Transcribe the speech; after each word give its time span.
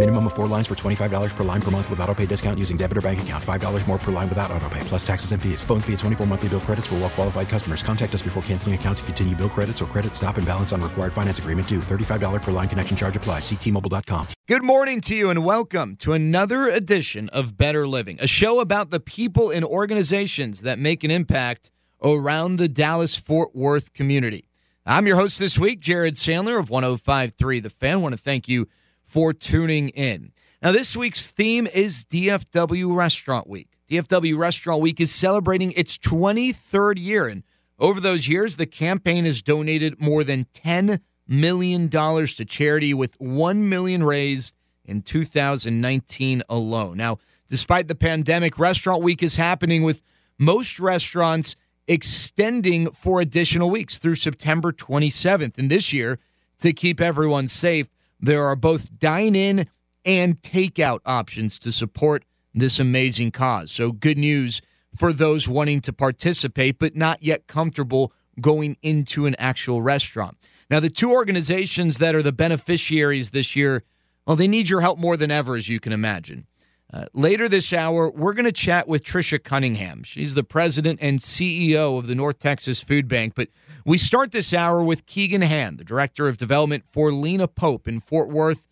Minimum 0.00 0.28
of 0.28 0.32
four 0.32 0.46
lines 0.46 0.66
for 0.66 0.74
$25 0.74 1.36
per 1.36 1.44
line 1.44 1.60
per 1.60 1.70
month 1.70 1.90
with 1.90 2.00
auto 2.00 2.14
pay 2.14 2.24
discount 2.24 2.58
using 2.58 2.78
debit 2.78 2.96
or 2.96 3.02
bank 3.02 3.20
account. 3.20 3.44
$5 3.44 3.86
more 3.86 3.98
per 3.98 4.10
line 4.10 4.30
without 4.30 4.50
auto 4.50 4.66
pay, 4.70 4.80
plus 4.84 5.06
taxes 5.06 5.32
and 5.32 5.42
fees. 5.42 5.62
Phone 5.62 5.82
fee 5.82 5.92
at 5.92 5.98
24 5.98 6.26
monthly 6.26 6.48
bill 6.48 6.60
credits 6.62 6.86
for 6.86 6.94
well 6.94 7.10
qualified 7.10 7.50
customers. 7.50 7.82
Contact 7.82 8.14
us 8.14 8.22
before 8.22 8.42
canceling 8.44 8.74
account 8.74 8.96
to 8.96 9.04
continue 9.04 9.36
bill 9.36 9.50
credits 9.50 9.82
or 9.82 9.84
credit 9.84 10.16
stop 10.16 10.38
and 10.38 10.46
balance 10.46 10.72
on 10.72 10.80
required 10.80 11.12
finance 11.12 11.38
agreement 11.38 11.68
due. 11.68 11.80
$35 11.80 12.40
per 12.40 12.50
line 12.50 12.66
connection 12.66 12.96
charge 12.96 13.14
applies. 13.14 13.42
Ctmobile.com. 13.42 14.28
Good 14.48 14.64
morning 14.64 15.02
to 15.02 15.14
you 15.14 15.28
and 15.28 15.44
welcome 15.44 15.96
to 15.96 16.14
another 16.14 16.70
edition 16.70 17.28
of 17.28 17.58
Better 17.58 17.86
Living, 17.86 18.16
a 18.22 18.26
show 18.26 18.60
about 18.60 18.88
the 18.88 19.00
people 19.00 19.50
and 19.50 19.66
organizations 19.66 20.62
that 20.62 20.78
make 20.78 21.04
an 21.04 21.10
impact 21.10 21.70
around 22.02 22.56
the 22.56 22.68
Dallas 22.68 23.16
Fort 23.16 23.54
Worth 23.54 23.92
community. 23.92 24.48
I'm 24.86 25.06
your 25.06 25.16
host 25.16 25.38
this 25.38 25.58
week, 25.58 25.80
Jared 25.80 26.14
Sandler 26.14 26.58
of 26.58 26.70
1053 26.70 27.60
The 27.60 27.68
Fan. 27.68 27.92
I 27.92 27.96
want 27.96 28.14
to 28.14 28.18
thank 28.18 28.48
you 28.48 28.66
for 29.10 29.32
tuning 29.32 29.88
in. 29.88 30.30
Now, 30.62 30.70
this 30.70 30.96
week's 30.96 31.30
theme 31.30 31.66
is 31.66 32.04
DFW 32.04 32.94
Restaurant 32.94 33.48
Week. 33.48 33.66
DFW 33.90 34.38
Restaurant 34.38 34.80
Week 34.80 35.00
is 35.00 35.12
celebrating 35.12 35.72
its 35.72 35.98
23rd 35.98 36.94
year, 36.98 37.26
and 37.26 37.42
over 37.80 38.00
those 38.00 38.28
years, 38.28 38.54
the 38.54 38.66
campaign 38.66 39.24
has 39.24 39.42
donated 39.42 40.00
more 40.00 40.22
than 40.22 40.46
$10 40.54 41.00
million 41.26 41.88
to 41.88 42.44
charity, 42.44 42.94
with 42.94 43.18
1 43.18 43.68
million 43.68 44.04
raised 44.04 44.54
in 44.84 45.02
2019 45.02 46.42
alone. 46.48 46.96
Now, 46.96 47.18
despite 47.48 47.88
the 47.88 47.96
pandemic, 47.96 48.60
Restaurant 48.60 49.02
Week 49.02 49.24
is 49.24 49.34
happening 49.34 49.82
with 49.82 50.02
most 50.38 50.78
restaurants 50.78 51.56
extending 51.88 52.88
for 52.92 53.20
additional 53.20 53.70
weeks 53.70 53.98
through 53.98 54.14
September 54.14 54.70
27th. 54.70 55.58
And 55.58 55.68
this 55.68 55.92
year, 55.92 56.20
to 56.60 56.72
keep 56.72 57.00
everyone 57.00 57.48
safe, 57.48 57.88
there 58.20 58.44
are 58.44 58.56
both 58.56 58.98
dine 58.98 59.34
in 59.34 59.66
and 60.04 60.40
takeout 60.42 61.00
options 61.04 61.58
to 61.58 61.72
support 61.72 62.24
this 62.54 62.78
amazing 62.78 63.30
cause. 63.30 63.70
So, 63.70 63.92
good 63.92 64.18
news 64.18 64.60
for 64.94 65.12
those 65.12 65.48
wanting 65.48 65.80
to 65.82 65.92
participate 65.92 66.78
but 66.78 66.96
not 66.96 67.22
yet 67.22 67.46
comfortable 67.46 68.12
going 68.40 68.76
into 68.82 69.26
an 69.26 69.36
actual 69.38 69.82
restaurant. 69.82 70.36
Now, 70.68 70.80
the 70.80 70.90
two 70.90 71.10
organizations 71.10 71.98
that 71.98 72.14
are 72.14 72.22
the 72.22 72.32
beneficiaries 72.32 73.30
this 73.30 73.56
year, 73.56 73.82
well, 74.26 74.36
they 74.36 74.48
need 74.48 74.68
your 74.68 74.80
help 74.80 74.98
more 74.98 75.16
than 75.16 75.30
ever, 75.30 75.56
as 75.56 75.68
you 75.68 75.80
can 75.80 75.92
imagine. 75.92 76.46
Uh, 76.92 77.04
later 77.14 77.48
this 77.48 77.72
hour, 77.72 78.10
we're 78.10 78.32
going 78.32 78.44
to 78.44 78.52
chat 78.52 78.88
with 78.88 79.04
Trisha 79.04 79.42
Cunningham. 79.42 80.02
She's 80.02 80.34
the 80.34 80.42
president 80.42 80.98
and 81.00 81.20
CEO 81.20 81.98
of 81.98 82.08
the 82.08 82.16
North 82.16 82.40
Texas 82.40 82.82
Food 82.82 83.06
Bank. 83.06 83.34
But 83.36 83.48
we 83.84 83.96
start 83.96 84.32
this 84.32 84.52
hour 84.52 84.82
with 84.82 85.06
Keegan 85.06 85.42
Hand, 85.42 85.78
the 85.78 85.84
director 85.84 86.26
of 86.26 86.36
development 86.36 86.84
for 86.90 87.12
Lena 87.12 87.46
Pope 87.46 87.86
in 87.86 88.00
Fort 88.00 88.28
Worth. 88.28 88.66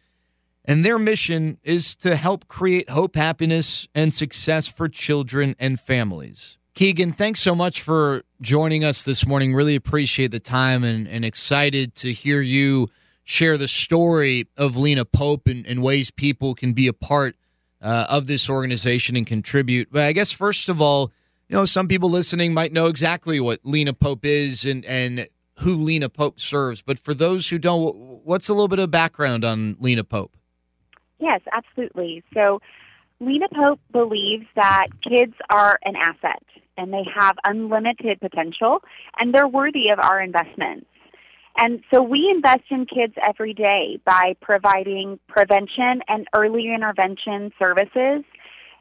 And 0.65 0.85
their 0.85 0.99
mission 0.99 1.59
is 1.63 1.95
to 1.97 2.17
help 2.17 2.49
create 2.49 2.91
hope, 2.91 3.15
happiness, 3.15 3.87
and 3.95 4.13
success 4.13 4.67
for 4.67 4.89
children 4.89 5.55
and 5.59 5.79
families. 5.79 6.59
Keegan, 6.75 7.13
thanks 7.13 7.41
so 7.41 7.55
much 7.55 7.83
for 7.83 8.23
joining 8.41 8.85
us 8.85 9.03
this 9.03 9.27
morning. 9.27 9.55
Really 9.55 9.77
appreciate 9.77 10.31
the 10.31 10.41
time 10.41 10.85
and, 10.85 11.09
and 11.09 11.25
excited 11.25 11.95
to 11.97 12.13
hear 12.13 12.41
you 12.41 12.89
share 13.25 13.57
the 13.57 13.69
story 13.69 14.49
of 14.57 14.77
Lena 14.77 15.05
Pope 15.05 15.47
and, 15.47 15.67
and 15.67 15.83
ways 15.83 16.11
people 16.11 16.55
can 16.55 16.73
be 16.73 16.87
a 16.87 16.93
part 16.93 17.37
uh, 17.83 18.07
of 18.09 18.27
this 18.27 18.49
organization 18.49 19.17
and 19.17 19.27
contribute. 19.27 19.89
But 19.91 20.03
I 20.03 20.13
guess 20.13 20.33
first 20.33 20.69
of 20.69 20.81
all, 20.81 21.13
you 21.49 21.57
know, 21.57 21.65
some 21.65 21.89
people 21.89 22.11
listening 22.11 22.53
might 22.53 22.73
know 22.73 22.87
exactly 22.87 23.41
what 23.41 23.61
Lena 23.65 23.93
Pope 23.93 24.25
is 24.25 24.65
and 24.65 24.85
and 24.85 25.29
who 25.59 25.75
Lena 25.75 26.09
Pope 26.09 26.39
serves. 26.39 26.83
But 26.83 26.99
for 26.99 27.15
those 27.15 27.49
who 27.49 27.59
don't, 27.59 27.95
what's 28.25 28.49
a 28.49 28.55
little 28.55 28.69
bit 28.69 28.79
of 28.79 28.91
background 28.91 29.45
on 29.45 29.77
Lena 29.81 30.05
Pope? 30.05 30.37
Yes, 31.19 31.41
absolutely. 31.53 32.23
So 32.33 32.61
Lena 33.21 33.49
Pope 33.53 33.81
believes 33.91 34.47
that 34.55 34.87
kids 35.03 35.35
are 35.51 35.79
an 35.85 35.97
asset 35.97 36.43
and 36.77 36.93
they 36.93 37.05
have 37.13 37.37
unlimited 37.45 38.21
potential 38.21 38.83
and 39.19 39.35
they're 39.35 39.49
worthy 39.49 39.89
of 39.89 39.99
our 39.99 40.21
investments. 40.21 40.87
And 41.59 41.83
so 41.91 42.01
we 42.03 42.31
invest 42.31 42.63
in 42.71 42.87
kids 42.87 43.15
every 43.21 43.53
day 43.53 44.01
by 44.05 44.37
providing 44.41 45.19
prevention 45.27 46.03
and 46.07 46.29
early 46.33 46.73
intervention 46.73 47.53
services 47.59 48.23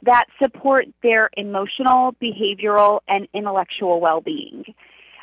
that 0.03 0.25
support 0.39 0.85
their 1.01 1.31
emotional, 1.35 2.13
behavioral, 2.21 2.99
and 3.07 3.27
intellectual 3.33 3.99
well-being. 3.99 4.63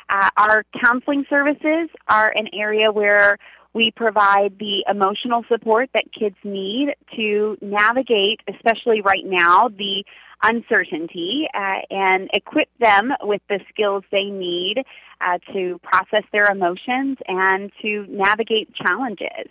Uh, 0.09 0.29
our 0.35 0.65
counseling 0.83 1.25
services 1.29 1.89
are 2.09 2.29
an 2.35 2.49
area 2.53 2.91
where 2.91 3.37
we 3.73 3.89
provide 3.89 4.59
the 4.59 4.83
emotional 4.89 5.45
support 5.47 5.89
that 5.93 6.11
kids 6.11 6.35
need 6.43 6.93
to 7.15 7.57
navigate, 7.61 8.41
especially 8.53 8.99
right 9.01 9.25
now, 9.25 9.69
the 9.69 10.03
uncertainty 10.43 11.47
uh, 11.53 11.79
and 11.89 12.29
equip 12.33 12.69
them 12.79 13.13
with 13.21 13.41
the 13.47 13.59
skills 13.69 14.03
they 14.11 14.25
need 14.25 14.83
uh, 15.21 15.37
to 15.53 15.79
process 15.79 16.23
their 16.31 16.47
emotions 16.47 17.17
and 17.27 17.71
to 17.81 18.05
navigate 18.07 18.73
challenges. 18.73 19.49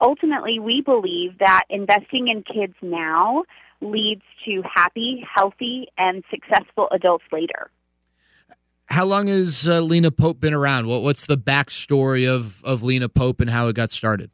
Ultimately, 0.00 0.58
we 0.58 0.82
believe 0.82 1.38
that 1.38 1.64
investing 1.70 2.28
in 2.28 2.42
kids 2.42 2.74
now 2.82 3.44
leads 3.80 4.22
to 4.44 4.62
happy, 4.62 5.24
healthy, 5.34 5.88
and 5.96 6.22
successful 6.30 6.88
adults 6.92 7.24
later. 7.32 7.70
How 8.86 9.04
long 9.04 9.26
has 9.26 9.66
uh, 9.66 9.80
Lena 9.80 10.10
Pope 10.10 10.40
been 10.40 10.54
around? 10.54 10.86
What, 10.86 11.02
what's 11.02 11.26
the 11.26 11.36
backstory 11.36 12.28
of, 12.28 12.62
of 12.64 12.82
Lena 12.82 13.08
Pope 13.08 13.40
and 13.40 13.50
how 13.50 13.68
it 13.68 13.74
got 13.74 13.90
started? 13.90 14.30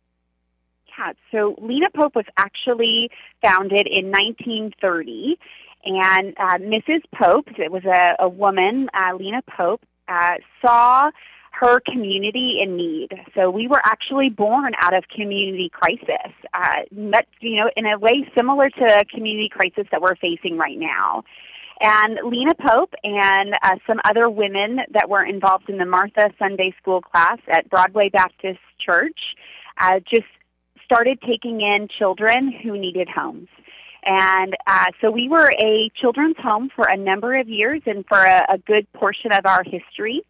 Yeah, 0.98 1.14
so 1.30 1.56
Lena 1.58 1.88
Pope 1.90 2.14
was 2.14 2.26
actually 2.36 3.10
founded 3.42 3.86
in 3.86 4.10
1930, 4.10 5.38
and 5.84 6.34
uh, 6.36 6.58
Mrs. 6.58 7.02
Pope, 7.14 7.48
it 7.58 7.72
was 7.72 7.84
a, 7.84 8.16
a 8.18 8.28
woman, 8.28 8.88
uh, 8.94 9.14
Lena 9.18 9.42
Pope, 9.42 9.84
uh, 10.12 10.34
saw 10.62 11.10
her 11.52 11.80
community 11.80 12.60
in 12.62 12.76
need. 12.76 13.10
So 13.34 13.50
we 13.50 13.64
were 13.72 13.82
actually 13.84 14.30
born 14.30 14.72
out 14.78 14.94
of 14.94 15.02
community 15.08 15.68
crisis, 15.80 16.32
uh, 16.54 16.80
but, 17.14 17.26
you 17.40 17.56
know, 17.56 17.70
in 17.76 17.86
a 17.86 17.98
way 17.98 18.16
similar 18.34 18.68
to 18.80 19.04
community 19.14 19.50
crisis 19.58 19.86
that 19.92 20.00
we're 20.04 20.16
facing 20.16 20.56
right 20.56 20.78
now. 20.78 21.24
And 21.80 22.18
Lena 22.24 22.54
Pope 22.54 22.94
and 23.04 23.48
uh, 23.62 23.76
some 23.86 24.00
other 24.04 24.26
women 24.30 24.70
that 24.96 25.08
were 25.08 25.24
involved 25.24 25.68
in 25.68 25.78
the 25.78 25.86
Martha 25.96 26.30
Sunday 26.38 26.70
School 26.80 27.00
class 27.00 27.38
at 27.48 27.68
Broadway 27.68 28.08
Baptist 28.08 28.60
Church 28.78 29.20
uh, 29.78 30.00
just 30.14 30.30
started 30.84 31.20
taking 31.22 31.60
in 31.60 31.88
children 31.88 32.52
who 32.52 32.72
needed 32.78 33.08
homes. 33.08 33.48
And 34.04 34.56
uh, 34.66 34.86
so 35.00 35.10
we 35.10 35.28
were 35.28 35.52
a 35.60 35.90
children's 35.94 36.36
home 36.38 36.70
for 36.74 36.86
a 36.88 36.96
number 36.96 37.34
of 37.34 37.48
years 37.48 37.82
and 37.86 38.04
for 38.06 38.18
a, 38.18 38.44
a 38.48 38.58
good 38.58 38.92
portion 38.92 39.32
of 39.32 39.46
our 39.46 39.62
history. 39.62 40.22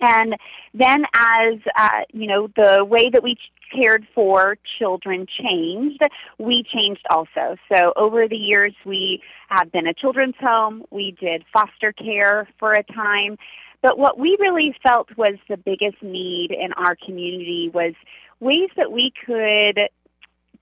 And 0.00 0.36
then 0.74 1.04
as, 1.14 1.54
uh, 1.76 2.02
you 2.12 2.26
know, 2.26 2.48
the 2.56 2.84
way 2.84 3.08
that 3.10 3.22
we 3.22 3.36
cared 3.74 4.06
for 4.14 4.56
children 4.78 5.26
changed, 5.26 6.02
we 6.38 6.62
changed 6.62 7.06
also. 7.10 7.56
So 7.72 7.92
over 7.96 8.28
the 8.28 8.36
years, 8.36 8.74
we 8.84 9.22
have 9.48 9.70
been 9.72 9.86
a 9.86 9.94
children's 9.94 10.36
home. 10.40 10.84
We 10.90 11.12
did 11.12 11.44
foster 11.52 11.92
care 11.92 12.48
for 12.58 12.74
a 12.74 12.82
time. 12.82 13.38
But 13.80 13.98
what 13.98 14.18
we 14.18 14.36
really 14.40 14.74
felt 14.82 15.16
was 15.16 15.34
the 15.48 15.56
biggest 15.56 16.02
need 16.02 16.50
in 16.50 16.72
our 16.72 16.96
community 16.96 17.70
was 17.72 17.94
ways 18.40 18.70
that 18.76 18.92
we 18.92 19.12
could 19.24 19.88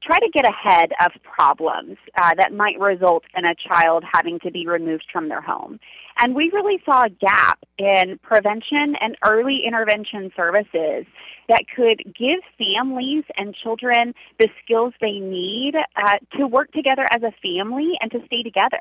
try 0.02 0.18
to 0.20 0.28
get 0.32 0.46
ahead 0.46 0.92
of 1.04 1.12
problems 1.22 1.96
uh, 2.16 2.34
that 2.34 2.52
might 2.52 2.78
result 2.78 3.24
in 3.36 3.44
a 3.44 3.54
child 3.54 4.04
having 4.10 4.38
to 4.40 4.50
be 4.50 4.66
removed 4.66 5.06
from 5.12 5.28
their 5.28 5.40
home. 5.40 5.80
And 6.18 6.34
we 6.34 6.50
really 6.50 6.80
saw 6.84 7.04
a 7.04 7.10
gap 7.10 7.58
in 7.76 8.18
prevention 8.22 8.96
and 8.96 9.16
early 9.24 9.64
intervention 9.64 10.32
services 10.34 11.04
that 11.48 11.64
could 11.74 12.02
give 12.16 12.40
families 12.58 13.24
and 13.36 13.54
children 13.54 14.14
the 14.38 14.48
skills 14.62 14.94
they 15.00 15.20
need 15.20 15.76
uh, 15.96 16.18
to 16.36 16.46
work 16.46 16.72
together 16.72 17.06
as 17.10 17.22
a 17.22 17.32
family 17.42 17.92
and 18.00 18.10
to 18.12 18.24
stay 18.26 18.42
together. 18.42 18.80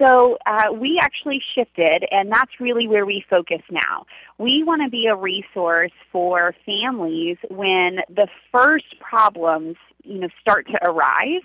So 0.00 0.38
uh, 0.46 0.72
we 0.72 0.98
actually 0.98 1.42
shifted, 1.54 2.06
and 2.10 2.32
that's 2.32 2.58
really 2.58 2.88
where 2.88 3.04
we 3.04 3.22
focus 3.28 3.60
now. 3.70 4.06
We 4.38 4.62
want 4.62 4.80
to 4.82 4.88
be 4.88 5.06
a 5.08 5.14
resource 5.14 5.92
for 6.10 6.54
families 6.64 7.36
when 7.50 7.96
the 8.08 8.26
first 8.50 8.98
problems, 8.98 9.76
you 10.02 10.20
know, 10.20 10.28
start 10.40 10.66
to 10.68 10.78
arise, 10.82 11.42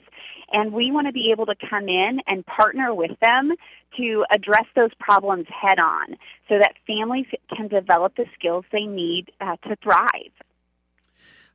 and 0.53 0.71
we 0.71 0.89
want 0.89 1.07
to 1.07 1.13
be 1.13 1.31
able 1.31 1.47
to 1.47 1.55
come 1.69 1.89
in 1.89 2.21
and 2.27 2.45
partner 2.45 2.93
with 2.93 3.19
them 3.19 3.53
to 3.97 4.25
address 4.31 4.65
those 4.73 4.93
problems 4.99 5.47
head 5.49 5.79
on, 5.79 6.15
so 6.47 6.57
that 6.57 6.75
families 6.87 7.25
can 7.53 7.67
develop 7.67 8.15
the 8.15 8.25
skills 8.33 8.63
they 8.71 8.85
need 8.85 9.31
uh, 9.41 9.57
to 9.67 9.75
thrive. 9.83 10.31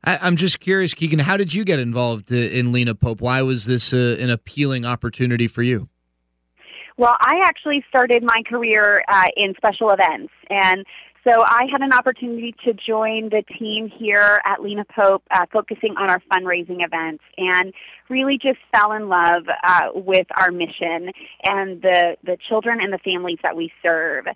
I, 0.03 0.27
am 0.27 0.35
just 0.35 0.59
curious, 0.59 0.93
Keegan, 0.93 1.19
how 1.19 1.37
did 1.37 1.51
you 1.51 1.63
get 1.63 1.79
involved 1.79 2.31
uh, 2.31 2.35
in 2.35 2.71
Lena 2.71 2.93
Pope? 2.93 3.21
Why 3.21 3.41
was 3.41 3.65
this 3.65 3.91
uh, 3.91 4.17
an 4.19 4.29
appealing 4.29 4.85
opportunity 4.85 5.47
for 5.47 5.63
you? 5.63 5.89
Well, 7.01 7.17
I 7.19 7.41
actually 7.43 7.83
started 7.89 8.21
my 8.21 8.43
career 8.43 9.03
uh, 9.07 9.29
in 9.35 9.55
special 9.55 9.89
events, 9.89 10.31
and 10.51 10.85
so 11.27 11.43
I 11.43 11.65
had 11.65 11.81
an 11.81 11.93
opportunity 11.93 12.53
to 12.63 12.75
join 12.75 13.29
the 13.29 13.41
team 13.41 13.87
here 13.89 14.39
at 14.45 14.61
Lena 14.61 14.85
Pope, 14.85 15.23
uh, 15.31 15.47
focusing 15.51 15.97
on 15.97 16.11
our 16.11 16.21
fundraising 16.31 16.85
events, 16.85 17.23
and 17.39 17.73
really 18.07 18.37
just 18.37 18.59
fell 18.71 18.91
in 18.91 19.09
love 19.09 19.45
uh, 19.63 19.89
with 19.95 20.27
our 20.37 20.51
mission 20.51 21.11
and 21.43 21.81
the 21.81 22.17
the 22.23 22.37
children 22.37 22.79
and 22.79 22.93
the 22.93 22.99
families 22.99 23.39
that 23.41 23.55
we 23.55 23.73
serve. 23.81 24.27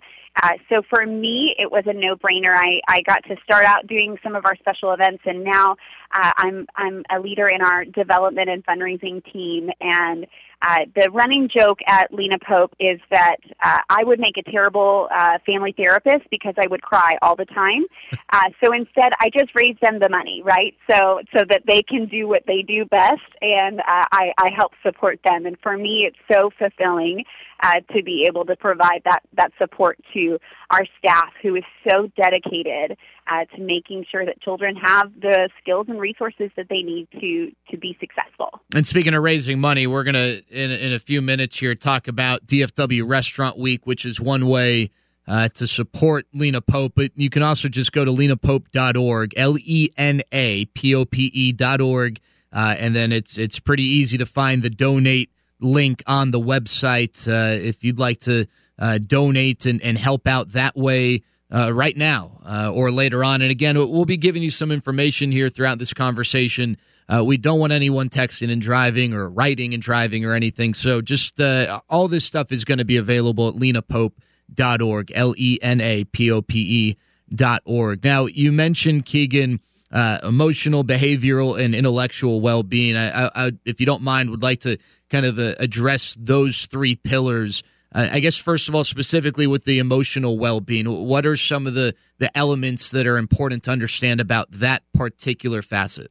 Uh, 0.42 0.52
so 0.68 0.82
for 0.82 1.06
me, 1.06 1.54
it 1.60 1.70
was 1.70 1.84
a 1.86 1.92
no-brainer. 1.92 2.52
I, 2.52 2.80
I 2.88 3.02
got 3.02 3.22
to 3.24 3.36
start 3.44 3.64
out 3.64 3.86
doing 3.86 4.18
some 4.24 4.34
of 4.34 4.44
our 4.44 4.56
special 4.56 4.90
events, 4.90 5.22
and 5.24 5.44
now 5.44 5.76
uh, 6.10 6.32
I'm 6.36 6.66
I'm 6.74 7.04
a 7.10 7.20
leader 7.20 7.48
in 7.48 7.62
our 7.62 7.84
development 7.84 8.50
and 8.50 8.66
fundraising 8.66 9.24
team. 9.32 9.70
And 9.80 10.26
uh, 10.66 10.84
the 10.96 11.08
running 11.12 11.48
joke 11.48 11.78
at 11.86 12.12
Lena 12.12 12.38
Pope 12.40 12.74
is 12.80 13.00
that 13.10 13.36
uh, 13.62 13.78
I 13.88 14.02
would 14.02 14.18
make 14.18 14.36
a 14.36 14.42
terrible 14.42 15.08
uh, 15.12 15.38
family 15.46 15.70
therapist 15.70 16.28
because 16.28 16.54
I 16.58 16.66
would 16.66 16.82
cry 16.82 17.16
all 17.22 17.36
the 17.36 17.46
time. 17.46 17.84
Uh, 18.30 18.50
so 18.62 18.72
instead, 18.72 19.12
I 19.20 19.30
just 19.30 19.54
raise 19.54 19.76
them 19.80 20.00
the 20.00 20.08
money, 20.08 20.42
right? 20.42 20.74
So 20.90 21.20
so 21.32 21.44
that 21.48 21.62
they 21.64 21.82
can 21.82 22.06
do 22.06 22.26
what 22.26 22.42
they 22.46 22.62
do 22.62 22.84
best, 22.84 23.22
and 23.40 23.80
uh, 23.80 24.04
I, 24.12 24.32
I 24.36 24.50
help 24.50 24.72
support 24.82 25.20
them. 25.24 25.46
And 25.46 25.56
for 25.60 25.76
me, 25.78 26.06
it's 26.06 26.18
so 26.30 26.50
fulfilling 26.58 27.24
uh, 27.60 27.80
to 27.94 28.02
be 28.02 28.26
able 28.26 28.44
to 28.46 28.56
provide 28.56 29.02
that, 29.04 29.22
that 29.34 29.52
support 29.58 29.98
to 30.14 30.38
our 30.70 30.84
staff 30.98 31.32
who 31.42 31.54
is 31.54 31.64
so 31.88 32.10
dedicated 32.16 32.96
uh, 33.28 33.44
to 33.56 33.60
making 33.60 34.04
sure 34.10 34.24
that 34.24 34.40
children 34.40 34.76
have 34.76 35.12
the 35.20 35.48
skills 35.60 35.86
and 35.88 35.98
resources 35.98 36.50
that 36.56 36.68
they 36.68 36.82
need 36.82 37.08
to, 37.20 37.52
to 37.70 37.76
be 37.76 37.96
successful. 38.00 38.60
And 38.74 38.86
speaking 38.86 39.14
of 39.14 39.22
raising 39.22 39.58
money, 39.58 39.86
we're 39.86 40.04
to, 40.04 40.42
in, 40.50 40.70
in 40.70 40.92
a 40.92 40.98
few 40.98 41.22
minutes 41.22 41.58
here, 41.58 41.74
talk 41.74 42.08
about 42.08 42.46
DFW 42.46 43.08
Restaurant 43.08 43.58
Week, 43.58 43.86
which 43.86 44.04
is 44.04 44.20
one 44.20 44.46
way 44.46 44.90
uh, 45.28 45.48
to 45.48 45.66
support 45.66 46.26
Lena 46.32 46.60
Pope. 46.60 46.92
But 46.94 47.12
you 47.16 47.30
can 47.30 47.42
also 47.42 47.68
just 47.68 47.92
go 47.92 48.04
to 48.04 48.10
lenapope.org, 48.10 49.34
L 49.36 49.56
E 49.58 49.90
N 49.96 50.22
A 50.32 50.64
P 50.66 50.94
O 50.94 51.04
P 51.04 51.30
E 51.34 51.52
dot 51.52 51.80
org. 51.80 52.20
Uh, 52.52 52.74
and 52.78 52.94
then 52.94 53.12
it's 53.12 53.38
it's 53.38 53.58
pretty 53.58 53.82
easy 53.82 54.18
to 54.18 54.26
find 54.26 54.62
the 54.62 54.70
donate 54.70 55.30
link 55.60 56.02
on 56.06 56.30
the 56.30 56.40
website 56.40 57.26
uh, 57.28 57.58
if 57.60 57.82
you'd 57.82 57.98
like 57.98 58.20
to 58.20 58.46
uh, 58.78 58.98
donate 58.98 59.66
and, 59.66 59.82
and 59.82 59.98
help 59.98 60.26
out 60.26 60.52
that 60.52 60.76
way 60.76 61.22
uh, 61.50 61.72
right 61.72 61.96
now 61.96 62.40
uh, 62.44 62.72
or 62.72 62.90
later 62.90 63.22
on. 63.24 63.42
And 63.42 63.50
again, 63.50 63.76
we'll 63.76 64.04
be 64.04 64.16
giving 64.16 64.42
you 64.42 64.50
some 64.50 64.70
information 64.70 65.30
here 65.30 65.48
throughout 65.48 65.78
this 65.78 65.92
conversation. 65.92 66.76
Uh, 67.08 67.22
we 67.24 67.36
don't 67.36 67.60
want 67.60 67.72
anyone 67.72 68.08
texting 68.08 68.50
and 68.50 68.60
driving 68.60 69.14
or 69.14 69.28
writing 69.28 69.74
and 69.74 69.82
driving 69.82 70.24
or 70.24 70.32
anything. 70.32 70.74
So 70.74 71.00
just 71.00 71.40
uh, 71.40 71.80
all 71.88 72.08
this 72.08 72.24
stuff 72.24 72.50
is 72.50 72.64
going 72.64 72.78
to 72.78 72.84
be 72.84 72.96
available 72.96 73.48
at 73.48 73.54
lenapope.org, 73.54 75.12
L 75.14 75.34
E 75.36 75.58
N 75.62 75.80
A 75.80 76.04
P 76.04 76.30
O 76.32 76.42
P 76.42 76.58
E 76.58 76.96
dot 77.34 77.62
org. 77.64 78.02
Now, 78.04 78.26
you 78.26 78.50
mentioned, 78.50 79.04
Keegan, 79.04 79.60
uh, 79.92 80.18
emotional, 80.24 80.84
behavioral, 80.84 81.60
and 81.62 81.74
intellectual 81.74 82.40
well 82.40 82.62
being. 82.62 82.96
I, 82.96 83.26
I, 83.26 83.30
I, 83.34 83.50
if 83.64 83.78
you 83.78 83.86
don't 83.86 84.02
mind, 84.02 84.30
would 84.30 84.42
like 84.42 84.60
to 84.60 84.76
kind 85.08 85.26
of 85.26 85.38
uh, 85.38 85.54
address 85.58 86.16
those 86.18 86.66
three 86.66 86.96
pillars. 86.96 87.62
I 87.96 88.20
guess 88.20 88.36
first 88.36 88.68
of 88.68 88.74
all, 88.74 88.84
specifically 88.84 89.46
with 89.46 89.64
the 89.64 89.78
emotional 89.78 90.38
well 90.38 90.60
being, 90.60 90.86
what 90.86 91.24
are 91.24 91.36
some 91.36 91.66
of 91.66 91.74
the 91.74 91.94
the 92.18 92.36
elements 92.36 92.90
that 92.90 93.06
are 93.06 93.16
important 93.16 93.64
to 93.64 93.70
understand 93.70 94.20
about 94.20 94.50
that 94.50 94.82
particular 94.92 95.62
facet? 95.62 96.10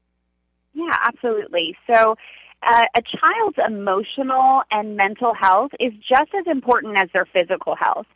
Yeah, 0.73 0.97
absolutely. 1.03 1.77
So. 1.87 2.15
Uh, 2.67 2.87
a 2.95 3.01
child's 3.01 3.57
emotional 3.67 4.63
and 4.71 4.97
mental 4.97 5.35
health 5.35 5.69
is 5.79 5.93
just 5.97 6.33
as 6.33 6.47
important 6.47 6.97
as 6.97 7.07
their 7.13 7.25
physical 7.25 7.75
health. 7.75 8.07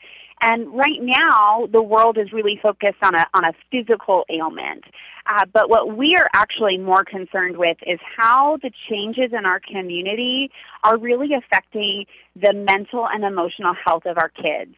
And 0.42 0.74
right 0.74 1.02
now, 1.02 1.68
the 1.72 1.82
world 1.82 2.18
is 2.18 2.32
really 2.32 2.58
focused 2.62 3.02
on 3.02 3.16
a, 3.16 3.26
on 3.34 3.44
a 3.44 3.54
physical 3.72 4.26
ailment. 4.30 4.86
Uh, 5.26 5.46
but 5.52 5.70
what 5.70 5.96
we 5.96 6.16
are 6.16 6.30
actually 6.34 6.78
more 6.78 7.04
concerned 7.04 7.58
with 7.58 7.78
is 7.86 8.00
how 8.18 8.58
the 8.58 8.72
changes 8.90 9.32
in 9.32 9.46
our 9.46 9.60
community 9.60 10.50
are 10.84 10.98
really 10.98 11.34
affecting 11.34 12.06
the 12.36 12.54
mental 12.54 13.08
and 13.08 13.24
emotional 13.24 13.74
health 13.74 14.06
of 14.06 14.18
our 14.18 14.30
kids. 14.30 14.76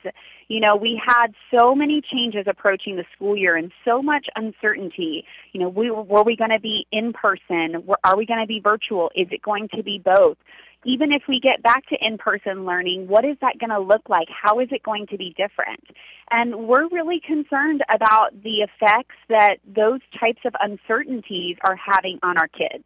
You 0.47 0.59
know, 0.59 0.75
we 0.75 1.01
had 1.05 1.33
so 1.49 1.73
many 1.73 2.01
changes 2.01 2.45
approaching 2.47 2.97
the 2.97 3.05
school 3.15 3.37
year 3.37 3.55
and 3.55 3.71
so 3.85 4.01
much 4.01 4.27
uncertainty. 4.35 5.25
You 5.53 5.61
know, 5.61 5.69
we, 5.69 5.89
were 5.89 6.23
we 6.23 6.35
going 6.35 6.49
to 6.49 6.59
be 6.59 6.85
in 6.91 7.13
person? 7.13 7.85
Were, 7.85 7.99
Are 8.03 8.17
we 8.17 8.25
going 8.25 8.41
to 8.41 8.47
be 8.47 8.59
virtual? 8.59 9.11
Is 9.15 9.27
it 9.31 9.41
going 9.41 9.69
to 9.69 9.83
be 9.83 9.99
both? 9.99 10.37
Even 10.83 11.11
if 11.11 11.23
we 11.27 11.39
get 11.39 11.61
back 11.61 11.85
to 11.87 12.05
in-person 12.05 12.65
learning, 12.65 13.07
what 13.07 13.23
is 13.23 13.37
that 13.41 13.59
going 13.59 13.69
to 13.69 13.79
look 13.79 14.09
like? 14.09 14.27
How 14.29 14.59
is 14.59 14.69
it 14.71 14.81
going 14.83 15.07
to 15.07 15.17
be 15.17 15.33
different? 15.37 15.83
And 16.31 16.67
we're 16.67 16.87
really 16.89 17.19
concerned 17.19 17.83
about 17.89 18.41
the 18.41 18.61
effects 18.61 19.15
that 19.29 19.59
those 19.65 19.99
types 20.19 20.41
of 20.45 20.55
uncertainties 20.59 21.57
are 21.63 21.75
having 21.75 22.19
on 22.23 22.37
our 22.37 22.47
kids. 22.47 22.85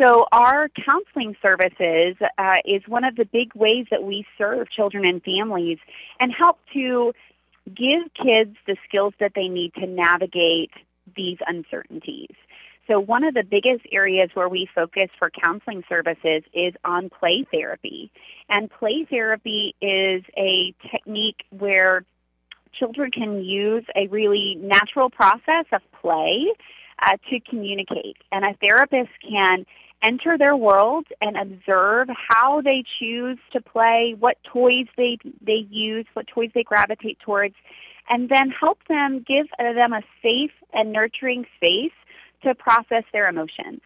So 0.00 0.26
our 0.30 0.68
counseling 0.68 1.36
services 1.40 2.16
uh, 2.36 2.58
is 2.66 2.82
one 2.86 3.04
of 3.04 3.16
the 3.16 3.24
big 3.24 3.54
ways 3.54 3.86
that 3.90 4.02
we 4.02 4.26
serve 4.36 4.68
children 4.68 5.06
and 5.06 5.22
families 5.22 5.78
and 6.20 6.32
help 6.32 6.58
to 6.74 7.14
give 7.74 8.02
kids 8.14 8.56
the 8.66 8.76
skills 8.86 9.14
that 9.20 9.32
they 9.34 9.48
need 9.48 9.74
to 9.74 9.86
navigate 9.86 10.70
these 11.16 11.38
uncertainties. 11.46 12.34
So 12.88 13.00
one 13.00 13.24
of 13.24 13.34
the 13.34 13.42
biggest 13.42 13.84
areas 13.90 14.30
where 14.34 14.48
we 14.48 14.68
focus 14.72 15.08
for 15.18 15.30
counseling 15.30 15.82
services 15.88 16.42
is 16.52 16.74
on 16.84 17.10
play 17.10 17.44
therapy. 17.50 18.12
And 18.48 18.70
play 18.70 19.04
therapy 19.04 19.74
is 19.80 20.22
a 20.36 20.72
technique 20.90 21.44
where 21.50 22.04
children 22.72 23.10
can 23.10 23.42
use 23.42 23.84
a 23.96 24.06
really 24.08 24.54
natural 24.56 25.10
process 25.10 25.64
of 25.72 25.80
play 26.00 26.46
uh, 27.00 27.16
to 27.30 27.40
communicate. 27.40 28.18
And 28.30 28.44
a 28.44 28.54
therapist 28.54 29.10
can 29.28 29.66
enter 30.02 30.38
their 30.38 30.54
world 30.54 31.06
and 31.20 31.36
observe 31.36 32.08
how 32.08 32.60
they 32.60 32.84
choose 32.98 33.38
to 33.52 33.60
play, 33.60 34.14
what 34.18 34.36
toys 34.44 34.86
they, 34.96 35.18
they 35.40 35.66
use, 35.70 36.06
what 36.12 36.26
toys 36.26 36.50
they 36.54 36.62
gravitate 36.62 37.18
towards, 37.20 37.54
and 38.08 38.28
then 38.28 38.50
help 38.50 38.78
them, 38.88 39.24
give 39.26 39.46
them 39.58 39.92
a 39.92 40.02
safe 40.22 40.52
and 40.72 40.92
nurturing 40.92 41.46
space 41.56 41.92
to 42.42 42.54
process 42.54 43.04
their 43.12 43.28
emotions. 43.28 43.80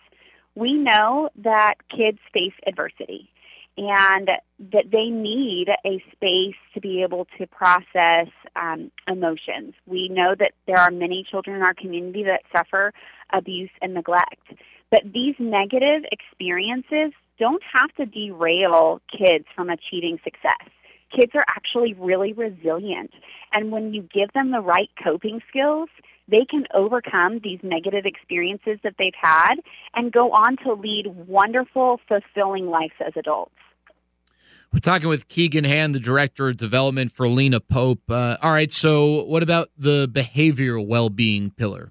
We 0.55 0.75
know 0.75 1.31
that 1.37 1.75
kids 1.89 2.19
face 2.33 2.55
adversity 2.67 3.31
and 3.77 4.31
that 4.73 4.91
they 4.91 5.09
need 5.09 5.69
a 5.87 6.05
space 6.13 6.57
to 6.75 6.81
be 6.81 7.03
able 7.03 7.27
to 7.39 7.47
process 7.47 8.29
um, 8.57 8.91
emotions. 9.09 9.75
We 9.87 10.09
know 10.09 10.35
that 10.35 10.53
there 10.67 10.77
are 10.77 10.91
many 10.91 11.25
children 11.25 11.57
in 11.57 11.63
our 11.63 11.75
community 11.75 12.25
that 12.25 12.43
suffer 12.55 12.93
abuse 13.33 13.71
and 13.81 13.95
neglect. 13.95 14.53
But 14.91 15.13
these 15.13 15.37
negative 15.39 16.05
experiences 16.11 17.13
don't 17.39 17.63
have 17.73 17.95
to 17.95 18.07
derail 18.07 19.01
kids 19.11 19.47
from 19.55 19.71
achieving 19.71 20.21
success. 20.25 20.69
Kids 21.15 21.33
are 21.35 21.45
actually 21.49 21.95
really 21.95 22.33
resilient. 22.33 23.13
And 23.53 23.73
when 23.73 23.93
you 23.93 24.03
give 24.03 24.33
them 24.33 24.51
the 24.51 24.61
right 24.61 24.91
coping 25.03 25.43
skills, 25.49 25.89
they 26.29 26.45
can 26.45 26.67
overcome 26.73 27.41
these 27.41 27.59
negative 27.63 28.07
experiences 28.07 28.79
that 28.83 28.95
they've 28.99 29.15
had 29.21 29.57
and 29.95 30.13
go 30.13 30.31
on 30.33 30.57
to 30.59 30.75
lead 30.75 31.07
wonderful, 31.27 32.01
fulfilling 32.07 32.69
lives 32.69 32.95
as 33.05 33.13
adults. 33.17 33.53
We're 34.73 34.79
talking 34.79 35.09
with 35.09 35.27
Keegan 35.27 35.65
Hand, 35.65 35.97
the 35.97 36.01
director 36.01 36.49
of 36.49 36.57
development 36.57 37.11
for 37.11 37.27
Lena 37.27 37.59
Pope. 37.59 38.09
Uh, 38.09 38.37
all 38.41 38.53
right, 38.53 38.71
so 38.71 39.25
what 39.25 39.43
about 39.43 39.69
the 39.77 40.07
behavioral 40.07 40.87
well 40.87 41.11
being 41.11 41.51
pillar? 41.51 41.91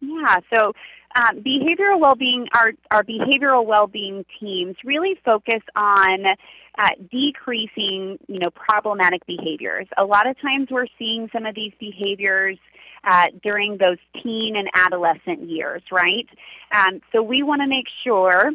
Yeah, 0.00 0.38
so 0.52 0.74
um, 1.14 1.42
behavioral 1.42 2.00
well-being, 2.00 2.48
our, 2.54 2.72
our 2.90 3.04
behavioral 3.04 3.64
well-being 3.64 4.24
teams 4.40 4.76
really 4.84 5.18
focus 5.24 5.62
on 5.76 6.26
uh, 6.26 6.90
decreasing, 7.10 8.18
you 8.26 8.38
know, 8.38 8.50
problematic 8.50 9.24
behaviors. 9.26 9.86
A 9.96 10.04
lot 10.04 10.26
of 10.26 10.40
times 10.40 10.68
we're 10.70 10.86
seeing 10.98 11.30
some 11.32 11.46
of 11.46 11.54
these 11.54 11.72
behaviors 11.78 12.58
uh, 13.04 13.26
during 13.42 13.76
those 13.78 13.98
teen 14.22 14.56
and 14.56 14.68
adolescent 14.74 15.48
years, 15.48 15.82
right? 15.92 16.28
Um, 16.72 17.00
so 17.12 17.22
we 17.22 17.42
want 17.42 17.62
to 17.62 17.68
make 17.68 17.86
sure 18.02 18.52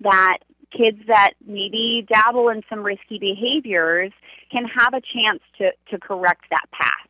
that 0.00 0.38
kids 0.76 0.98
that 1.06 1.32
maybe 1.46 2.06
dabble 2.08 2.50
in 2.50 2.62
some 2.68 2.82
risky 2.82 3.18
behaviors 3.18 4.12
can 4.50 4.64
have 4.66 4.94
a 4.94 5.00
chance 5.00 5.40
to, 5.58 5.72
to 5.90 5.98
correct 5.98 6.44
that 6.50 6.70
path. 6.70 7.07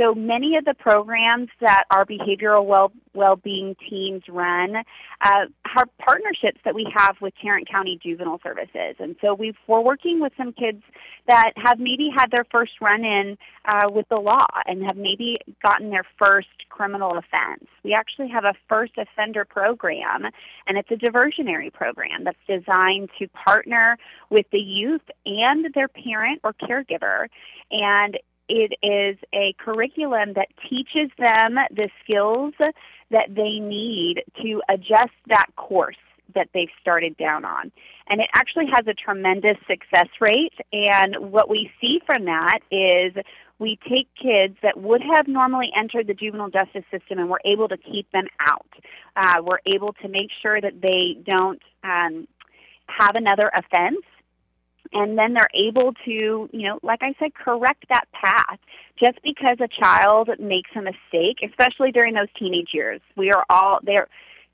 So 0.00 0.14
many 0.14 0.56
of 0.56 0.64
the 0.64 0.72
programs 0.72 1.50
that 1.60 1.84
our 1.90 2.06
behavioral 2.06 2.64
well 2.64 2.90
well-being 3.12 3.76
teams 3.88 4.22
run 4.28 4.76
uh, 5.20 5.46
are 5.76 5.86
partnerships 5.98 6.60
that 6.64 6.74
we 6.74 6.90
have 6.94 7.16
with 7.20 7.34
Tarrant 7.42 7.68
County 7.68 7.98
Juvenile 8.00 8.40
Services. 8.42 8.94
And 9.00 9.16
so 9.20 9.34
we 9.34 9.52
are 9.68 9.82
working 9.82 10.20
with 10.20 10.32
some 10.36 10.52
kids 10.52 10.82
that 11.26 11.52
have 11.56 11.80
maybe 11.80 12.08
had 12.08 12.30
their 12.30 12.44
first 12.44 12.80
run-in 12.80 13.36
uh, 13.64 13.90
with 13.92 14.08
the 14.08 14.20
law 14.20 14.46
and 14.64 14.84
have 14.84 14.96
maybe 14.96 15.40
gotten 15.60 15.90
their 15.90 16.04
first 16.18 16.48
criminal 16.68 17.18
offense. 17.18 17.64
We 17.82 17.94
actually 17.94 18.28
have 18.28 18.44
a 18.44 18.54
first 18.68 18.92
offender 18.96 19.44
program, 19.44 20.30
and 20.68 20.78
it's 20.78 20.90
a 20.92 20.96
diversionary 20.96 21.72
program 21.72 22.24
that's 22.24 22.38
designed 22.46 23.10
to 23.18 23.26
partner 23.28 23.98
with 24.30 24.46
the 24.52 24.60
youth 24.60 25.02
and 25.26 25.66
their 25.74 25.88
parent 25.88 26.40
or 26.44 26.54
caregiver. 26.54 27.26
And 27.72 28.18
it 28.50 28.74
is 28.82 29.16
a 29.32 29.52
curriculum 29.54 30.32
that 30.34 30.48
teaches 30.68 31.08
them 31.18 31.54
the 31.70 31.88
skills 32.02 32.54
that 33.10 33.34
they 33.34 33.60
need 33.60 34.24
to 34.42 34.60
adjust 34.68 35.12
that 35.28 35.46
course 35.56 35.96
that 36.34 36.48
they've 36.52 36.70
started 36.80 37.16
down 37.16 37.44
on. 37.44 37.72
And 38.08 38.20
it 38.20 38.28
actually 38.34 38.66
has 38.66 38.86
a 38.86 38.94
tremendous 38.94 39.56
success 39.68 40.08
rate. 40.20 40.54
And 40.72 41.16
what 41.32 41.48
we 41.48 41.70
see 41.80 42.00
from 42.04 42.24
that 42.24 42.60
is 42.70 43.14
we 43.58 43.78
take 43.88 44.08
kids 44.14 44.56
that 44.62 44.78
would 44.78 45.02
have 45.02 45.28
normally 45.28 45.70
entered 45.74 46.06
the 46.06 46.14
juvenile 46.14 46.50
justice 46.50 46.84
system 46.90 47.18
and 47.18 47.30
we're 47.30 47.38
able 47.44 47.68
to 47.68 47.76
keep 47.76 48.10
them 48.10 48.26
out. 48.40 48.66
Uh, 49.16 49.42
we're 49.44 49.60
able 49.66 49.92
to 49.94 50.08
make 50.08 50.30
sure 50.42 50.60
that 50.60 50.80
they 50.80 51.16
don't 51.24 51.62
um, 51.84 52.26
have 52.86 53.14
another 53.14 53.50
offense 53.54 54.00
and 54.92 55.16
then 55.18 55.34
they're 55.34 55.48
able 55.54 55.94
to, 56.04 56.48
you 56.52 56.68
know, 56.68 56.78
like 56.82 57.02
I 57.02 57.14
said, 57.18 57.34
correct 57.34 57.86
that 57.88 58.10
path. 58.12 58.58
Just 58.98 59.22
because 59.22 59.56
a 59.60 59.68
child 59.68 60.30
makes 60.38 60.70
a 60.74 60.82
mistake, 60.82 61.38
especially 61.42 61.92
during 61.92 62.14
those 62.14 62.28
teenage 62.38 62.70
years, 62.74 63.00
we 63.16 63.30
are 63.32 63.44
all 63.48 63.80
there. 63.82 64.08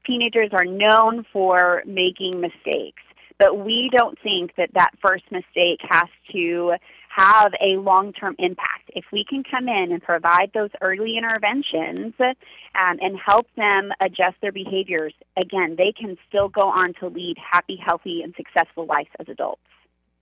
Teenagers 0.06 0.50
are 0.52 0.64
known 0.64 1.26
for 1.32 1.82
making 1.84 2.40
mistakes, 2.40 3.02
but 3.38 3.58
we 3.58 3.88
don't 3.90 4.18
think 4.20 4.54
that 4.56 4.72
that 4.74 4.92
first 5.00 5.24
mistake 5.32 5.80
has 5.82 6.08
to 6.30 6.74
have 7.08 7.54
a 7.60 7.78
long-term 7.78 8.36
impact. 8.38 8.90
If 8.94 9.06
we 9.10 9.24
can 9.24 9.42
come 9.42 9.68
in 9.68 9.90
and 9.90 10.02
provide 10.02 10.52
those 10.52 10.70
early 10.82 11.16
interventions 11.16 12.12
um, 12.20 12.98
and 13.00 13.18
help 13.18 13.46
them 13.56 13.90
adjust 14.00 14.36
their 14.42 14.52
behaviors, 14.52 15.14
again, 15.36 15.76
they 15.76 15.92
can 15.92 16.18
still 16.28 16.48
go 16.48 16.68
on 16.68 16.92
to 17.00 17.08
lead 17.08 17.38
happy, 17.38 17.76
healthy, 17.76 18.22
and 18.22 18.34
successful 18.36 18.84
lives 18.84 19.08
as 19.18 19.28
adults. 19.28 19.62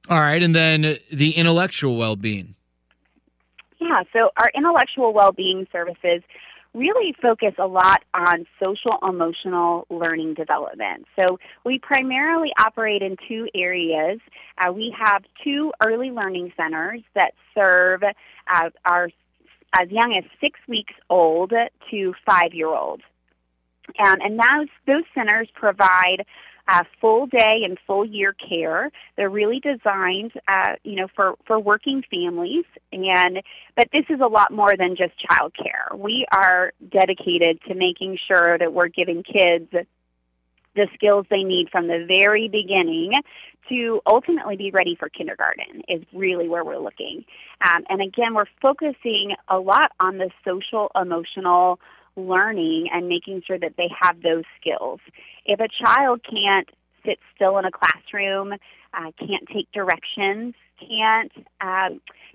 All 0.08 0.20
right, 0.20 0.42
and 0.42 0.54
then 0.54 0.98
the 1.10 1.30
intellectual 1.30 1.96
well-being. 1.96 2.54
Yeah, 3.78 4.02
so 4.12 4.30
our 4.36 4.50
intellectual 4.54 5.12
well-being 5.12 5.66
services 5.72 6.22
really 6.74 7.14
focus 7.22 7.54
a 7.58 7.66
lot 7.66 8.02
on 8.12 8.46
social 8.60 8.98
emotional 9.02 9.86
learning 9.90 10.34
development. 10.34 11.06
So 11.16 11.38
we 11.64 11.78
primarily 11.78 12.52
operate 12.58 13.00
in 13.00 13.16
two 13.28 13.48
areas. 13.54 14.20
Uh, 14.58 14.72
we 14.72 14.94
have 14.98 15.24
two 15.42 15.72
early 15.82 16.10
learning 16.10 16.52
centers 16.56 17.00
that 17.14 17.34
serve 17.54 18.02
uh, 18.02 18.70
our 18.84 19.10
as 19.76 19.90
young 19.90 20.14
as 20.14 20.24
six 20.40 20.58
weeks 20.68 20.94
old 21.10 21.52
to 21.90 22.14
five-year-olds. 22.24 23.02
Um, 23.98 24.18
and 24.20 24.38
those, 24.38 24.68
those 24.86 25.02
centers 25.14 25.48
provide 25.52 26.24
uh, 26.66 26.84
full 27.00 27.26
day 27.26 27.62
and 27.64 27.78
full 27.86 28.04
year 28.04 28.32
care. 28.32 28.90
They're 29.16 29.30
really 29.30 29.60
designed, 29.60 30.32
uh, 30.48 30.76
you 30.82 30.96
know, 30.96 31.08
for, 31.14 31.36
for 31.44 31.58
working 31.58 32.02
families. 32.10 32.64
And 32.92 33.42
but 33.76 33.88
this 33.92 34.04
is 34.08 34.20
a 34.20 34.26
lot 34.26 34.52
more 34.52 34.76
than 34.76 34.96
just 34.96 35.18
child 35.18 35.52
care. 35.54 35.88
We 35.94 36.26
are 36.32 36.72
dedicated 36.90 37.60
to 37.68 37.74
making 37.74 38.18
sure 38.26 38.56
that 38.58 38.72
we're 38.72 38.88
giving 38.88 39.22
kids 39.22 39.70
the 40.74 40.88
skills 40.94 41.26
they 41.30 41.44
need 41.44 41.70
from 41.70 41.86
the 41.86 42.04
very 42.06 42.48
beginning 42.48 43.12
to 43.68 44.00
ultimately 44.06 44.56
be 44.56 44.70
ready 44.70 44.94
for 44.94 45.08
kindergarten 45.08 45.82
is 45.88 46.02
really 46.12 46.48
where 46.48 46.64
we're 46.64 46.78
looking. 46.78 47.24
Um, 47.60 47.84
and 47.88 48.02
again, 48.02 48.34
we're 48.34 48.44
focusing 48.60 49.34
a 49.48 49.58
lot 49.58 49.92
on 50.00 50.18
the 50.18 50.30
social 50.44 50.90
emotional 51.00 51.80
learning 52.16 52.88
and 52.92 53.08
making 53.08 53.42
sure 53.46 53.58
that 53.58 53.76
they 53.76 53.90
have 54.00 54.22
those 54.22 54.44
skills. 54.60 55.00
If 55.44 55.60
a 55.60 55.68
child 55.68 56.20
can't 56.28 56.68
sit 57.04 57.18
still 57.34 57.58
in 57.58 57.64
a 57.64 57.70
classroom, 57.70 58.54
uh, 58.94 59.10
can't 59.18 59.46
take 59.52 59.70
directions, 59.72 60.54
can't 60.80 61.32
uh, 61.60 61.90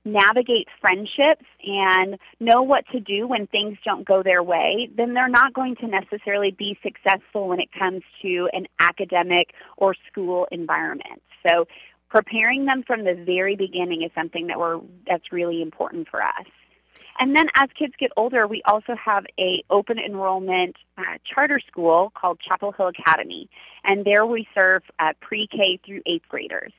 navigate 0.06 0.68
friendships 0.80 1.46
and 1.66 2.18
know 2.40 2.62
what 2.62 2.86
to 2.92 3.00
do 3.00 3.28
when 3.28 3.48
things 3.48 3.78
don't 3.84 4.06
go 4.06 4.24
their 4.24 4.44
way, 4.44 4.90
then 4.96 5.14
they're 5.14 5.28
not 5.28 5.54
going 5.54 5.76
to 5.78 5.88
necessarily 5.88 6.52
be 6.52 6.78
successful 6.84 7.48
when 7.48 7.60
it 7.60 7.72
comes 7.72 8.04
to 8.22 8.50
an 8.54 8.68
academic 8.80 9.54
or 9.78 9.96
school 10.10 10.48
environment. 10.52 11.22
So 11.46 11.68
preparing 12.10 12.66
them 12.66 12.84
from 12.84 13.04
the 13.04 13.16
very 13.16 13.56
beginning 13.56 14.02
is 14.04 14.12
something 14.16 14.48
that 14.48 14.60
we're 14.60 14.80
that's 15.08 15.32
really 15.32 15.62
important 15.62 16.08
for 16.10 16.22
us. 16.22 16.46
And 17.18 17.36
then 17.36 17.50
as 17.56 17.70
kids 17.78 17.94
get 17.98 18.12
older, 18.16 18.48
we 18.48 18.62
also 18.64 18.96
have 18.96 19.26
a 19.40 19.64
open 19.70 20.00
enrollment 20.00 20.78
uh, 20.98 21.18
charter 21.26 21.60
school 21.60 22.12
called 22.16 22.40
Chapel 22.40 22.72
Hill 22.72 22.88
Academy. 22.88 23.50
And 23.84 24.06
there 24.06 24.26
we 24.26 24.48
serve 24.54 24.84
uh, 25.00 25.14
pre-K 25.20 25.80
through 25.86 26.02
eighth 26.06 26.28
graders. 26.30 26.72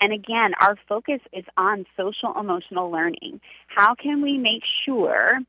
And 0.00 0.12
again, 0.12 0.54
our 0.60 0.76
focus 0.88 1.20
is 1.32 1.44
on 1.56 1.84
social 1.96 2.38
emotional 2.38 2.90
learning. 2.90 3.40
How 3.66 3.94
can 3.94 4.22
we 4.22 4.38
make 4.38 4.62
sure 4.84 5.40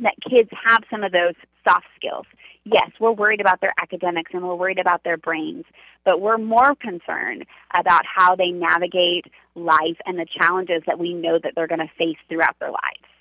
that 0.00 0.14
kids 0.28 0.50
have 0.64 0.84
some 0.90 1.02
of 1.02 1.12
those 1.12 1.34
soft 1.64 1.86
skills? 1.96 2.26
Yes, 2.64 2.90
we're 3.00 3.10
worried 3.10 3.40
about 3.40 3.60
their 3.60 3.74
academics 3.80 4.30
and 4.32 4.46
we're 4.46 4.54
worried 4.54 4.78
about 4.78 5.02
their 5.02 5.16
brains, 5.16 5.64
but 6.04 6.20
we're 6.20 6.38
more 6.38 6.76
concerned 6.76 7.44
about 7.74 8.06
how 8.06 8.36
they 8.36 8.52
navigate 8.52 9.26
life 9.56 9.96
and 10.06 10.16
the 10.16 10.26
challenges 10.26 10.82
that 10.86 10.98
we 10.98 11.12
know 11.12 11.40
that 11.40 11.54
they're 11.56 11.66
going 11.66 11.80
to 11.80 11.90
face 11.98 12.18
throughout 12.28 12.56
their 12.60 12.70
lives. 12.70 13.11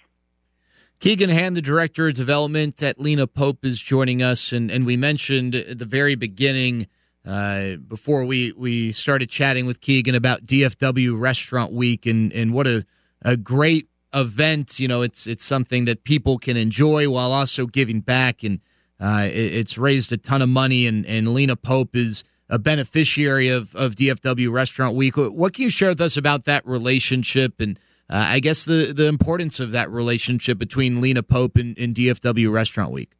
Keegan 1.01 1.31
Hand, 1.31 1.57
the 1.57 1.63
director 1.63 2.07
of 2.07 2.13
development 2.13 2.83
at 2.83 2.99
Lena 2.99 3.25
Pope, 3.25 3.65
is 3.65 3.81
joining 3.81 4.21
us, 4.21 4.51
and, 4.51 4.69
and 4.69 4.85
we 4.85 4.95
mentioned 4.95 5.55
at 5.55 5.79
the 5.79 5.85
very 5.85 6.13
beginning 6.13 6.85
uh, 7.25 7.77
before 7.87 8.23
we, 8.23 8.51
we 8.51 8.91
started 8.91 9.27
chatting 9.27 9.65
with 9.65 9.81
Keegan 9.81 10.13
about 10.13 10.45
DFW 10.45 11.19
Restaurant 11.19 11.73
Week 11.73 12.05
and, 12.05 12.31
and 12.33 12.53
what 12.53 12.67
a, 12.67 12.85
a 13.23 13.35
great 13.35 13.89
event. 14.13 14.79
You 14.79 14.87
know, 14.87 15.01
it's 15.01 15.25
it's 15.25 15.43
something 15.43 15.85
that 15.85 16.03
people 16.03 16.37
can 16.37 16.55
enjoy 16.55 17.09
while 17.09 17.31
also 17.31 17.65
giving 17.65 18.01
back, 18.01 18.43
and 18.43 18.59
uh, 18.99 19.23
it, 19.25 19.55
it's 19.55 19.79
raised 19.79 20.11
a 20.11 20.17
ton 20.17 20.43
of 20.43 20.49
money. 20.49 20.85
And, 20.85 21.03
and 21.07 21.33
Lena 21.33 21.55
Pope 21.55 21.95
is 21.95 22.23
a 22.47 22.59
beneficiary 22.59 23.49
of, 23.49 23.75
of 23.75 23.95
DFW 23.95 24.51
Restaurant 24.51 24.95
Week. 24.95 25.17
What 25.17 25.55
can 25.55 25.63
you 25.63 25.71
share 25.71 25.89
with 25.89 26.01
us 26.01 26.15
about 26.15 26.43
that 26.43 26.63
relationship 26.67 27.59
and 27.59 27.79
uh, 28.11 28.25
I 28.29 28.39
guess 28.39 28.65
the 28.65 28.93
the 28.93 29.07
importance 29.07 29.59
of 29.59 29.71
that 29.71 29.89
relationship 29.89 30.57
between 30.57 31.01
Lena 31.01 31.23
Pope 31.23 31.55
and, 31.55 31.77
and 31.77 31.95
DFW 31.95 32.51
Restaurant 32.51 32.91
Week. 32.91 33.11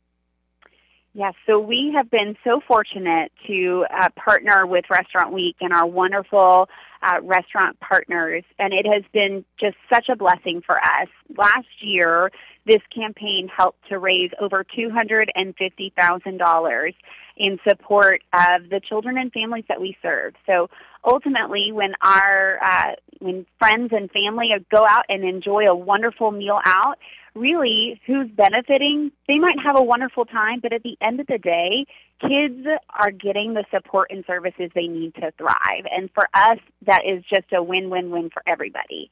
Yes, 1.13 1.33
so 1.45 1.59
we 1.59 1.91
have 1.93 2.09
been 2.09 2.37
so 2.43 2.61
fortunate 2.61 3.33
to 3.45 3.85
uh, 3.89 4.07
partner 4.15 4.65
with 4.65 4.89
Restaurant 4.89 5.33
Week 5.33 5.57
and 5.59 5.73
our 5.73 5.85
wonderful 5.85 6.69
uh, 7.01 7.19
restaurant 7.21 7.77
partners, 7.81 8.45
and 8.57 8.73
it 8.73 8.85
has 8.85 9.03
been 9.11 9.43
just 9.59 9.75
such 9.91 10.07
a 10.07 10.15
blessing 10.15 10.61
for 10.61 10.81
us. 10.81 11.09
Last 11.35 11.67
year, 11.81 12.31
this 12.65 12.81
campaign 12.95 13.49
helped 13.49 13.89
to 13.89 13.99
raise 13.99 14.31
over 14.39 14.63
$250,000 14.63 16.93
in 17.35 17.59
support 17.67 18.21
of 18.31 18.69
the 18.69 18.79
children 18.79 19.17
and 19.17 19.33
families 19.33 19.65
that 19.67 19.81
we 19.81 19.97
serve. 20.01 20.35
So 20.45 20.69
ultimately, 21.03 21.71
when 21.71 21.93
our 22.01 22.59
uh, 22.61 22.95
when 23.19 23.45
friends 23.59 23.91
and 23.93 24.11
family 24.11 24.53
go 24.69 24.85
out 24.85 25.05
and 25.09 25.23
enjoy 25.23 25.67
a 25.67 25.75
wonderful 25.75 26.31
meal 26.31 26.59
out, 26.65 26.97
really 27.35 28.01
who's 28.05 28.29
benefiting? 28.29 29.11
They 29.27 29.39
might 29.39 29.59
have 29.59 29.77
a 29.77 29.83
wonderful 29.83 30.25
time, 30.25 30.59
but 30.59 30.73
at 30.73 30.83
the 30.83 30.97
end 31.01 31.19
of 31.19 31.27
the 31.27 31.37
day, 31.37 31.85
kids 32.19 32.67
are 32.89 33.11
getting 33.11 33.53
the 33.53 33.65
support 33.71 34.11
and 34.11 34.23
services 34.25 34.71
they 34.73 34.87
need 34.87 35.15
to 35.15 35.31
thrive. 35.37 35.85
And 35.91 36.09
for 36.13 36.27
us, 36.33 36.59
that 36.85 37.05
is 37.05 37.23
just 37.23 37.51
a 37.53 37.63
win-win-win 37.63 38.29
for 38.29 38.43
everybody. 38.45 39.11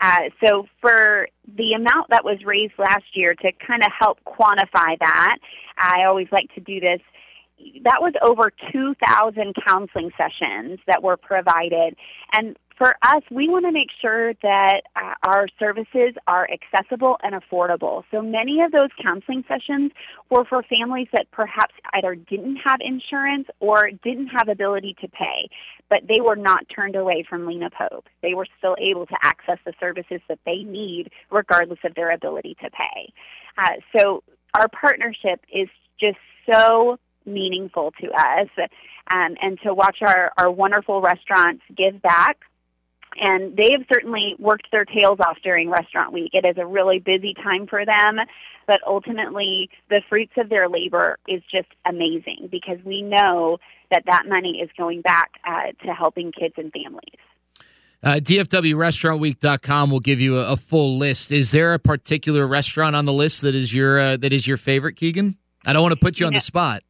Uh, 0.00 0.30
so 0.42 0.66
for 0.80 1.28
the 1.56 1.72
amount 1.72 2.10
that 2.10 2.24
was 2.24 2.44
raised 2.44 2.74
last 2.78 3.16
year 3.16 3.34
to 3.34 3.52
kind 3.52 3.82
of 3.82 3.90
help 3.96 4.18
quantify 4.24 4.98
that, 4.98 5.38
I 5.76 6.04
always 6.04 6.28
like 6.30 6.54
to 6.54 6.60
do 6.60 6.78
this 6.78 7.00
that 7.84 8.00
was 8.00 8.12
over 8.22 8.52
2,000 8.72 9.54
counseling 9.66 10.10
sessions 10.16 10.78
that 10.86 11.02
were 11.02 11.16
provided. 11.16 11.96
And 12.32 12.56
for 12.78 12.94
us, 13.02 13.22
we 13.30 13.48
want 13.48 13.64
to 13.66 13.72
make 13.72 13.90
sure 14.00 14.34
that 14.34 14.82
uh, 14.94 15.14
our 15.24 15.48
services 15.58 16.14
are 16.28 16.48
accessible 16.48 17.18
and 17.24 17.34
affordable. 17.34 18.04
So 18.12 18.22
many 18.22 18.60
of 18.60 18.70
those 18.70 18.90
counseling 19.02 19.44
sessions 19.48 19.90
were 20.30 20.44
for 20.44 20.62
families 20.62 21.08
that 21.12 21.28
perhaps 21.32 21.74
either 21.92 22.14
didn't 22.14 22.56
have 22.56 22.80
insurance 22.80 23.48
or 23.58 23.90
didn't 23.90 24.28
have 24.28 24.48
ability 24.48 24.96
to 25.00 25.08
pay, 25.08 25.48
but 25.88 26.06
they 26.06 26.20
were 26.20 26.36
not 26.36 26.68
turned 26.68 26.94
away 26.94 27.24
from 27.28 27.46
Lena 27.46 27.68
Pope. 27.70 28.08
They 28.22 28.34
were 28.34 28.46
still 28.58 28.76
able 28.78 29.06
to 29.06 29.16
access 29.22 29.58
the 29.64 29.74
services 29.80 30.20
that 30.28 30.38
they 30.46 30.62
need 30.62 31.10
regardless 31.30 31.80
of 31.82 31.96
their 31.96 32.12
ability 32.12 32.56
to 32.62 32.70
pay. 32.70 33.12
Uh, 33.56 33.72
so 33.96 34.22
our 34.54 34.68
partnership 34.68 35.44
is 35.52 35.68
just 35.98 36.18
so 36.48 36.98
meaningful 37.28 37.92
to 38.00 38.10
us 38.10 38.48
um, 39.10 39.36
and 39.40 39.60
to 39.62 39.74
watch 39.74 39.98
our, 40.02 40.32
our 40.36 40.50
wonderful 40.50 41.00
restaurants 41.00 41.62
give 41.76 42.00
back 42.02 42.38
and 43.20 43.56
they 43.56 43.72
have 43.72 43.84
certainly 43.90 44.36
worked 44.38 44.70
their 44.70 44.84
tails 44.84 45.18
off 45.20 45.38
during 45.42 45.70
restaurant 45.70 46.12
week. 46.12 46.30
It 46.34 46.44
is 46.44 46.56
a 46.56 46.66
really 46.66 46.98
busy 46.98 47.34
time 47.34 47.66
for 47.66 47.84
them, 47.84 48.20
but 48.66 48.80
ultimately 48.86 49.70
the 49.88 50.02
fruits 50.08 50.32
of 50.36 50.48
their 50.48 50.68
labor 50.68 51.18
is 51.26 51.42
just 51.50 51.68
amazing 51.84 52.48
because 52.50 52.78
we 52.84 53.02
know 53.02 53.58
that 53.90 54.04
that 54.06 54.28
money 54.28 54.60
is 54.60 54.70
going 54.76 55.00
back 55.00 55.32
uh, 55.44 55.72
to 55.84 55.94
helping 55.94 56.32
kids 56.32 56.54
and 56.56 56.72
families. 56.72 57.18
Uh, 58.00 58.20
DFWRestaurantWeek.com 58.22 59.90
will 59.90 59.98
give 59.98 60.20
you 60.20 60.38
a, 60.38 60.52
a, 60.52 60.56
full 60.56 60.98
list. 60.98 61.32
Is 61.32 61.50
there 61.50 61.74
a 61.74 61.80
particular 61.80 62.46
restaurant 62.46 62.94
on 62.94 63.06
the 63.06 63.12
list 63.12 63.42
that 63.42 63.56
is 63.56 63.74
your 63.74 63.98
uh, 63.98 64.16
that 64.18 64.32
is 64.32 64.46
your 64.46 64.56
favorite, 64.56 64.94
Keegan? 64.94 65.36
I 65.66 65.72
don't 65.72 65.82
want 65.82 65.94
to 65.94 66.00
put 66.00 66.20
you 66.20 66.26
on 66.26 66.32
the 66.32 66.40
spot. 66.40 66.84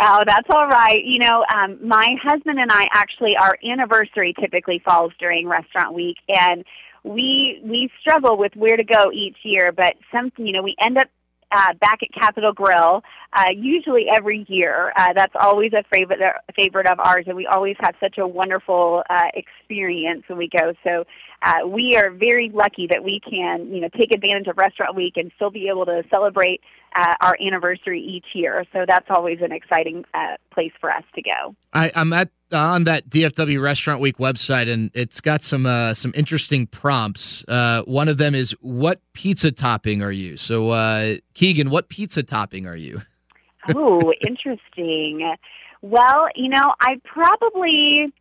Oh, 0.00 0.22
that's 0.24 0.48
all 0.50 0.68
right. 0.68 1.04
You 1.04 1.18
know, 1.18 1.44
um, 1.52 1.78
my 1.86 2.16
husband 2.22 2.60
and 2.60 2.70
I 2.70 2.88
actually 2.92 3.36
our 3.36 3.58
anniversary 3.64 4.32
typically 4.38 4.78
falls 4.78 5.12
during 5.18 5.48
restaurant 5.48 5.92
week, 5.92 6.18
and 6.28 6.64
we 7.02 7.60
we 7.64 7.90
struggle 8.00 8.36
with 8.36 8.54
where 8.54 8.76
to 8.76 8.84
go 8.84 9.10
each 9.12 9.38
year. 9.42 9.72
But 9.72 9.96
some, 10.12 10.30
you 10.36 10.52
know, 10.52 10.62
we 10.62 10.76
end 10.78 10.98
up 10.98 11.08
uh, 11.50 11.74
back 11.74 12.02
at 12.02 12.12
Capital 12.12 12.52
Grille, 12.52 13.02
uh, 13.32 13.50
usually 13.54 14.08
every 14.08 14.44
year. 14.48 14.92
Uh, 14.96 15.12
that's 15.12 15.34
always 15.38 15.72
a 15.72 15.82
favorite 15.84 16.20
a 16.20 16.34
favorite 16.54 16.86
of 16.86 17.00
ours, 17.00 17.24
and 17.26 17.36
we 17.36 17.46
always 17.46 17.76
have 17.80 17.94
such 18.00 18.18
a 18.18 18.26
wonderful 18.26 19.02
uh, 19.08 19.28
experience 19.34 20.24
when 20.28 20.38
we 20.38 20.48
go. 20.48 20.74
So 20.84 21.04
uh, 21.42 21.66
we 21.66 21.96
are 21.96 22.10
very 22.10 22.48
lucky 22.48 22.86
that 22.88 23.04
we 23.04 23.20
can, 23.20 23.72
you 23.72 23.80
know, 23.80 23.88
take 23.88 24.12
advantage 24.12 24.48
of 24.48 24.58
Restaurant 24.58 24.94
Week 24.94 25.16
and 25.16 25.30
still 25.36 25.50
be 25.50 25.68
able 25.68 25.86
to 25.86 26.04
celebrate 26.10 26.62
uh, 26.94 27.14
our 27.20 27.36
anniversary 27.40 28.00
each 28.00 28.26
year. 28.34 28.64
So 28.72 28.84
that's 28.86 29.06
always 29.10 29.40
an 29.40 29.52
exciting 29.52 30.04
uh, 30.14 30.36
place 30.50 30.72
for 30.80 30.90
us 30.90 31.04
to 31.14 31.22
go. 31.22 31.54
I, 31.72 31.92
I, 31.94 32.00
am 32.00 32.12
at 32.12 32.30
on 32.52 32.84
that 32.84 33.08
DFW 33.08 33.60
Restaurant 33.62 34.00
Week 34.00 34.18
website, 34.18 34.72
and 34.72 34.90
it's 34.94 35.20
got 35.20 35.42
some 35.42 35.66
uh, 35.66 35.94
some 35.94 36.12
interesting 36.14 36.66
prompts. 36.66 37.44
Uh, 37.48 37.82
one 37.82 38.08
of 38.08 38.18
them 38.18 38.34
is, 38.34 38.52
"What 38.60 39.00
pizza 39.12 39.52
topping 39.52 40.02
are 40.02 40.12
you?" 40.12 40.36
So, 40.36 40.70
uh, 40.70 41.16
Keegan, 41.34 41.70
what 41.70 41.88
pizza 41.88 42.22
topping 42.22 42.66
are 42.66 42.76
you? 42.76 43.02
oh, 43.76 44.12
interesting. 44.26 45.34
Well, 45.82 46.28
you 46.34 46.48
know, 46.48 46.74
I 46.80 47.00
probably 47.04 48.12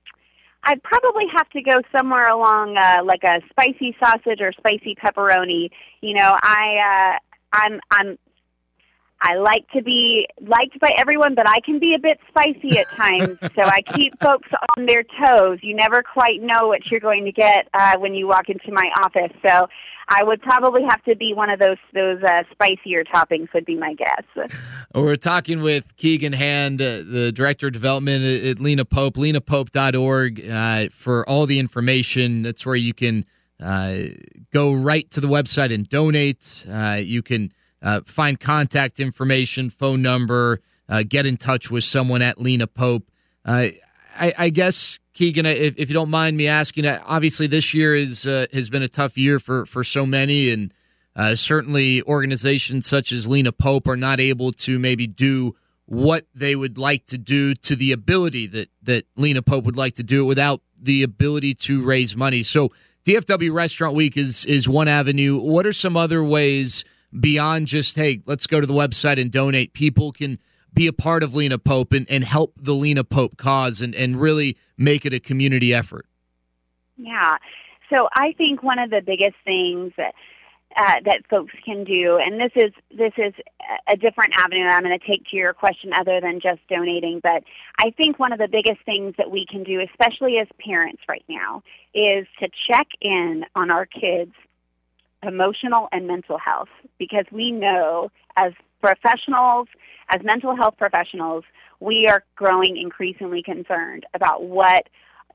I'd 0.63 0.83
probably 0.83 1.25
have 1.33 1.49
to 1.51 1.61
go 1.61 1.79
somewhere 1.91 2.27
along 2.27 2.77
uh, 2.77 3.01
like 3.03 3.23
a 3.23 3.41
spicy 3.49 3.95
sausage 3.99 4.41
or 4.41 4.51
spicy 4.51 4.95
pepperoni. 4.95 5.69
You 6.01 6.15
know, 6.15 6.37
I 6.41 7.15
uh, 7.15 7.19
I'm 7.53 7.79
I'm 7.91 8.17
I 9.21 9.35
like 9.35 9.69
to 9.71 9.81
be 9.81 10.27
liked 10.41 10.79
by 10.79 10.91
everyone, 10.97 11.35
but 11.35 11.47
I 11.47 11.59
can 11.61 11.79
be 11.79 11.93
a 11.93 11.99
bit 11.99 12.19
spicy 12.27 12.77
at 12.77 12.89
times. 12.91 13.37
so 13.55 13.63
I 13.63 13.81
keep 13.81 14.17
folks 14.19 14.49
on 14.77 14.85
their 14.85 15.03
toes. 15.03 15.59
You 15.61 15.75
never 15.75 16.03
quite 16.03 16.41
know 16.41 16.67
what 16.67 16.89
you're 16.91 16.99
going 16.99 17.25
to 17.25 17.31
get 17.31 17.67
uh, 17.73 17.97
when 17.97 18.13
you 18.13 18.27
walk 18.27 18.49
into 18.49 18.71
my 18.71 18.91
office. 19.01 19.35
So 19.45 19.67
I 20.09 20.23
would 20.23 20.41
probably 20.41 20.83
have 20.83 21.03
to 21.03 21.15
be 21.15 21.33
one 21.33 21.49
of 21.49 21.59
those 21.59 21.77
those 21.93 22.21
uh, 22.23 22.43
spicier 22.51 23.03
toppings. 23.03 23.51
Would 23.53 23.65
be 23.65 23.75
my 23.75 23.93
guess. 23.93 24.23
We're 24.95 25.15
talking 25.15 25.61
with 25.61 25.95
Keegan 25.97 26.33
Hand, 26.33 26.81
uh, 26.81 27.03
the 27.03 27.31
director 27.33 27.67
of 27.67 27.73
development 27.73 28.23
at 28.23 28.59
Lena 28.59 28.85
Pope, 28.85 29.15
lenapope.org, 29.15 30.49
uh, 30.49 30.89
for 30.91 31.27
all 31.27 31.45
the 31.45 31.59
information. 31.59 32.43
That's 32.43 32.65
where 32.65 32.75
you 32.75 32.93
can 32.93 33.25
uh, 33.61 33.97
go 34.53 34.73
right 34.73 35.09
to 35.11 35.21
the 35.21 35.27
website 35.27 35.73
and 35.73 35.89
donate. 35.89 36.65
Uh, 36.71 36.99
you 37.01 37.21
can 37.21 37.51
uh, 37.81 38.01
find 38.05 38.39
contact 38.39 38.99
information, 38.99 39.69
phone 39.69 40.01
number, 40.01 40.61
uh, 40.89 41.03
get 41.07 41.25
in 41.25 41.37
touch 41.37 41.69
with 41.69 41.83
someone 41.83 42.21
at 42.21 42.39
Lena 42.39 42.67
Pope. 42.67 43.09
Uh, 43.45 43.67
I, 44.15 44.33
I, 44.37 44.49
guess 44.49 44.99
Keegan, 45.13 45.45
if, 45.45 45.77
if, 45.77 45.89
you 45.89 45.93
don't 45.93 46.09
mind 46.09 46.37
me 46.37 46.47
asking, 46.47 46.85
uh, 46.85 47.01
obviously 47.05 47.47
this 47.47 47.73
year 47.73 47.95
is 47.95 48.25
uh, 48.25 48.47
has 48.51 48.69
been 48.69 48.83
a 48.83 48.87
tough 48.87 49.17
year 49.17 49.39
for 49.39 49.65
for 49.65 49.83
so 49.83 50.05
many, 50.05 50.49
and 50.51 50.73
uh, 51.15 51.35
certainly 51.35 52.01
organizations 52.03 52.87
such 52.87 53.11
as 53.11 53.27
Lena 53.27 53.51
Pope 53.51 53.87
are 53.87 53.97
not 53.97 54.19
able 54.19 54.51
to 54.53 54.79
maybe 54.79 55.07
do 55.07 55.55
what 55.85 56.25
they 56.35 56.55
would 56.55 56.77
like 56.77 57.05
to 57.07 57.17
do 57.17 57.53
to 57.53 57.75
the 57.75 57.91
ability 57.91 58.47
that 58.47 58.69
that 58.83 59.05
Lena 59.15 59.41
Pope 59.41 59.65
would 59.65 59.77
like 59.77 59.95
to 59.95 60.03
do 60.03 60.23
it 60.23 60.27
without 60.27 60.61
the 60.79 61.03
ability 61.03 61.55
to 61.55 61.83
raise 61.83 62.15
money. 62.15 62.43
So 62.43 62.71
DFW 63.05 63.53
Restaurant 63.53 63.95
Week 63.95 64.17
is 64.17 64.45
is 64.45 64.67
one 64.67 64.87
avenue. 64.87 65.39
What 65.39 65.65
are 65.65 65.73
some 65.73 65.95
other 65.95 66.23
ways? 66.23 66.83
Beyond 67.17 67.67
just, 67.67 67.95
hey, 67.95 68.21
let's 68.25 68.47
go 68.47 68.59
to 68.59 68.67
the 68.67 68.73
website 68.73 69.19
and 69.19 69.31
donate. 69.31 69.73
People 69.73 70.11
can 70.11 70.39
be 70.73 70.87
a 70.87 70.93
part 70.93 71.23
of 71.23 71.33
Lena 71.33 71.57
Pope 71.57 71.93
and, 71.93 72.09
and 72.09 72.23
help 72.23 72.53
the 72.57 72.73
Lena 72.73 73.03
Pope 73.03 73.37
cause 73.37 73.81
and, 73.81 73.95
and 73.95 74.19
really 74.19 74.57
make 74.77 75.05
it 75.05 75.13
a 75.13 75.19
community 75.19 75.73
effort. 75.73 76.05
Yeah. 76.97 77.37
So 77.89 78.09
I 78.13 78.33
think 78.33 78.63
one 78.63 78.79
of 78.79 78.89
the 78.89 79.01
biggest 79.01 79.35
things 79.45 79.93
that 79.97 80.13
uh, 80.75 80.99
that 81.05 81.25
folks 81.27 81.53
can 81.65 81.83
do, 81.83 82.17
and 82.17 82.39
this 82.39 82.51
is 82.55 82.71
this 82.95 83.13
is 83.17 83.33
a 83.87 83.97
different 83.97 84.33
avenue 84.37 84.65
I'm 84.65 84.83
going 84.83 84.97
to 84.97 85.05
take 85.05 85.25
to 85.31 85.35
your 85.35 85.53
question 85.53 85.91
other 85.91 86.21
than 86.21 86.39
just 86.39 86.59
donating. 86.69 87.19
But 87.19 87.43
I 87.79 87.89
think 87.91 88.19
one 88.19 88.31
of 88.31 88.37
the 88.37 88.47
biggest 88.47 88.81
things 88.85 89.15
that 89.17 89.31
we 89.31 89.45
can 89.45 89.63
do, 89.63 89.79
especially 89.79 90.37
as 90.37 90.47
parents 90.63 91.01
right 91.09 91.25
now, 91.27 91.63
is 91.95 92.27
to 92.39 92.49
check 92.67 92.87
in 93.01 93.45
on 93.55 93.71
our 93.71 93.87
kids 93.87 94.33
emotional 95.23 95.87
and 95.91 96.07
mental 96.07 96.37
health 96.37 96.69
because 96.97 97.25
we 97.31 97.51
know 97.51 98.11
as 98.35 98.53
professionals, 98.81 99.67
as 100.09 100.21
mental 100.23 100.55
health 100.55 100.75
professionals, 100.77 101.43
we 101.79 102.07
are 102.07 102.23
growing 102.35 102.77
increasingly 102.77 103.43
concerned 103.43 104.05
about 104.13 104.43
what 104.43 104.87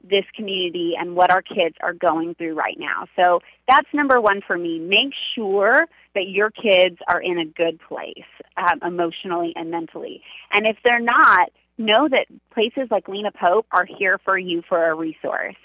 this 0.05 0.25
community 0.35 0.95
and 0.99 1.14
what 1.14 1.31
our 1.31 1.42
kids 1.42 1.77
are 1.81 1.92
going 1.92 2.35
through 2.35 2.55
right 2.55 2.79
now. 2.79 3.07
So 3.14 3.40
that's 3.68 3.87
number 3.92 4.21
one 4.21 4.40
for 4.45 4.59
me. 4.59 4.79
Make 4.79 5.14
sure 5.35 5.87
that 6.14 6.29
your 6.29 6.51
kids 6.51 6.99
are 7.07 7.21
in 7.21 7.38
a 7.38 7.45
good 7.45 7.79
place 7.81 8.25
um, 8.57 8.81
emotionally 8.83 9.53
and 9.55 9.71
mentally. 9.71 10.23
And 10.51 10.66
if 10.66 10.77
they're 10.85 11.01
not, 11.01 11.51
know 11.83 12.09
that 12.09 12.27
places 12.51 12.88
like 12.90 13.09
Lena 13.09 13.33
Pope 13.33 13.66
are 13.73 13.85
here 13.85 14.18
for 14.25 14.38
you 14.38 14.62
for 14.68 14.88
a 14.88 14.95
resource. 14.95 15.57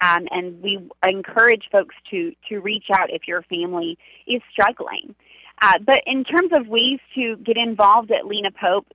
Um, 0.00 0.28
and 0.30 0.60
we 0.62 0.88
encourage 1.06 1.68
folks 1.70 1.94
to, 2.10 2.34
to 2.48 2.60
reach 2.60 2.86
out 2.92 3.10
if 3.10 3.28
your 3.28 3.42
family 3.42 3.98
is 4.26 4.42
struggling. 4.50 5.14
Uh, 5.60 5.78
but 5.78 6.02
in 6.06 6.24
terms 6.24 6.50
of 6.52 6.66
ways 6.66 6.98
to 7.14 7.36
get 7.36 7.56
involved 7.56 8.10
at 8.10 8.26
Lena 8.26 8.50
Pope, 8.50 8.86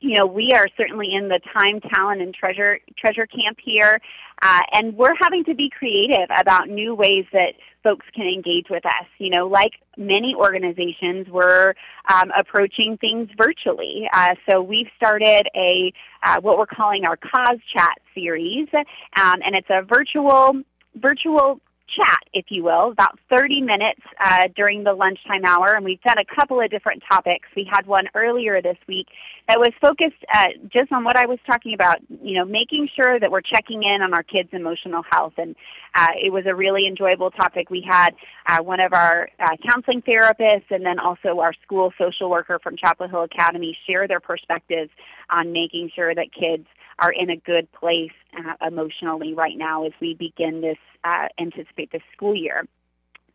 you 0.00 0.16
know, 0.16 0.26
we 0.26 0.52
are 0.52 0.66
certainly 0.76 1.12
in 1.12 1.28
the 1.28 1.40
time, 1.52 1.80
talent, 1.80 2.22
and 2.22 2.34
treasure 2.34 2.80
treasure 2.96 3.26
camp 3.26 3.58
here, 3.62 4.00
uh, 4.42 4.60
and 4.72 4.96
we're 4.96 5.14
having 5.20 5.44
to 5.44 5.54
be 5.54 5.68
creative 5.68 6.26
about 6.30 6.68
new 6.68 6.94
ways 6.94 7.26
that 7.32 7.54
folks 7.82 8.06
can 8.14 8.26
engage 8.26 8.68
with 8.70 8.84
us. 8.86 9.06
You 9.18 9.30
know, 9.30 9.46
like 9.46 9.72
many 9.96 10.34
organizations, 10.34 11.28
we're 11.28 11.74
um, 12.12 12.32
approaching 12.36 12.96
things 12.98 13.28
virtually. 13.36 14.08
Uh, 14.12 14.34
so 14.48 14.62
we've 14.62 14.88
started 14.96 15.48
a 15.54 15.92
uh, 16.22 16.40
what 16.40 16.58
we're 16.58 16.66
calling 16.66 17.04
our 17.04 17.16
Cause 17.16 17.58
Chat 17.72 17.98
series, 18.14 18.68
um, 18.74 19.40
and 19.44 19.54
it's 19.54 19.70
a 19.70 19.82
virtual 19.82 20.62
virtual 20.96 21.60
chat, 21.96 22.18
if 22.32 22.46
you 22.48 22.62
will, 22.62 22.92
about 22.92 23.18
30 23.28 23.62
minutes 23.62 24.00
uh, 24.18 24.48
during 24.54 24.84
the 24.84 24.92
lunchtime 24.92 25.44
hour, 25.44 25.74
and 25.74 25.84
we've 25.84 26.00
done 26.02 26.18
a 26.18 26.24
couple 26.24 26.60
of 26.60 26.70
different 26.70 27.02
topics. 27.08 27.48
We 27.56 27.64
had 27.64 27.86
one 27.86 28.08
earlier 28.14 28.62
this 28.62 28.76
week 28.86 29.08
that 29.48 29.58
was 29.58 29.70
focused 29.80 30.24
uh, 30.32 30.48
just 30.68 30.92
on 30.92 31.04
what 31.04 31.16
I 31.16 31.26
was 31.26 31.38
talking 31.46 31.74
about, 31.74 31.98
you 32.22 32.34
know, 32.34 32.44
making 32.44 32.88
sure 32.94 33.18
that 33.18 33.30
we're 33.30 33.40
checking 33.40 33.82
in 33.82 34.02
on 34.02 34.14
our 34.14 34.22
kids' 34.22 34.50
emotional 34.52 35.02
health, 35.10 35.34
and 35.38 35.56
uh, 35.94 36.12
it 36.20 36.32
was 36.32 36.46
a 36.46 36.54
really 36.54 36.86
enjoyable 36.86 37.30
topic. 37.30 37.70
We 37.70 37.80
had 37.80 38.14
uh, 38.46 38.62
one 38.62 38.80
of 38.80 38.92
our 38.92 39.28
uh, 39.38 39.56
counseling 39.66 40.02
therapists 40.02 40.70
and 40.70 40.84
then 40.84 40.98
also 40.98 41.40
our 41.40 41.52
school 41.62 41.92
social 41.98 42.30
worker 42.30 42.58
from 42.62 42.76
Chapel 42.76 43.08
Hill 43.08 43.22
Academy 43.22 43.76
share 43.86 44.06
their 44.06 44.20
perspectives 44.20 44.90
on 45.30 45.52
making 45.52 45.90
sure 45.94 46.14
that 46.14 46.32
kids 46.32 46.66
are 47.00 47.12
in 47.12 47.30
a 47.30 47.36
good 47.36 47.70
place 47.72 48.12
uh, 48.36 48.54
emotionally 48.66 49.34
right 49.34 49.56
now 49.56 49.84
as 49.84 49.92
we 50.00 50.14
begin 50.14 50.60
this 50.60 50.78
uh, 51.04 51.28
anticipate 51.38 51.90
this 51.90 52.02
school 52.12 52.34
year 52.34 52.66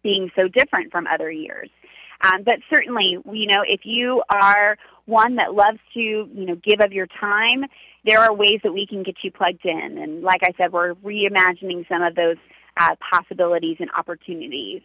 being 0.03 0.31
so 0.35 0.47
different 0.47 0.91
from 0.91 1.07
other 1.07 1.31
years. 1.31 1.69
Um, 2.21 2.43
but 2.43 2.59
certainly, 2.69 3.17
you 3.31 3.47
know, 3.47 3.63
if 3.67 3.85
you 3.85 4.23
are 4.29 4.77
one 5.05 5.35
that 5.35 5.53
loves 5.53 5.79
to, 5.95 5.99
you 5.99 6.29
know, 6.45 6.55
give 6.55 6.79
of 6.79 6.93
your 6.93 7.07
time, 7.07 7.65
there 8.05 8.19
are 8.19 8.33
ways 8.33 8.61
that 8.63 8.71
we 8.71 8.85
can 8.85 9.03
get 9.03 9.17
you 9.23 9.31
plugged 9.31 9.65
in. 9.65 9.97
And 9.97 10.21
like 10.21 10.43
I 10.43 10.53
said, 10.57 10.71
we're 10.71 10.93
reimagining 10.95 11.87
some 11.89 12.03
of 12.03 12.15
those 12.15 12.37
uh, 12.77 12.95
possibilities 12.99 13.77
and 13.79 13.89
opportunities. 13.97 14.81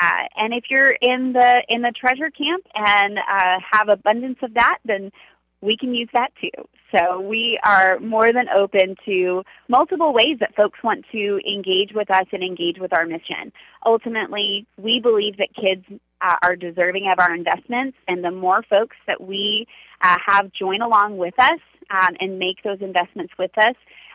Uh, 0.00 0.24
and 0.36 0.54
if 0.54 0.64
you're 0.70 0.92
in 0.92 1.34
the 1.34 1.62
in 1.68 1.82
the 1.82 1.92
treasure 1.92 2.30
camp 2.30 2.66
and 2.74 3.18
uh, 3.18 3.58
have 3.60 3.88
abundance 3.88 4.38
of 4.42 4.54
that, 4.54 4.78
then 4.84 5.12
we 5.60 5.76
can 5.76 5.94
use 5.94 6.08
that 6.14 6.32
too. 6.40 6.50
So 6.94 7.20
we 7.20 7.58
are 7.64 7.98
more 8.00 8.32
than 8.32 8.48
open 8.50 8.96
to 9.06 9.44
multiple 9.68 10.12
ways 10.12 10.38
that 10.40 10.54
folks 10.54 10.82
want 10.82 11.04
to 11.12 11.40
engage 11.46 11.92
with 11.94 12.10
us 12.10 12.26
and 12.32 12.42
engage 12.42 12.78
with 12.78 12.92
our 12.92 13.06
mission. 13.06 13.52
Ultimately, 13.84 14.66
we 14.76 15.00
believe 15.00 15.38
that 15.38 15.54
kids 15.54 15.84
uh, 16.20 16.36
are 16.42 16.54
deserving 16.54 17.08
of 17.08 17.18
our 17.18 17.34
investments, 17.34 17.96
and 18.08 18.22
the 18.22 18.30
more 18.30 18.62
folks 18.62 18.96
that 19.06 19.20
we 19.20 19.66
uh, 20.02 20.16
have 20.24 20.52
join 20.52 20.82
along 20.82 21.16
with 21.16 21.34
us 21.38 21.60
um, 21.90 22.14
and 22.20 22.38
make 22.38 22.62
those 22.62 22.80
investments 22.80 23.32
with 23.38 23.56
us, 23.56 23.74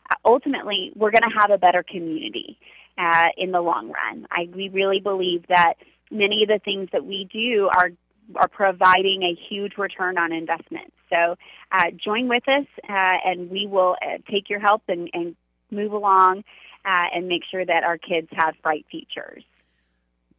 uh, 0.10 0.16
ultimately 0.24 0.92
we're 0.96 1.12
going 1.12 1.24
to 1.24 1.36
have 1.38 1.52
a 1.52 1.58
better 1.58 1.84
community 1.84 2.58
uh, 2.98 3.30
in 3.38 3.52
the 3.52 3.62
long 3.62 3.92
run. 3.92 4.28
I, 4.32 4.50
we 4.54 4.70
really 4.70 5.00
believe 5.00 5.46
that 5.48 5.76
many 6.12 6.44
of 6.44 6.50
the 6.50 6.60
things 6.60 6.90
that 6.92 7.06
we 7.06 7.26
do 7.26 7.70
are 7.76 7.92
are 8.36 8.48
providing 8.48 9.24
a 9.24 9.34
huge 9.34 9.78
return 9.78 10.18
on 10.18 10.32
investment. 10.32 10.94
So 11.12 11.38
uh, 11.72 11.92
join 11.92 12.28
with 12.28 12.48
us, 12.48 12.66
uh, 12.90 13.18
and 13.26 13.50
we 13.50 13.68
will 13.68 13.96
uh, 14.02 14.18
take 14.30 14.50
your 14.50 14.60
help 14.60 14.84
and, 14.88 15.10
and 15.13 15.36
move 15.72 15.94
along 15.94 16.44
uh, 16.86 17.08
and 17.13 17.28
make 17.28 17.44
sure 17.50 17.66
that 17.66 17.84
our 17.84 17.98
kids 17.98 18.28
have 18.34 18.56
bright 18.62 18.86
futures. 18.90 19.44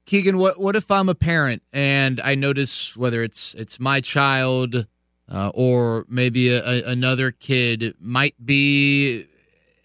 Keegan, 0.06 0.38
what 0.38 0.58
what 0.58 0.74
if 0.74 0.90
I'm 0.90 1.10
a 1.10 1.14
parent 1.14 1.62
and 1.72 2.18
I 2.20 2.34
notice 2.34 2.96
whether 2.96 3.22
it's 3.22 3.54
it's 3.54 3.78
my 3.78 4.00
child 4.00 4.86
uh, 5.30 5.50
or 5.52 6.06
maybe 6.08 6.48
a, 6.48 6.64
a, 6.64 6.82
another 6.84 7.30
kid 7.30 7.94
might 8.00 8.34
be 8.42 9.26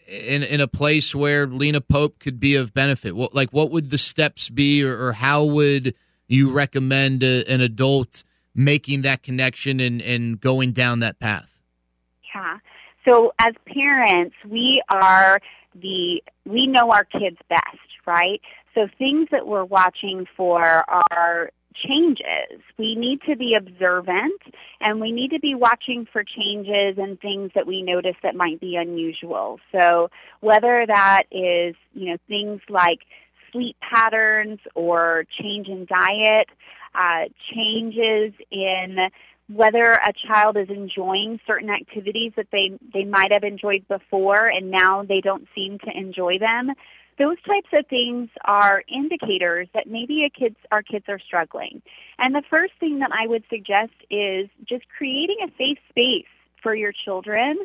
in 0.07 0.43
in 0.43 0.61
a 0.61 0.67
place 0.67 1.13
where 1.13 1.45
Lena 1.45 1.81
Pope 1.81 2.19
could 2.19 2.39
be 2.39 2.55
of 2.55 2.73
benefit? 2.73 3.15
What 3.15 3.35
like 3.35 3.51
what 3.51 3.71
would 3.71 3.89
the 3.89 3.97
steps 3.97 4.49
be, 4.49 4.83
or, 4.83 5.07
or 5.07 5.11
how 5.11 5.43
would 5.43 5.93
you 6.35 6.51
recommend 6.51 7.23
a, 7.23 7.45
an 7.51 7.61
adult 7.61 8.23
making 8.55 9.01
that 9.03 9.23
connection 9.23 9.79
and, 9.79 10.01
and 10.01 10.39
going 10.39 10.71
down 10.71 10.99
that 10.99 11.19
path? 11.19 11.59
Yeah. 12.33 12.59
So 13.05 13.33
as 13.39 13.53
parents, 13.65 14.35
we 14.47 14.81
are 14.89 15.39
the 15.75 16.23
we 16.45 16.67
know 16.67 16.91
our 16.91 17.03
kids 17.03 17.37
best, 17.49 18.05
right? 18.05 18.41
So 18.73 18.87
things 18.97 19.27
that 19.31 19.47
we're 19.47 19.65
watching 19.65 20.27
for 20.35 20.61
are 20.87 21.51
changes. 21.73 22.61
We 22.77 22.95
need 22.95 23.21
to 23.23 23.35
be 23.35 23.55
observant 23.55 24.41
and 24.79 25.01
we 25.01 25.11
need 25.11 25.31
to 25.31 25.39
be 25.39 25.55
watching 25.55 26.05
for 26.11 26.23
changes 26.23 26.97
and 26.97 27.19
things 27.19 27.51
that 27.55 27.65
we 27.65 27.81
notice 27.81 28.15
that 28.23 28.35
might 28.35 28.59
be 28.59 28.75
unusual. 28.75 29.59
So 29.71 30.09
whether 30.41 30.85
that 30.85 31.23
is, 31.31 31.75
you 31.93 32.11
know, 32.11 32.17
things 32.27 32.61
like 32.69 32.99
sleep 33.53 33.77
patterns 33.79 34.59
or 34.75 35.25
change 35.39 35.69
in 35.69 35.85
diet, 35.85 36.49
uh, 36.93 37.25
changes 37.53 38.33
in 38.51 39.09
whether 39.47 39.93
a 39.93 40.11
child 40.27 40.57
is 40.57 40.69
enjoying 40.69 41.39
certain 41.47 41.69
activities 41.69 42.33
that 42.35 42.47
they, 42.51 42.77
they 42.93 43.05
might 43.05 43.31
have 43.31 43.43
enjoyed 43.43 43.87
before 43.87 44.47
and 44.47 44.71
now 44.71 45.03
they 45.03 45.21
don't 45.21 45.47
seem 45.55 45.79
to 45.79 45.97
enjoy 45.97 46.37
them. 46.39 46.71
Those 47.19 47.39
types 47.43 47.69
of 47.73 47.85
things 47.87 48.29
are 48.43 48.83
indicators 48.87 49.67
that 49.73 49.85
maybe 49.87 50.29
kids, 50.37 50.55
our 50.71 50.81
kids 50.81 51.05
are 51.07 51.19
struggling. 51.19 51.81
And 52.17 52.33
the 52.33 52.41
first 52.49 52.73
thing 52.79 52.99
that 52.99 53.11
I 53.13 53.27
would 53.27 53.43
suggest 53.49 53.93
is 54.09 54.49
just 54.65 54.85
creating 54.97 55.37
a 55.43 55.51
safe 55.57 55.77
space 55.89 56.25
for 56.61 56.73
your 56.73 56.91
children 56.91 57.57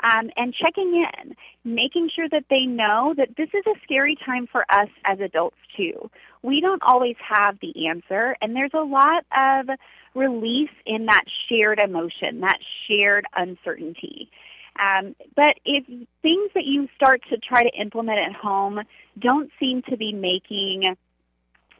um, 0.00 0.30
and 0.36 0.52
checking 0.54 0.94
in, 0.94 1.34
making 1.64 2.10
sure 2.10 2.28
that 2.28 2.44
they 2.50 2.66
know 2.66 3.14
that 3.16 3.36
this 3.36 3.48
is 3.54 3.64
a 3.66 3.74
scary 3.82 4.16
time 4.16 4.46
for 4.46 4.64
us 4.70 4.88
as 5.04 5.20
adults 5.20 5.56
too. 5.76 6.10
We 6.42 6.60
don't 6.60 6.82
always 6.82 7.16
have 7.26 7.58
the 7.60 7.88
answer, 7.88 8.36
and 8.40 8.54
there's 8.54 8.74
a 8.74 8.82
lot 8.82 9.24
of 9.36 9.68
release 10.14 10.70
in 10.84 11.06
that 11.06 11.24
shared 11.48 11.78
emotion, 11.78 12.40
that 12.40 12.58
shared 12.86 13.26
uncertainty. 13.34 14.30
Um, 14.78 15.16
but 15.34 15.58
if 15.64 15.84
things 16.22 16.50
that 16.54 16.64
you 16.64 16.88
start 16.94 17.22
to 17.30 17.38
try 17.38 17.62
to 17.62 17.70
implement 17.70 18.18
at 18.18 18.34
home 18.34 18.82
don't 19.18 19.50
seem 19.58 19.82
to 19.82 19.96
be 19.96 20.12
making 20.12 20.96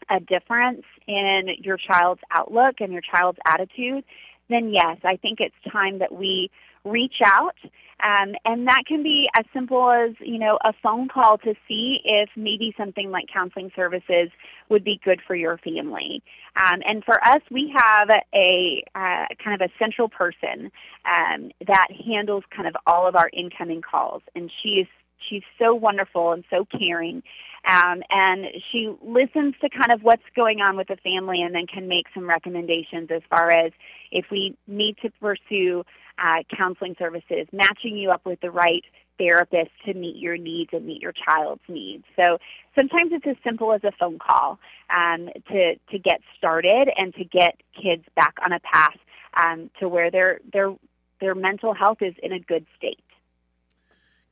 a 0.09 0.21
difference 0.21 0.85
in 1.07 1.51
your 1.59 1.77
child's 1.77 2.23
outlook 2.31 2.81
and 2.81 2.93
your 2.93 3.03
child's 3.03 3.39
attitude, 3.45 4.05
then 4.49 4.71
yes, 4.71 4.99
I 5.05 5.17
think 5.17 5.41
it's 5.41 5.55
time 5.71 5.99
that 5.99 6.13
we 6.13 6.51
reach 6.87 7.21
out 7.25 7.57
um, 8.03 8.35
and 8.45 8.69
that 8.69 8.85
can 8.87 9.03
be 9.03 9.29
as 9.35 9.45
simple 9.55 9.91
as, 9.91 10.13
you 10.21 10.39
know, 10.39 10.59
a 10.63 10.73
phone 10.83 11.09
call 11.09 11.39
to 11.39 11.55
see 11.67 12.03
if 12.05 12.29
maybe 12.37 12.75
something 12.77 13.11
like 13.11 13.27
counseling 13.33 13.73
services 13.75 14.31
would 14.69 14.85
be 14.85 15.01
good 15.03 15.21
for 15.27 15.35
your 15.35 15.57
family. 15.59 16.23
Um, 16.57 16.83
and 16.85 17.03
for 17.05 17.23
us, 17.25 17.41
we 17.51 17.75
have 17.75 18.11
a 18.35 18.85
uh, 18.95 19.27
kind 19.43 19.61
of 19.61 19.63
a 19.63 19.73
central 19.79 20.11
person 20.11 20.71
um, 21.07 21.51
that 21.67 21.89
handles 21.91 22.45
kind 22.51 22.69
of 22.69 22.77
all 22.87 23.07
of 23.07 23.17
our 23.17 23.31
incoming 23.33 23.81
calls. 23.81 24.23
And 24.35 24.53
she 24.63 24.81
is 24.81 24.87
she's 25.29 25.43
so 25.59 25.75
wonderful 25.75 26.33
and 26.33 26.45
so 26.51 26.67
caring. 26.67 27.23
Um, 27.67 28.03
and 28.11 28.47
she 28.71 28.95
listens 29.03 29.55
to 29.61 29.69
kind 29.69 29.91
of 29.91 30.03
what's 30.03 30.23
going 30.37 30.61
on 30.61 30.77
with 30.77 30.89
the 30.89 30.97
family 30.97 31.43
and 31.43 31.55
then 31.55 31.67
can 31.67 31.89
make 31.89 32.07
some 32.15 32.29
recommendations 32.29 33.11
as 33.11 33.23
far 33.29 33.51
as 33.51 33.73
if 34.13 34.31
we 34.31 34.57
need 34.69 34.97
to 35.03 35.11
pursue 35.21 35.85
uh, 36.19 36.43
counseling 36.57 36.95
services, 36.99 37.47
matching 37.53 37.97
you 37.97 38.11
up 38.11 38.25
with 38.25 38.41
the 38.41 38.51
right 38.51 38.85
therapist 39.19 39.71
to 39.85 39.95
meet 39.95 40.17
your 40.17 40.37
needs 40.37 40.71
and 40.73 40.87
meet 40.87 41.03
your 41.03 41.13
child's 41.13 41.63
needs. 41.69 42.05
So 42.17 42.39
sometimes 42.77 43.13
it's 43.13 43.27
as 43.27 43.37
simple 43.43 43.73
as 43.73 43.83
a 43.83 43.93
phone 43.93 44.19
call 44.19 44.59
um, 44.91 45.29
to 45.51 45.77
to 45.77 45.99
get 45.99 46.21
started 46.37 46.91
and 46.97 47.15
to 47.15 47.25
get 47.25 47.61
kids 47.81 48.05
back 48.15 48.35
on 48.45 48.53
a 48.53 48.61
path 48.61 48.97
um, 49.35 49.71
to 49.81 49.89
where 49.89 50.11
their 50.11 50.41
their 50.53 50.75
their 51.21 51.35
mental 51.35 51.75
health 51.75 51.99
is 52.03 52.15
in 52.23 52.33
a 52.33 52.39
good 52.39 52.67
state. 52.77 53.01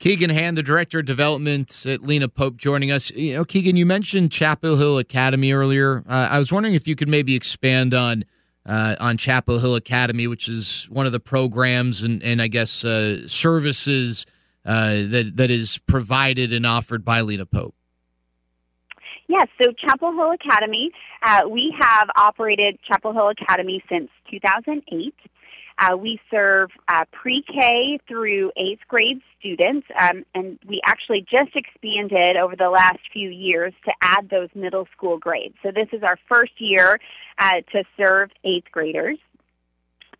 Keegan 0.05 0.29
Hand, 0.29 0.59
the 0.59 0.63
director 0.63 0.99
of 0.99 1.07
development 1.07 1.87
at 1.87 2.03
Lena 2.03 2.29
Pope, 2.29 2.59
joining 2.59 2.93
us. 2.93 3.11
You 3.13 3.37
know, 3.37 3.45
Keegan, 3.47 3.75
you 3.75 3.87
mentioned 3.87 4.31
Chapel 4.31 4.77
Hill 4.77 4.99
Academy 4.99 5.55
earlier. 5.55 6.05
Uh, 6.07 6.29
I 6.31 6.39
was 6.39 6.53
wondering 6.53 6.75
if 6.75 6.87
you 6.87 6.95
could 6.95 7.09
maybe 7.09 7.35
expand 7.35 7.95
on 7.95 8.27
uh, 8.67 8.97
on 9.01 9.17
Chapel 9.17 9.61
Hill 9.61 9.77
Academy, 9.77 10.27
which 10.27 10.47
is 10.47 10.87
one 10.91 11.07
of 11.07 11.13
the 11.13 11.21
programs 11.21 12.03
and, 12.03 12.23
and 12.23 12.43
I 12.43 12.49
guess 12.49 12.85
uh, 12.85 13.27
services 13.27 14.27
uh, 14.67 15.05
that 15.09 15.33
that 15.37 15.51
is 15.51 15.79
provided 15.87 16.53
and 16.53 16.67
offered 16.67 17.03
by 17.03 17.23
Lena 17.23 17.47
Pope. 17.47 17.75
Yes, 19.27 19.49
so 19.59 19.73
Chapel 19.73 20.13
Hill 20.13 20.33
Academy, 20.33 20.91
uh, 21.23 21.49
we 21.49 21.75
have 21.81 22.11
operated 22.15 22.79
Chapel 22.87 23.15
Hill 23.15 23.31
Academy 23.31 23.83
since 23.89 24.11
2008. 24.31 25.15
Uh, 25.85 25.97
we 25.97 26.19
serve 26.31 26.71
uh, 26.89 27.05
pre-K 27.13 27.99
through 28.09 28.51
eighth 28.57 28.81
grade 28.89 29.21
students, 29.39 29.87
um, 30.01 30.25
and 30.35 30.59
we 30.67 30.81
actually 30.85 31.23
just 31.31 31.55
expanded 31.55 32.37
over 32.37 32.57
the 32.57 32.71
last 32.71 33.01
few 33.13 33.29
years 33.29 33.75
to 33.85 33.93
add 34.01 34.31
those 34.31 34.49
middle 34.55 34.87
school 34.97 35.19
grades. 35.19 35.55
So 35.63 35.71
this 35.71 35.89
is 35.93 36.03
our 36.03 36.19
first 36.27 36.59
year 36.59 36.99
uh, 37.39 37.61
to 37.73 37.85
serve 37.99 38.31
eighth 38.45 38.71
graders. 38.73 39.19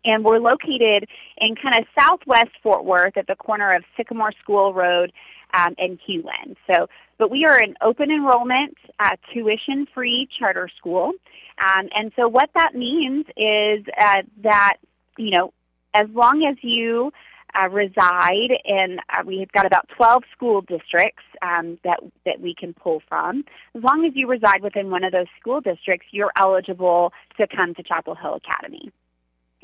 And 0.03 0.23
we're 0.23 0.37
located 0.37 1.09
in 1.37 1.55
kind 1.55 1.75
of 1.79 1.85
southwest 1.99 2.51
Fort 2.61 2.85
Worth 2.85 3.17
at 3.17 3.25
the 3.25 3.35
corner 3.35 3.69
of 3.75 3.83
Sycamore 3.97 4.33
School 4.43 4.71
Road 4.71 5.11
um, 5.51 5.73
and 5.79 5.97
Hulen. 6.07 6.55
So, 6.69 6.89
but 7.17 7.31
we 7.31 7.43
are 7.45 7.57
an 7.57 7.75
open 7.81 8.11
enrollment, 8.11 8.77
uh, 8.99 9.15
tuition-free 9.33 10.29
charter 10.37 10.69
school. 10.77 11.13
Um, 11.57 11.89
and 11.95 12.11
so 12.15 12.27
what 12.27 12.51
that 12.53 12.75
means 12.75 13.25
is 13.35 13.83
uh, 13.97 14.21
that 14.43 14.75
you 15.17 15.31
know, 15.31 15.53
as 15.93 16.07
long 16.09 16.45
as 16.45 16.57
you 16.61 17.11
uh, 17.53 17.69
reside 17.69 18.51
in, 18.65 18.99
uh, 19.09 19.23
we've 19.25 19.51
got 19.51 19.65
about 19.65 19.87
12 19.95 20.23
school 20.31 20.61
districts 20.61 21.23
um, 21.41 21.77
that, 21.83 21.99
that 22.25 22.41
we 22.41 22.53
can 22.53 22.73
pull 22.73 23.01
from. 23.07 23.45
As 23.73 23.83
long 23.83 24.05
as 24.05 24.13
you 24.15 24.27
reside 24.27 24.61
within 24.61 24.89
one 24.89 25.03
of 25.03 25.11
those 25.11 25.27
school 25.39 25.61
districts, 25.61 26.07
you're 26.11 26.33
eligible 26.37 27.13
to 27.37 27.47
come 27.47 27.73
to 27.75 27.83
Chapel 27.83 28.15
Hill 28.15 28.35
Academy. 28.35 28.91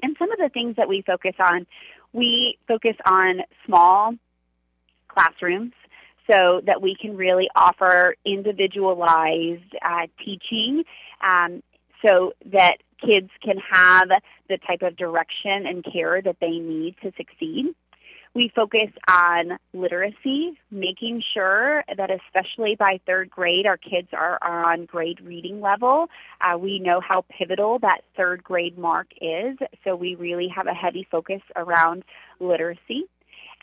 And 0.01 0.15
some 0.17 0.31
of 0.31 0.39
the 0.39 0.49
things 0.49 0.77
that 0.77 0.87
we 0.87 1.01
focus 1.01 1.35
on, 1.39 1.67
we 2.13 2.57
focus 2.67 2.95
on 3.05 3.41
small 3.65 4.15
classrooms 5.07 5.73
so 6.29 6.61
that 6.65 6.81
we 6.81 6.95
can 6.95 7.17
really 7.17 7.49
offer 7.55 8.15
individualized 8.25 9.75
uh, 9.81 10.07
teaching 10.23 10.83
um, 11.21 11.61
so 12.03 12.33
that 12.45 12.77
kids 13.05 13.29
can 13.41 13.57
have 13.57 14.09
the 14.49 14.57
type 14.57 14.81
of 14.81 14.95
direction 14.95 15.65
and 15.65 15.83
care 15.83 16.21
that 16.21 16.37
they 16.39 16.59
need 16.59 16.95
to 17.01 17.11
succeed. 17.17 17.73
We 18.33 18.47
focus 18.47 18.89
on 19.09 19.57
literacy, 19.73 20.57
making 20.71 21.21
sure 21.33 21.83
that 21.97 22.09
especially 22.09 22.75
by 22.75 23.01
third 23.05 23.29
grade, 23.29 23.67
our 23.67 23.75
kids 23.75 24.07
are, 24.13 24.37
on 24.41 24.85
grade 24.85 25.19
reading 25.19 25.59
level. 25.59 26.09
Uh, 26.39 26.57
we 26.57 26.79
know 26.79 27.01
how 27.01 27.25
pivotal 27.29 27.79
that 27.79 28.05
third 28.15 28.41
grade 28.41 28.77
mark 28.77 29.07
is, 29.19 29.57
so 29.83 29.97
we 29.97 30.15
really 30.15 30.47
have 30.47 30.67
a 30.67 30.73
heavy 30.73 31.05
focus 31.11 31.41
around 31.57 32.05
literacy. 32.39 33.03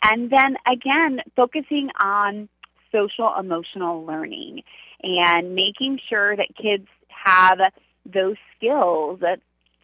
And 0.03 0.29
then 0.29 0.55
again, 0.67 1.21
focusing 1.35 1.89
on 1.99 2.47
social 2.91 3.33
emotional 3.35 4.05
learning 4.05 4.63
and 5.03 5.55
making 5.55 5.99
sure 6.09 6.35
that 6.35 6.55
kids 6.55 6.87
have 7.07 7.59
those 8.05 8.35
skills 8.55 9.19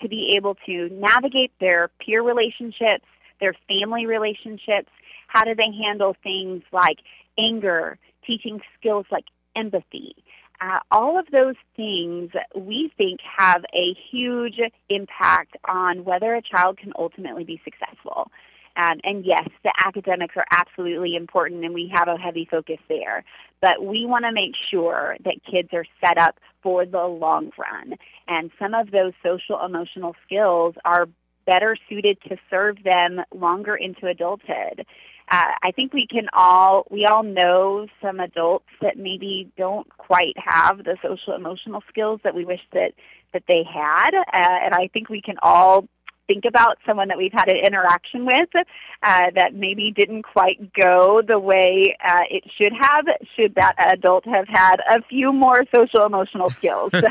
to 0.01 0.09
be 0.09 0.35
able 0.35 0.55
to 0.65 0.89
navigate 0.89 1.51
their 1.59 1.89
peer 1.99 2.21
relationships, 2.21 3.05
their 3.39 3.53
family 3.67 4.05
relationships? 4.05 4.89
How 5.27 5.43
do 5.43 5.55
they 5.55 5.71
handle 5.71 6.15
things 6.23 6.63
like 6.71 6.99
anger, 7.37 7.97
teaching 8.25 8.61
skills 8.79 9.05
like 9.11 9.25
empathy? 9.55 10.15
Uh, 10.61 10.79
all 10.89 11.19
of 11.19 11.25
those 11.31 11.55
things 11.75 12.31
we 12.55 12.91
think 12.97 13.19
have 13.21 13.65
a 13.73 13.93
huge 14.09 14.59
impact 14.89 15.57
on 15.65 16.05
whether 16.05 16.33
a 16.33 16.41
child 16.41 16.77
can 16.77 16.93
ultimately 16.97 17.43
be 17.43 17.59
successful. 17.63 18.31
Um, 18.77 18.99
and 19.03 19.25
yes, 19.25 19.47
the 19.63 19.73
academics 19.85 20.35
are 20.37 20.45
absolutely 20.51 21.15
important, 21.15 21.63
and 21.63 21.73
we 21.73 21.87
have 21.93 22.07
a 22.07 22.17
heavy 22.17 22.45
focus 22.49 22.79
there. 22.87 23.23
But 23.61 23.83
we 23.83 24.05
want 24.05 24.25
to 24.25 24.31
make 24.31 24.55
sure 24.69 25.17
that 25.23 25.43
kids 25.49 25.69
are 25.73 25.85
set 26.01 26.17
up 26.17 26.39
for 26.61 26.85
the 26.85 27.05
long 27.05 27.51
run. 27.57 27.95
And 28.27 28.51
some 28.59 28.73
of 28.73 28.91
those 28.91 29.13
social 29.23 29.63
emotional 29.63 30.15
skills 30.25 30.75
are 30.83 31.07
better 31.45 31.77
suited 31.87 32.17
to 32.27 32.37
serve 32.49 32.83
them 32.83 33.21
longer 33.33 33.75
into 33.75 34.07
adulthood. 34.07 34.85
Uh, 35.29 35.51
I 35.63 35.71
think 35.71 35.93
we 35.93 36.05
can 36.05 36.27
all 36.33 36.85
we 36.91 37.05
all 37.05 37.23
know 37.23 37.87
some 38.01 38.19
adults 38.19 38.67
that 38.81 38.97
maybe 38.97 39.49
don't 39.57 39.87
quite 39.97 40.37
have 40.37 40.83
the 40.83 40.97
social 41.01 41.33
emotional 41.33 41.83
skills 41.89 42.19
that 42.23 42.35
we 42.35 42.45
wish 42.45 42.61
that 42.73 42.93
that 43.33 43.43
they 43.47 43.63
had, 43.63 44.13
uh, 44.13 44.23
and 44.33 44.73
I 44.73 44.87
think 44.87 45.09
we 45.09 45.21
can 45.21 45.37
all 45.41 45.87
think 46.27 46.45
about 46.45 46.77
someone 46.85 47.07
that 47.09 47.17
we've 47.17 47.33
had 47.33 47.47
an 47.47 47.57
interaction 47.57 48.25
with 48.25 48.49
uh, 48.55 49.31
that 49.35 49.53
maybe 49.53 49.91
didn't 49.91 50.23
quite 50.23 50.73
go 50.73 51.21
the 51.21 51.39
way 51.39 51.95
uh, 52.03 52.21
it 52.29 52.43
should 52.57 52.73
have, 52.73 53.05
should 53.35 53.55
that 53.55 53.75
adult 53.77 54.25
have 54.25 54.47
had 54.47 54.77
a 54.89 55.01
few 55.03 55.31
more 55.31 55.63
social 55.73 56.05
emotional 56.05 56.49
skills. 56.51 56.91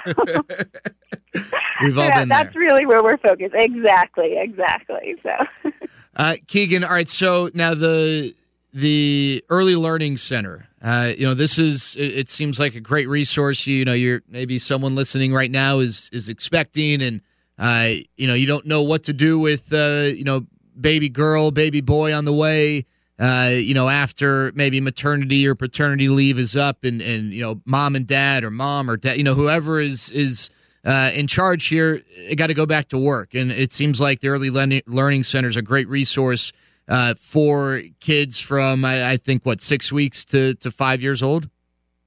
We've 1.82 1.98
all 1.98 2.04
yeah, 2.04 2.20
been 2.20 2.28
That's 2.28 2.52
there. 2.52 2.62
really 2.62 2.86
where 2.86 3.02
we're 3.02 3.18
focused. 3.18 3.54
Exactly, 3.54 4.36
exactly. 4.38 5.16
So, 5.22 5.32
Uh, 6.16 6.36
Keegan, 6.46 6.84
all 6.84 6.92
right. 6.92 7.08
So 7.08 7.50
now 7.54 7.74
the 7.74 8.34
the 8.72 9.44
early 9.50 9.76
learning 9.76 10.16
center. 10.16 10.68
Uh, 10.82 11.12
you 11.16 11.24
know, 11.26 11.34
this 11.34 11.58
is 11.58 11.96
it, 11.96 12.18
it 12.18 12.28
seems 12.28 12.60
like 12.60 12.74
a 12.74 12.80
great 12.80 13.08
resource. 13.08 13.66
You, 13.66 13.78
you 13.78 13.84
know, 13.84 13.94
you're 13.94 14.22
maybe 14.28 14.58
someone 14.58 14.94
listening 14.94 15.32
right 15.32 15.50
now 15.50 15.80
is 15.80 16.10
is 16.12 16.28
expecting, 16.28 17.02
and 17.02 17.20
uh, 17.58 17.90
you 18.16 18.26
know, 18.26 18.34
you 18.34 18.46
don't 18.46 18.66
know 18.66 18.82
what 18.82 19.04
to 19.04 19.12
do 19.12 19.38
with 19.38 19.72
uh, 19.72 20.10
you 20.14 20.24
know, 20.24 20.46
baby 20.80 21.08
girl, 21.08 21.50
baby 21.50 21.80
boy 21.80 22.14
on 22.14 22.24
the 22.24 22.32
way. 22.32 22.86
Uh, 23.16 23.50
you 23.52 23.74
know, 23.74 23.88
after 23.88 24.50
maybe 24.56 24.80
maternity 24.80 25.46
or 25.46 25.54
paternity 25.54 26.08
leave 26.08 26.38
is 26.38 26.56
up, 26.56 26.82
and 26.82 27.00
and 27.00 27.32
you 27.32 27.42
know, 27.42 27.60
mom 27.64 27.94
and 27.94 28.06
dad 28.06 28.42
or 28.44 28.50
mom 28.50 28.90
or 28.90 28.96
dad, 28.96 29.16
you 29.16 29.24
know, 29.24 29.34
whoever 29.34 29.78
is 29.78 30.10
is 30.10 30.50
uh, 30.84 31.10
in 31.14 31.26
charge 31.26 31.66
here, 31.66 32.02
got 32.36 32.48
to 32.48 32.54
go 32.54 32.66
back 32.66 32.88
to 32.88 32.98
work. 32.98 33.34
And 33.34 33.50
it 33.50 33.72
seems 33.72 34.00
like 34.00 34.20
the 34.20 34.28
early 34.28 34.50
learning, 34.50 35.24
center 35.24 35.48
is 35.48 35.56
a 35.56 35.62
great 35.62 35.88
resource 35.88 36.52
uh, 36.88 37.14
for 37.14 37.82
kids 38.00 38.38
from, 38.38 38.84
I, 38.84 39.12
I, 39.12 39.16
think, 39.16 39.46
what, 39.46 39.62
six 39.62 39.90
weeks 39.90 40.24
to, 40.26 40.54
to 40.54 40.70
five 40.70 41.02
years 41.02 41.22
old? 41.22 41.48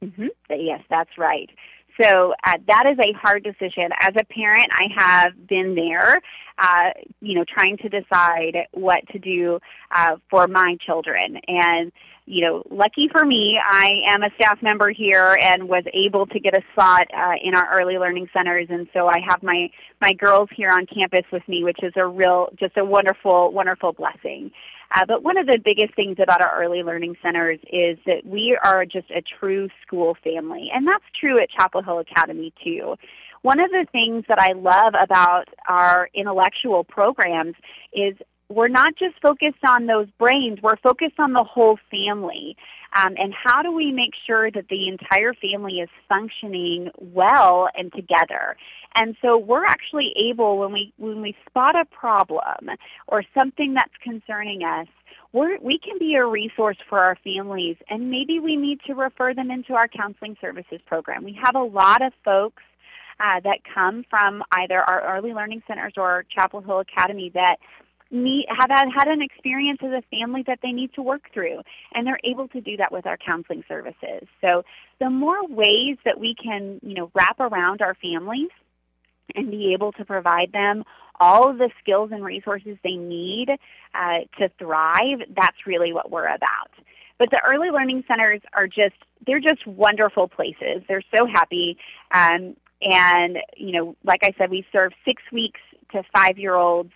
Mm-hmm. 0.03 0.27
Yes, 0.51 0.81
that's 0.89 1.17
right. 1.17 1.49
So 1.99 2.33
uh, 2.43 2.57
that 2.67 2.86
is 2.86 2.97
a 2.99 3.12
hard 3.13 3.43
decision. 3.43 3.89
As 3.99 4.13
a 4.15 4.23
parent, 4.25 4.69
I 4.71 4.88
have 4.95 5.47
been 5.47 5.75
there, 5.75 6.21
uh, 6.57 6.91
you 7.21 7.36
know, 7.36 7.43
trying 7.43 7.77
to 7.77 7.89
decide 7.89 8.67
what 8.71 9.07
to 9.10 9.19
do 9.19 9.60
uh, 9.91 10.17
for 10.29 10.47
my 10.47 10.77
children. 10.86 11.38
And 11.47 11.91
you 12.27 12.41
know, 12.41 12.61
lucky 12.69 13.07
for 13.07 13.25
me, 13.25 13.57
I 13.57 14.01
am 14.05 14.21
a 14.21 14.29
staff 14.35 14.61
member 14.61 14.89
here 14.89 15.39
and 15.41 15.69
was 15.69 15.85
able 15.93 16.25
to 16.27 16.39
get 16.41 16.53
a 16.53 16.61
spot 16.73 17.07
uh, 17.15 17.35
in 17.41 17.55
our 17.55 17.69
early 17.71 17.97
learning 17.97 18.29
centers, 18.33 18.67
and 18.69 18.85
so 18.91 19.07
I 19.07 19.19
have 19.21 19.41
my 19.41 19.71
my 20.01 20.11
girls 20.11 20.49
here 20.53 20.69
on 20.69 20.85
campus 20.85 21.23
with 21.31 21.47
me, 21.47 21.63
which 21.63 21.81
is 21.81 21.93
a 21.95 22.05
real, 22.05 22.49
just 22.59 22.75
a 22.75 22.83
wonderful, 22.83 23.53
wonderful 23.53 23.93
blessing. 23.93 24.51
Uh, 24.91 25.05
but 25.05 25.23
one 25.23 25.37
of 25.37 25.47
the 25.47 25.57
biggest 25.57 25.95
things 25.95 26.17
about 26.19 26.41
our 26.41 26.61
early 26.61 26.83
learning 26.83 27.15
centers 27.21 27.59
is 27.71 27.97
that 28.05 28.25
we 28.25 28.57
are 28.61 28.85
just 28.85 29.09
a 29.09 29.21
true 29.21 29.69
school 29.81 30.17
family, 30.21 30.69
and 30.73 30.85
that's 30.85 31.05
true 31.17 31.39
at 31.39 31.49
Chapel 31.49 31.81
Hill 31.81 31.99
Academy 31.99 32.53
too. 32.61 32.97
One 33.41 33.61
of 33.61 33.71
the 33.71 33.87
things 33.89 34.25
that 34.27 34.39
I 34.39 34.51
love 34.51 34.95
about 34.99 35.47
our 35.69 36.09
intellectual 36.13 36.83
programs 36.83 37.55
is 37.93 38.17
we're 38.49 38.67
not 38.67 38.95
just 38.95 39.19
focused 39.21 39.63
on 39.65 39.88
those 39.88 40.07
brains, 40.17 40.62
we're 40.62 40.77
focused 40.77 41.19
on 41.19 41.33
the 41.33 41.43
whole 41.43 41.77
family. 41.91 42.55
Um, 42.93 43.15
and 43.17 43.33
how 43.33 43.62
do 43.62 43.71
we 43.71 43.91
make 43.91 44.13
sure 44.25 44.49
that 44.49 44.69
the 44.69 44.88
entire 44.88 45.33
family 45.33 45.81
is 45.81 45.89
functioning 46.07 46.89
well 46.97 47.69
and 47.75 47.91
together? 47.93 48.55
And 48.95 49.15
so 49.21 49.38
we're 49.38 49.65
actually 49.65 50.13
able, 50.15 50.57
when 50.57 50.71
we, 50.71 50.93
when 50.97 51.21
we 51.21 51.36
spot 51.47 51.75
a 51.75 51.86
problem 51.86 52.71
or 53.07 53.23
something 53.36 53.73
that's 53.73 53.93
concerning 54.01 54.63
us, 54.63 54.88
we're, 55.33 55.60
we 55.60 55.77
can 55.77 55.99
be 55.99 56.15
a 56.15 56.25
resource 56.25 56.77
for 56.88 56.99
our 56.99 57.17
families, 57.21 57.75
and 57.89 58.10
maybe 58.10 58.39
we 58.39 58.55
need 58.55 58.79
to 58.88 58.93
refer 58.95 59.33
them 59.33 59.51
into 59.51 59.73
our 59.73 59.89
counseling 59.89 60.38
services 60.39 60.79
program. 60.86 61.25
We 61.25 61.38
have 61.43 61.55
a 61.55 61.63
lot 61.63 62.01
of 62.01 62.13
folks 62.23 62.63
uh, 63.19 63.41
that 63.41 63.60
come 63.63 64.05
from 64.10 64.43
either 64.51 64.81
our 64.81 65.15
early 65.15 65.33
learning 65.33 65.63
centers 65.67 65.93
or 65.97 66.25
Chapel 66.29 66.62
Hill 66.62 66.79
Academy 66.79 67.29
that 67.33 67.57
have 68.50 68.70
had, 68.70 69.08
an 69.08 69.22
experience 69.22 69.80
as 69.82 69.91
a 69.91 70.04
family 70.15 70.43
that 70.43 70.60
they 70.62 70.72
need 70.72 70.93
to 70.93 71.02
work 71.02 71.30
through, 71.34 71.62
and 71.93 72.06
they're 72.06 72.20
able 72.24 72.48
to 72.50 72.62
do 72.62 72.78
that 72.78 72.91
with 72.91 73.06
our 73.06 73.17
counseling 73.17 73.63
services. 73.67 74.28
So 74.41 74.63
the 75.00 75.10
more 75.10 75.46
ways 75.48 75.98
that 76.06 76.20
we 76.20 76.36
can, 76.36 76.80
you 76.84 76.96
know, 76.96 77.12
wrap 77.13 77.39
around 77.39 77.82
our 77.82 77.96
families 77.96 78.50
and 79.36 79.52
be 79.52 79.74
able 79.74 79.91
to 79.93 80.06
provide 80.06 80.52
them 80.52 80.84
all 81.20 81.50
of 81.50 81.58
the 81.58 81.70
skills 81.82 82.12
and 82.12 82.24
resources 82.24 82.78
they 82.84 82.96
need 82.96 83.50
uh, 83.93 84.20
to 84.38 84.50
thrive, 84.60 85.20
that's 85.36 85.65
really 85.65 85.91
what 85.91 86.12
we're 86.12 86.28
about. 86.28 86.72
But 87.17 87.32
the 87.32 87.41
early 87.43 87.72
learning 87.72 88.04
centers 88.08 88.41
are 88.54 88.67
just, 88.67 88.96
they're 89.26 89.39
just 89.39 89.65
wonderful 89.65 90.28
places. 90.28 90.84
They're 90.88 91.04
so 91.13 91.26
happy. 91.26 91.78
Um, 92.12 92.56
and, 92.82 93.39
you 93.56 93.72
know, 93.72 93.96
like 94.04 94.24
I 94.24 94.34
said, 94.38 94.52
we 94.52 94.65
serve 94.72 94.93
six 95.04 95.24
weeks 95.32 95.60
to 95.91 96.04
five-year-olds. 96.13 96.93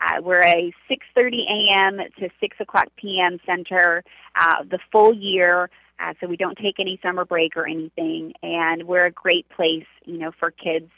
Uh, 0.00 0.20
we're 0.22 0.42
a 0.42 0.72
6.30 0.90 1.44
a.m. 1.48 1.98
to 2.18 2.30
6 2.40 2.56
o'clock 2.60 2.88
p.m. 2.96 3.38
center 3.44 4.02
uh, 4.36 4.62
the 4.68 4.78
full 4.90 5.12
year, 5.12 5.70
uh, 5.98 6.14
so 6.20 6.26
we 6.26 6.36
don't 6.36 6.56
take 6.56 6.80
any 6.80 6.98
summer 7.02 7.24
break 7.24 7.56
or 7.56 7.66
anything. 7.66 8.32
And 8.42 8.84
we're 8.84 9.06
a 9.06 9.10
great 9.10 9.48
place, 9.50 9.86
you 10.04 10.18
know, 10.18 10.32
for 10.38 10.50
kids 10.50 10.90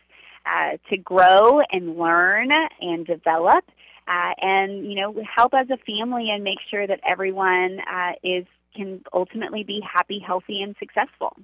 uh, 0.46 0.76
to 0.90 0.96
grow 0.96 1.60
and 1.72 1.96
learn 1.96 2.52
and 2.80 3.06
develop 3.06 3.64
uh, 4.08 4.34
and, 4.40 4.86
you 4.86 4.94
know, 4.96 5.22
help 5.24 5.54
as 5.54 5.68
a 5.70 5.76
family 5.78 6.30
and 6.30 6.42
make 6.44 6.58
sure 6.70 6.86
that 6.86 7.00
everyone 7.04 7.80
uh, 7.80 8.12
is 8.22 8.46
can 8.74 9.02
ultimately 9.12 9.64
be 9.64 9.80
happy, 9.80 10.18
healthy, 10.18 10.62
and 10.62 10.74
successful. 10.78 11.36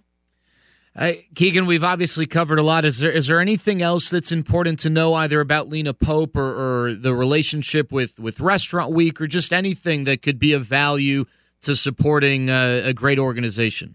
Uh, 0.99 1.13
Keegan, 1.37 1.67
we've 1.67 1.85
obviously 1.85 2.27
covered 2.27 2.59
a 2.59 2.63
lot. 2.63 2.85
Is 2.85 2.99
there 2.99 3.13
is 3.13 3.29
there 3.29 3.39
anything 3.39 3.83
else 3.83 4.11
that's 4.11 4.33
important 4.33 4.81
to 4.81 4.91
know, 4.91 5.15
either 5.15 5.41
about 5.41 5.69
Lena 5.69 5.95
Pope 5.95 6.37
or, 6.37 6.87
or 6.87 6.95
the 6.95 7.15
relationship 7.15 7.93
with 7.93 8.19
with 8.19 8.41
Restaurant 8.41 8.91
Week, 8.91 9.21
or 9.21 9.29
just 9.29 9.53
anything 9.53 10.05
that 10.05 10.23
could 10.23 10.41
be 10.41 10.53
of 10.55 10.65
value 10.65 11.25
to 11.63 11.77
supporting 11.77 12.51
uh, 12.51 12.83
a 12.85 12.93
great 12.93 13.21
organization? 13.21 13.95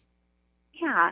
Yeah, 0.81 1.11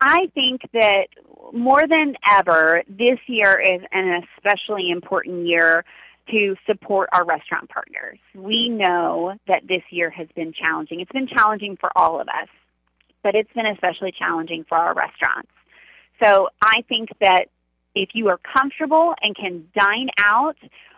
I 0.00 0.30
think 0.32 0.60
that 0.74 1.08
more 1.52 1.88
than 1.88 2.14
ever, 2.30 2.84
this 2.88 3.18
year 3.26 3.58
is 3.58 3.82
an 3.90 4.22
especially 4.36 4.90
important 4.90 5.48
year 5.48 5.84
to 6.30 6.54
support 6.66 7.08
our 7.12 7.24
restaurant 7.24 7.68
partners. 7.68 8.20
We 8.32 8.68
know 8.68 9.34
that 9.48 9.66
this 9.66 9.82
year 9.90 10.08
has 10.10 10.28
been 10.36 10.52
challenging. 10.52 11.00
It's 11.00 11.10
been 11.10 11.26
challenging 11.26 11.76
for 11.76 11.90
all 11.96 12.20
of 12.20 12.28
us 12.28 12.48
but 13.22 13.34
it's 13.34 13.52
been 13.52 13.66
especially 13.66 14.12
challenging 14.12 14.64
for 14.64 14.76
our 14.78 14.94
restaurants. 14.94 15.50
So 16.22 16.50
I 16.60 16.84
think 16.88 17.10
that 17.20 17.48
if 17.94 18.10
you 18.14 18.28
are 18.28 18.38
comfortable 18.38 19.14
and 19.22 19.34
can 19.36 19.68
dine 19.74 20.08
out, 20.18 20.56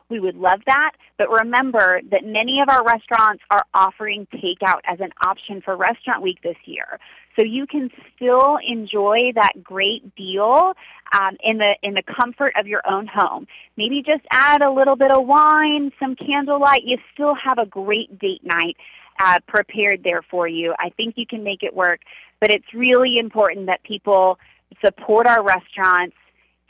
we 0.08 0.20
would 0.20 0.37
love 0.37 0.60
that. 0.66 0.92
But 1.16 1.30
remember 1.30 2.00
that 2.10 2.24
many 2.24 2.60
of 2.60 2.68
our 2.68 2.84
restaurants 2.84 3.42
are 3.50 3.64
offering 3.72 4.26
takeout 4.32 4.80
as 4.84 5.00
an 5.00 5.12
option 5.22 5.62
for 5.62 5.76
Restaurant 5.76 6.22
Week 6.22 6.42
this 6.42 6.56
year. 6.64 6.98
So 7.37 7.42
you 7.42 7.66
can 7.66 7.90
still 8.14 8.58
enjoy 8.64 9.32
that 9.34 9.62
great 9.62 10.14
deal 10.14 10.74
um, 11.12 11.37
in 11.42 11.58
the 11.58 11.76
in 11.82 11.94
the 11.94 12.02
comfort 12.02 12.52
of 12.56 12.66
your 12.66 12.82
own 12.88 13.06
home. 13.06 13.48
Maybe 13.76 14.02
just 14.02 14.22
add 14.30 14.62
a 14.62 14.70
little 14.70 14.94
bit 14.94 15.10
of 15.10 15.26
wine, 15.26 15.90
some 15.98 16.14
candlelight. 16.14 16.84
You 16.84 16.98
still 17.12 17.34
have 17.34 17.58
a 17.58 17.66
great 17.66 18.18
date 18.18 18.44
night 18.44 18.76
uh, 19.18 19.40
prepared 19.46 20.03
there 20.05 20.22
for 20.22 20.48
you. 20.48 20.74
I 20.79 20.90
think 20.90 21.16
you 21.16 21.27
can 21.27 21.44
make 21.44 21.62
it 21.62 21.74
work, 21.74 22.00
but 22.40 22.50
it's 22.50 22.72
really 22.74 23.18
important 23.18 23.66
that 23.66 23.83
people 23.83 24.38
support 24.85 25.27
our 25.27 25.42
restaurants, 25.42 26.16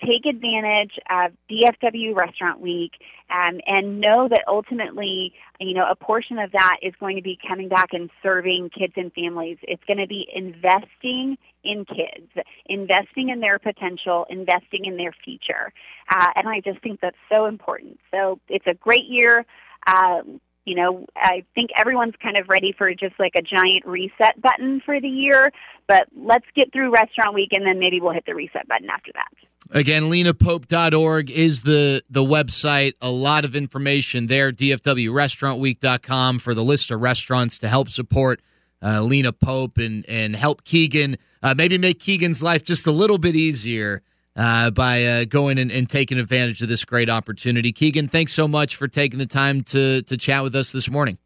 take 0.05 0.27
advantage 0.27 0.99
of 1.09 1.33
DFW 1.51 2.15
Restaurant 2.15 2.61
Week, 2.61 2.93
um, 3.31 3.61
and 3.67 4.01
know 4.01 4.29
that 4.29 4.45
ultimately, 4.47 5.33
you 5.61 5.75
know, 5.75 5.89
a 5.89 5.97
portion 5.97 6.39
of 6.39 6.53
that 6.53 6.79
is 6.83 6.93
going 7.01 7.17
to 7.17 7.23
be 7.23 7.39
coming 7.47 7.69
back 7.69 7.93
and 7.93 8.11
serving 8.23 8.71
kids 8.71 8.93
and 8.97 9.13
families. 9.13 9.57
It's 9.63 9.83
going 9.85 9.99
to 9.99 10.07
be 10.07 10.29
investing 10.35 11.39
in 11.63 11.85
kids, 11.85 12.29
investing 12.67 13.31
in 13.31 13.41
their 13.41 13.59
potential, 13.59 14.27
investing 14.29 14.85
in 14.85 14.97
their 14.97 15.13
future. 15.13 15.73
Uh, 16.11 16.31
and 16.37 16.49
I 16.49 16.61
just 16.61 16.81
think 16.81 17.01
that's 17.01 17.17
so 17.31 17.47
important. 17.47 17.99
So 18.13 18.39
it's 18.49 18.67
a 18.67 18.75
great 18.75 19.07
year. 19.07 19.47
Um, 19.87 20.41
you 20.64 20.74
know, 20.74 21.07
I 21.16 21.44
think 21.55 21.70
everyone's 21.77 22.14
kind 22.22 22.37
of 22.37 22.48
ready 22.48 22.72
for 22.72 22.92
just 22.94 23.18
like 23.18 23.35
a 23.35 23.42
giant 23.42 23.85
reset 23.85 24.40
button 24.40 24.81
for 24.81 25.00
the 25.00 25.09
year, 25.09 25.53
but 25.87 26.09
let's 26.16 26.46
get 26.55 26.72
through 26.72 26.90
restaurant 26.90 27.35
week 27.35 27.53
and 27.53 27.66
then 27.66 27.79
maybe 27.79 28.00
we'll 28.00 28.12
hit 28.12 28.24
the 28.27 28.35
reset 28.35 28.66
button 28.68 28.88
after 28.88 29.12
that. 29.14 29.29
Again, 29.70 30.05
lenapope.org 30.05 31.31
is 31.31 31.62
the, 31.62 32.03
the 32.11 32.22
website. 32.22 32.94
A 33.00 33.11
lot 33.11 33.44
of 33.44 33.57
information 33.57 34.27
there. 34.27 34.53
DFWRestaurantWeek.com 34.53 36.38
for 36.38 36.55
the 36.55 36.64
list 36.64 36.90
of 36.90 37.00
restaurants 37.00 37.59
to 37.59 37.68
help 37.68 37.88
support 37.88 38.40
uh, 38.83 39.00
Lena 39.03 39.33
Pope 39.33 39.79
and, 39.79 40.05
and 40.07 40.37
help 40.37 40.64
Keegan, 40.64 41.16
uh, 41.42 41.55
maybe 41.57 41.79
make 41.79 41.98
Keegan's 41.98 42.42
life 42.42 42.62
just 42.64 42.87
a 42.87 42.92
little 42.92 43.16
bit 43.18 43.35
easier 43.35 44.03
uh, 44.37 44.70
by 44.70 45.05
uh, 45.05 45.25
going 45.25 45.59
and, 45.59 45.70
and, 45.70 45.88
taking 45.88 46.18
advantage 46.18 46.61
of 46.62 46.68
this 46.68 46.85
great 46.85 47.09
opportunity. 47.09 47.73
Keegan, 47.73 48.09
thanks 48.09 48.33
so 48.33 48.49
much 48.49 48.77
for 48.77 48.88
taking 48.88 49.18
the 49.18 49.27
time 49.27 49.62
to, 49.62 50.03
to 50.03 50.16
chat 50.16 50.42
with 50.42 50.57
us 50.57 50.73
this 50.73 50.90
morning. 50.90 51.18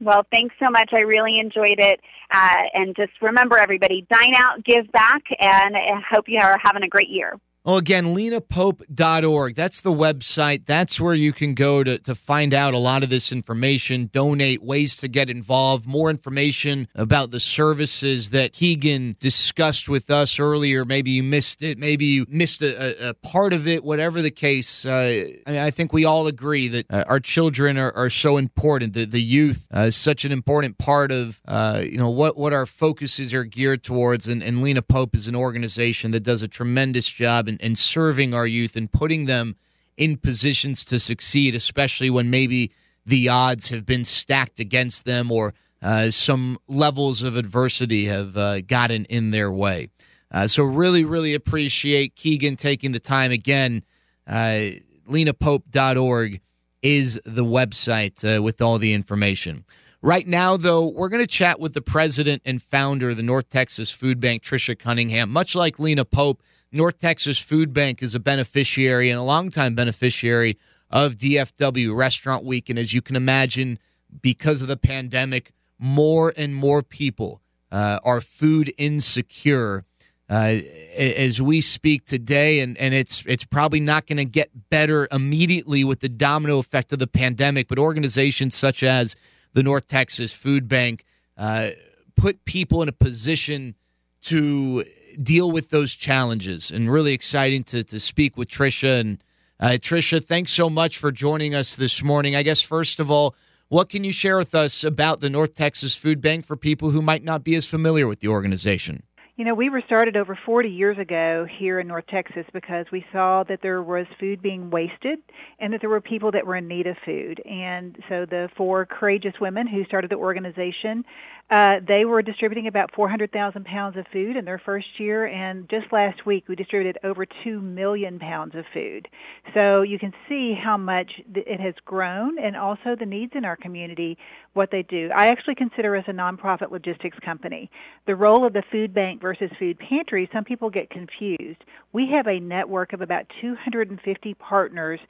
Well, 0.00 0.24
thanks 0.30 0.54
so 0.62 0.70
much. 0.70 0.90
I 0.92 1.00
really 1.00 1.40
enjoyed 1.40 1.80
it. 1.80 2.00
Uh, 2.30 2.62
and 2.74 2.94
just 2.94 3.12
remember, 3.20 3.58
everybody, 3.58 4.06
dine 4.08 4.34
out, 4.36 4.62
give 4.62 4.90
back, 4.92 5.22
and 5.40 5.76
I 5.76 6.00
hope 6.08 6.28
you 6.28 6.38
are 6.38 6.58
having 6.62 6.84
a 6.84 6.88
great 6.88 7.08
year. 7.08 7.38
Well, 7.68 7.76
again, 7.76 8.14
lenapope.org. 8.14 9.54
That's 9.54 9.82
the 9.82 9.92
website. 9.92 10.64
That's 10.64 10.98
where 10.98 11.12
you 11.12 11.34
can 11.34 11.52
go 11.52 11.84
to, 11.84 11.98
to 11.98 12.14
find 12.14 12.54
out 12.54 12.72
a 12.72 12.78
lot 12.78 13.02
of 13.02 13.10
this 13.10 13.30
information, 13.30 14.08
donate, 14.10 14.62
ways 14.62 14.96
to 14.96 15.06
get 15.06 15.28
involved, 15.28 15.86
more 15.86 16.08
information 16.08 16.88
about 16.94 17.30
the 17.30 17.38
services 17.38 18.30
that 18.30 18.54
Keegan 18.54 19.16
discussed 19.20 19.86
with 19.86 20.10
us 20.10 20.40
earlier. 20.40 20.86
Maybe 20.86 21.10
you 21.10 21.22
missed 21.22 21.62
it. 21.62 21.76
Maybe 21.76 22.06
you 22.06 22.24
missed 22.30 22.62
a, 22.62 23.08
a, 23.08 23.10
a 23.10 23.14
part 23.14 23.52
of 23.52 23.68
it, 23.68 23.84
whatever 23.84 24.22
the 24.22 24.30
case. 24.30 24.86
Uh, 24.86 25.24
I, 25.46 25.66
I, 25.66 25.70
think 25.70 25.92
we 25.92 26.06
all 26.06 26.26
agree 26.26 26.68
that 26.68 26.86
uh, 26.90 27.04
our 27.06 27.20
children 27.20 27.76
are, 27.76 27.92
are, 27.94 28.08
so 28.08 28.38
important. 28.38 28.94
The, 28.94 29.04
the 29.04 29.20
youth 29.20 29.68
uh, 29.76 29.80
is 29.80 29.96
such 29.96 30.24
an 30.24 30.32
important 30.32 30.78
part 30.78 31.12
of 31.12 31.42
uh, 31.46 31.82
you 31.84 31.98
know 31.98 32.08
what, 32.08 32.38
what 32.38 32.54
our 32.54 32.64
focuses 32.64 33.34
are 33.34 33.44
geared 33.44 33.84
towards. 33.84 34.26
And, 34.26 34.42
and 34.42 34.62
Lena 34.62 34.80
Pope 34.80 35.14
is 35.14 35.28
an 35.28 35.36
organization 35.36 36.12
that 36.12 36.20
does 36.20 36.40
a 36.40 36.48
tremendous 36.48 37.06
job 37.10 37.46
in 37.46 37.57
and, 37.60 37.78
serving 37.78 38.34
our 38.34 38.46
youth 38.46 38.76
and 38.76 38.90
putting 38.90 39.26
them 39.26 39.56
in 39.96 40.16
positions 40.16 40.84
to 40.86 40.98
succeed, 40.98 41.54
especially 41.54 42.10
when 42.10 42.30
maybe 42.30 42.72
the 43.04 43.28
odds 43.28 43.68
have 43.68 43.86
been 43.86 44.04
stacked 44.04 44.60
against 44.60 45.04
them 45.04 45.32
or 45.32 45.54
uh, 45.82 46.10
some 46.10 46.58
levels 46.68 47.22
of 47.22 47.36
adversity 47.36 48.06
have 48.06 48.36
uh, 48.36 48.60
gotten 48.60 49.04
in 49.06 49.30
their 49.30 49.50
way. 49.50 49.88
Uh, 50.30 50.46
so, 50.46 50.62
really, 50.62 51.04
really 51.04 51.34
appreciate 51.34 52.14
Keegan 52.14 52.56
taking 52.56 52.92
the 52.92 53.00
time 53.00 53.30
again. 53.30 53.82
Uh, 54.26 54.70
LenaPope.org 55.08 56.40
is 56.82 57.20
the 57.24 57.44
website 57.44 58.36
uh, 58.36 58.42
with 58.42 58.60
all 58.60 58.78
the 58.78 58.92
information. 58.92 59.64
Right 60.00 60.26
now, 60.26 60.56
though, 60.56 60.86
we're 60.86 61.08
going 61.08 61.22
to 61.22 61.26
chat 61.26 61.58
with 61.58 61.74
the 61.74 61.80
president 61.80 62.42
and 62.44 62.62
founder 62.62 63.10
of 63.10 63.16
the 63.16 63.22
North 63.22 63.50
Texas 63.50 63.90
Food 63.90 64.20
Bank, 64.20 64.42
Trisha 64.44 64.78
Cunningham. 64.78 65.30
Much 65.30 65.56
like 65.56 65.80
Lena 65.80 66.04
Pope, 66.04 66.40
North 66.72 66.98
Texas 66.98 67.38
Food 67.38 67.72
Bank 67.72 68.02
is 68.02 68.14
a 68.14 68.20
beneficiary 68.20 69.10
and 69.10 69.18
a 69.18 69.22
longtime 69.22 69.74
beneficiary 69.74 70.58
of 70.90 71.16
DFW 71.16 71.94
Restaurant 71.96 72.44
Week. 72.44 72.68
And 72.68 72.78
as 72.78 72.92
you 72.92 73.00
can 73.00 73.16
imagine, 73.16 73.78
because 74.20 74.62
of 74.62 74.68
the 74.68 74.76
pandemic, 74.76 75.52
more 75.78 76.32
and 76.36 76.54
more 76.54 76.82
people 76.82 77.40
uh, 77.70 78.00
are 78.02 78.20
food 78.20 78.72
insecure. 78.78 79.84
Uh, 80.30 80.58
as 80.98 81.40
we 81.40 81.62
speak 81.62 82.04
today, 82.04 82.60
and, 82.60 82.76
and 82.76 82.92
it's 82.92 83.24
it's 83.24 83.44
probably 83.44 83.80
not 83.80 84.06
going 84.06 84.18
to 84.18 84.26
get 84.26 84.50
better 84.68 85.08
immediately 85.10 85.84
with 85.84 86.00
the 86.00 86.08
domino 86.08 86.58
effect 86.58 86.92
of 86.92 86.98
the 86.98 87.06
pandemic. 87.06 87.66
But 87.66 87.78
organizations 87.78 88.54
such 88.54 88.82
as 88.82 89.16
the 89.54 89.62
North 89.62 89.86
Texas 89.86 90.30
Food 90.30 90.68
Bank 90.68 91.06
uh, 91.38 91.70
put 92.14 92.44
people 92.44 92.82
in 92.82 92.90
a 92.90 92.92
position 92.92 93.74
to 94.22 94.84
deal 95.22 95.50
with 95.50 95.70
those 95.70 95.94
challenges. 95.94 96.70
And 96.70 96.90
really 96.90 97.12
exciting 97.12 97.64
to 97.64 97.84
to 97.84 98.00
speak 98.00 98.36
with 98.36 98.48
Trisha. 98.48 99.00
And 99.00 99.24
uh, 99.60 99.78
Trisha, 99.80 100.24
thanks 100.24 100.52
so 100.52 100.70
much 100.70 100.98
for 100.98 101.10
joining 101.10 101.54
us 101.54 101.76
this 101.76 102.02
morning. 102.02 102.36
I 102.36 102.42
guess 102.42 102.60
first 102.60 103.00
of 103.00 103.10
all, 103.10 103.34
what 103.68 103.90
can 103.90 104.02
you 104.02 104.12
share 104.12 104.38
with 104.38 104.54
us 104.54 104.82
about 104.82 105.20
the 105.20 105.28
North 105.28 105.54
Texas 105.54 105.94
Food 105.94 106.22
Bank 106.22 106.46
for 106.46 106.56
people 106.56 106.90
who 106.90 107.02
might 107.02 107.22
not 107.22 107.44
be 107.44 107.54
as 107.54 107.66
familiar 107.66 108.06
with 108.06 108.20
the 108.20 108.28
organization? 108.28 109.02
You 109.38 109.44
know, 109.44 109.54
we 109.54 109.68
were 109.68 109.82
started 109.86 110.16
over 110.16 110.36
40 110.36 110.68
years 110.68 110.98
ago 110.98 111.46
here 111.48 111.78
in 111.78 111.86
North 111.86 112.06
Texas 112.08 112.44
because 112.52 112.86
we 112.90 113.04
saw 113.12 113.44
that 113.44 113.60
there 113.62 113.80
was 113.84 114.06
food 114.18 114.42
being 114.42 114.68
wasted 114.70 115.20
and 115.60 115.72
that 115.72 115.80
there 115.80 115.90
were 115.90 116.00
people 116.00 116.32
that 116.32 116.44
were 116.44 116.56
in 116.56 116.66
need 116.66 116.88
of 116.88 116.96
food. 117.04 117.40
And 117.46 117.96
so 118.08 118.26
the 118.26 118.48
four 118.56 118.84
courageous 118.84 119.34
women 119.40 119.68
who 119.68 119.84
started 119.84 120.10
the 120.10 120.16
organization 120.16 121.04
uh, 121.50 121.80
they 121.86 122.04
were 122.04 122.20
distributing 122.20 122.66
about 122.66 122.94
400,000 122.94 123.64
pounds 123.64 123.96
of 123.96 124.06
food 124.12 124.36
in 124.36 124.44
their 124.44 124.58
first 124.58 124.86
year, 124.98 125.26
and 125.26 125.66
just 125.70 125.90
last 125.92 126.26
week 126.26 126.44
we 126.46 126.54
distributed 126.54 126.98
over 127.02 127.24
2 127.24 127.60
million 127.60 128.18
pounds 128.18 128.54
of 128.54 128.66
food. 128.74 129.08
So 129.54 129.80
you 129.80 129.98
can 129.98 130.12
see 130.28 130.52
how 130.52 130.76
much 130.76 131.10
it 131.34 131.58
has 131.58 131.74
grown 131.86 132.38
and 132.38 132.54
also 132.54 132.94
the 132.94 133.06
needs 133.06 133.32
in 133.34 133.46
our 133.46 133.56
community, 133.56 134.18
what 134.52 134.70
they 134.70 134.82
do. 134.82 135.10
I 135.14 135.28
actually 135.28 135.54
consider 135.54 135.96
us 135.96 136.04
a 136.06 136.12
nonprofit 136.12 136.70
logistics 136.70 137.18
company. 137.20 137.70
The 138.06 138.14
role 138.14 138.44
of 138.44 138.52
the 138.52 138.62
food 138.70 138.92
bank 138.92 139.22
versus 139.22 139.50
food 139.58 139.78
pantry, 139.78 140.28
some 140.30 140.44
people 140.44 140.68
get 140.68 140.90
confused. 140.90 141.64
We 141.94 142.10
have 142.12 142.26
a 142.26 142.40
network 142.40 142.92
of 142.92 143.00
about 143.00 143.24
250 143.40 144.34
partners 144.34 145.00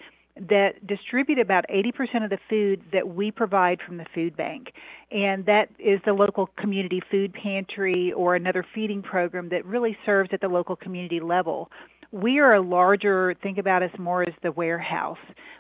that 0.40 0.86
distribute 0.86 1.38
about 1.38 1.64
80% 1.68 2.24
of 2.24 2.30
the 2.30 2.38
food 2.48 2.82
that 2.92 3.08
we 3.08 3.30
provide 3.30 3.80
from 3.80 3.96
the 3.96 4.06
food 4.14 4.36
bank. 4.36 4.72
And 5.10 5.46
that 5.46 5.70
is 5.78 6.00
the 6.04 6.12
local 6.12 6.46
community 6.56 7.00
food 7.10 7.32
pantry 7.32 8.12
or 8.12 8.34
another 8.34 8.64
feeding 8.74 9.02
program 9.02 9.48
that 9.50 9.64
really 9.64 9.96
serves 10.04 10.30
at 10.32 10.40
the 10.40 10.48
local 10.48 10.76
community 10.76 11.20
level. 11.20 11.70
We 12.10 12.38
are 12.38 12.54
a 12.54 12.60
larger, 12.60 13.34
think 13.42 13.58
about 13.58 13.82
us 13.82 13.90
more 13.98 14.22
as 14.22 14.34
the 14.42 14.52
warehouse. 14.52 15.18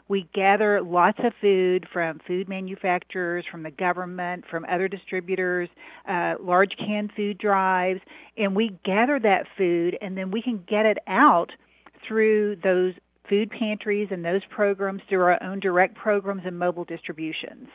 We 0.08 0.26
gather 0.32 0.80
lots 0.80 1.18
of 1.22 1.34
food 1.38 1.86
from 1.92 2.20
food 2.20 2.48
manufacturers, 2.48 3.44
from 3.44 3.62
the 3.62 3.70
government, 3.70 4.46
from 4.46 4.64
other 4.66 4.88
distributors, 4.88 5.68
uh, 6.06 6.36
large 6.40 6.78
canned 6.78 7.12
food 7.12 7.36
drives, 7.36 8.00
and 8.38 8.56
we 8.56 8.78
gather 8.82 9.18
that 9.18 9.46
food 9.58 9.98
and 10.00 10.16
then 10.16 10.30
we 10.30 10.40
can 10.40 10.64
get 10.66 10.86
it 10.86 10.98
out 11.06 11.52
through 12.06 12.56
those 12.56 12.94
food 13.28 13.50
pantries 13.50 14.08
and 14.10 14.24
those 14.24 14.42
programs 14.50 15.02
through 15.08 15.22
our 15.22 15.42
own 15.42 15.60
direct 15.60 15.94
programs 15.94 16.42
and 16.44 16.58
mobile 16.58 16.84
distributions. 16.84 17.68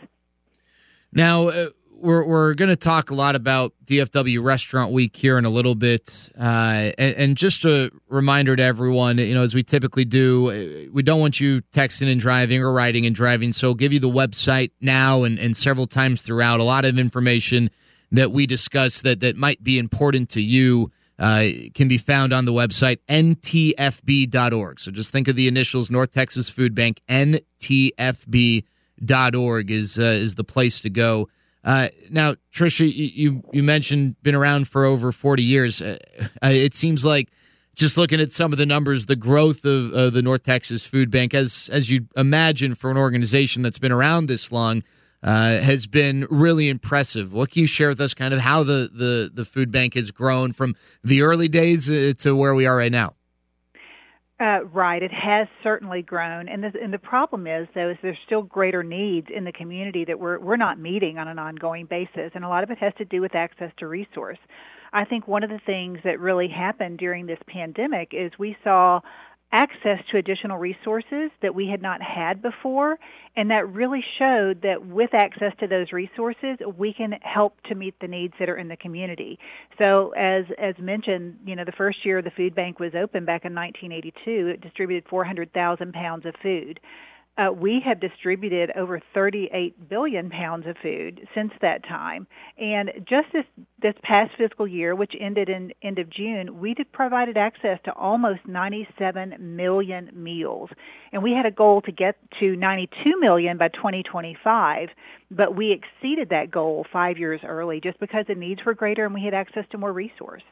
Now, 1.12 1.48
uh, 1.48 1.70
we're, 2.04 2.26
we're 2.26 2.54
going 2.54 2.70
to 2.70 2.76
talk 2.76 3.12
a 3.12 3.16
lot 3.16 3.36
about 3.36 3.74
DFW 3.86 4.44
Restaurant 4.44 4.92
Week 4.92 5.16
here 5.16 5.38
in 5.38 5.46
a 5.46 5.50
little 5.50 5.76
bit. 5.76 6.30
Uh, 6.38 6.92
and, 6.98 7.16
and, 7.16 7.38
just 7.38 7.66
a 7.66 7.92
reminder 8.10 8.56
to 8.56 8.63
everyone, 8.63 9.20
you 9.20 9.34
know, 9.34 9.42
as 9.42 9.56
we 9.56 9.63
typically 9.63 10.06
do, 10.06 10.50
uh, 10.50 10.92
we 10.92 11.02
don't 11.02 11.20
want 11.20 11.39
you 11.39 11.62
texting 11.72 12.12
and 12.12 12.20
driving 12.20 12.62
or 12.62 12.74
writing 12.74 13.06
and 13.06 13.16
driving. 13.16 13.54
So 13.54 13.74
give 13.74 13.94
you 13.94 14.00
the 14.00 14.10
website 14.10 14.72
now 14.82 15.24
and, 15.24 15.39
and 15.39 15.56
several 15.56 15.88
times 15.88 16.22
throughout. 16.22 16.60
A 16.60 16.63
lot 16.63 16.84
of 16.84 16.98
information 16.98 17.70
that 18.12 18.32
we 18.32 18.46
discuss 18.46 19.02
that, 19.02 19.22
that 19.22 19.38
might 19.38 19.63
be 19.63 19.80
important 19.80 20.30
to 20.32 20.42
you 20.42 20.92
uh, 21.23 21.47
can 21.73 21.88
be 21.88 21.97
found 21.97 22.33
on 22.33 22.43
the 22.43 22.51
website 22.51 22.97
ntfb.org. 23.07 24.77
So 24.81 24.91
just 24.91 25.13
think 25.13 25.29
of 25.29 25.38
the 25.38 25.47
initials 25.47 25.89
North 25.89 26.12
Texas 26.12 26.49
Food 26.49 26.75
Bank, 26.75 26.99
ntfb.org 27.07 28.62
is, 29.71 29.97
uh, 29.97 30.01
is 30.01 30.36
the 30.36 30.43
place 30.43 30.81
to 30.81 30.89
go. 30.89 31.29
Uh, 31.63 31.88
now, 32.12 32.36
Trisha, 32.53 32.91
you, 32.93 33.41
you 33.53 33.63
mentioned 33.63 34.21
been 34.21 34.36
around 34.36 34.67
for 34.67 34.83
over 34.83 35.13
40 35.13 35.41
years. 35.41 35.81
Uh, 35.81 35.97
uh, 36.43 36.49
it 36.49 36.75
seems 36.75 37.05
like 37.05 37.29
just 37.73 37.97
looking 37.97 38.19
at 38.19 38.33
some 38.33 38.51
of 38.51 38.59
the 38.59 38.65
numbers, 38.65 39.05
the 39.05 39.15
growth 39.15 39.63
of 39.63 40.12
the 40.12 40.21
North 40.21 40.43
Texas 40.43 40.86
Food 40.86 41.09
Bank, 41.09 41.33
as 41.33 41.69
as 41.71 41.89
you 41.89 42.05
imagine 42.17 42.75
for 42.75 42.91
an 42.91 42.97
organization 42.97 43.62
that's 43.62 43.79
been 43.79 43.93
around 43.93 44.28
this 44.28 44.51
long, 44.51 44.84
uh, 45.24 45.57
has 45.59 45.88
been 45.88 46.28
really 46.30 46.69
impressive. 46.69 47.34
What 47.34 47.51
can 47.51 47.61
you 47.61 47.67
share 47.67 47.89
with 47.89 48.01
us, 48.01 48.13
kind 48.13 48.34
of 48.34 48.41
how 48.41 48.63
the, 48.63 48.89
the, 48.93 49.32
the 49.34 49.45
food 49.45 49.71
bank 49.71 49.93
has 49.93 50.11
grown 50.11 50.51
from 50.51 50.76
the 51.03 51.21
early 51.21 51.47
days 51.47 51.89
uh, 51.89 52.13
to 52.19 52.36
where 52.36 52.53
we 52.53 52.65
are 52.65 52.76
right 52.76 52.91
now? 52.91 53.13
Uh, 54.39 54.65
right. 54.74 55.01
It 55.01 55.13
has 55.13 55.47
certainly 55.61 56.01
grown, 56.01 56.49
and 56.49 56.63
the, 56.63 56.74
and 56.82 56.91
the 56.91 56.99
problem 56.99 57.47
is, 57.47 57.67
though, 57.74 57.91
is 57.91 57.97
there's 58.01 58.17
still 58.26 58.41
greater 58.41 58.84
needs 58.84 59.28
in 59.34 59.45
the 59.45 59.53
community 59.53 60.03
that 60.05 60.19
we're 60.19 60.39
we're 60.39 60.57
not 60.57 60.78
meeting 60.80 61.17
on 61.17 61.30
an 61.30 61.39
ongoing 61.39 61.86
basis, 61.86 62.32
and 62.34 62.43
a 62.43 62.49
lot 62.49 62.63
of 62.63 62.71
it 62.71 62.78
has 62.80 62.93
to 62.97 63.05
do 63.05 63.21
with 63.21 63.36
access 63.36 63.71
to 63.78 63.88
resource. 63.88 64.39
I 64.91 65.05
think 65.05 65.28
one 65.28 65.43
of 65.43 65.49
the 65.49 65.61
things 65.65 65.99
that 66.03 66.19
really 66.19 66.47
happened 66.47 66.97
during 66.97 67.26
this 67.26 67.39
pandemic 67.47 68.09
is 68.11 68.32
we 68.38 68.57
saw 68.63 69.01
access 69.54 70.04
to 70.10 70.18
additional 70.18 70.58
resources 70.58 71.30
that 71.41 71.54
we 71.54 71.68
had 71.68 71.82
not 71.82 72.01
had 72.01 72.41
before. 72.41 72.99
And 73.36 73.51
that 73.51 73.70
really 73.70 74.04
showed 74.18 74.64
that 74.64 74.86
with 74.86 75.14
access 75.14 75.54
to 75.60 75.68
those 75.68 75.91
resources, 75.91 76.58
we 76.76 76.91
can 76.91 77.14
help 77.22 77.62
to 77.68 77.76
meet 77.76 77.99
the 77.99 78.08
needs 78.08 78.34
that 78.39 78.49
are 78.49 78.58
in 78.58 78.68
the 78.68 78.76
community. 78.76 79.39
So 79.80 80.10
as, 80.18 80.45
as 80.58 80.78
mentioned, 80.80 81.38
you 81.45 81.56
know, 81.56 81.64
the 81.64 81.72
first 81.72 82.04
year 82.04 82.22
the 82.22 82.32
food 82.32 82.56
bank 82.56 82.80
was 82.80 82.95
open 82.95 83.26
back 83.26 83.45
in 83.45 83.54
1982, 83.54 84.47
it 84.47 84.62
distributed 84.62 85.08
400,000 85.08 85.93
pounds 85.93 86.26
of 86.26 86.36
food. 86.41 86.80
Uh, 87.36 87.51
we 87.51 87.79
have 87.79 87.99
distributed 87.99 88.71
over 88.75 89.01
38 89.11 89.89
billion 89.89 90.29
pounds 90.29 90.67
of 90.67 90.77
food 90.77 91.27
since 91.34 91.51
that 91.61 91.84
time. 91.84 92.27
And 92.59 92.91
just 93.09 93.31
this, 93.34 93.45
this 93.81 93.95
past 94.03 94.36
fiscal 94.38 94.67
year, 94.67 94.93
which 94.93 95.15
ended 95.19 95.49
in 95.49 95.73
end 95.81 95.97
of 95.97 96.11
June, 96.11 96.59
we 96.59 96.75
did 96.75 96.91
provided 96.91 97.36
access 97.36 97.79
to 97.86 97.93
almost 97.93 98.41
97 98.45 99.36
million 99.39 100.11
meals. 100.13 100.69
And 101.11 101.23
we 101.23 101.31
had 101.31 101.47
a 101.47 101.51
goal 101.51 101.81
to 101.81 101.91
get 101.91 102.17
to 102.39 102.55
92 102.55 103.19
million 103.19 103.57
by 103.57 103.69
2025, 103.69 104.89
but 105.31 105.55
we 105.55 105.71
exceeded 105.71 106.29
that 106.29 106.51
goal 106.51 106.86
five 106.93 107.17
years 107.17 107.41
early 107.43 107.81
just 107.81 107.99
because 107.99 108.25
the 108.27 108.36
needs 108.36 108.63
were 108.63 108.75
greater 108.75 109.05
and 109.05 109.13
we 109.13 109.23
had 109.23 109.34
access 109.34 109.65
to 109.71 109.79
more 109.79 109.91
resource. 109.91 110.43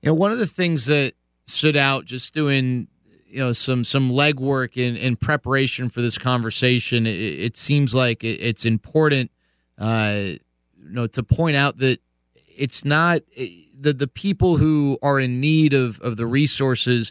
You 0.00 0.08
know, 0.08 0.14
one 0.14 0.32
of 0.32 0.38
the 0.38 0.46
things 0.46 0.86
that 0.86 1.12
stood 1.46 1.76
out 1.76 2.06
just 2.06 2.32
doing 2.32 2.88
you 3.34 3.40
know 3.40 3.50
some 3.50 3.82
some 3.82 4.10
legwork 4.10 4.76
in, 4.76 4.96
in 4.96 5.16
preparation 5.16 5.88
for 5.88 6.00
this 6.00 6.16
conversation. 6.16 7.04
It, 7.04 7.18
it 7.18 7.56
seems 7.56 7.92
like 7.94 8.22
it, 8.22 8.40
it's 8.40 8.64
important, 8.64 9.32
uh, 9.76 10.14
you 10.22 10.38
know, 10.78 11.08
to 11.08 11.22
point 11.24 11.56
out 11.56 11.78
that 11.78 12.00
it's 12.56 12.84
not 12.84 13.22
the 13.36 13.92
the 13.92 14.06
people 14.06 14.56
who 14.56 14.98
are 15.02 15.18
in 15.18 15.40
need 15.40 15.74
of 15.74 16.00
of 16.00 16.16
the 16.16 16.26
resources 16.26 17.10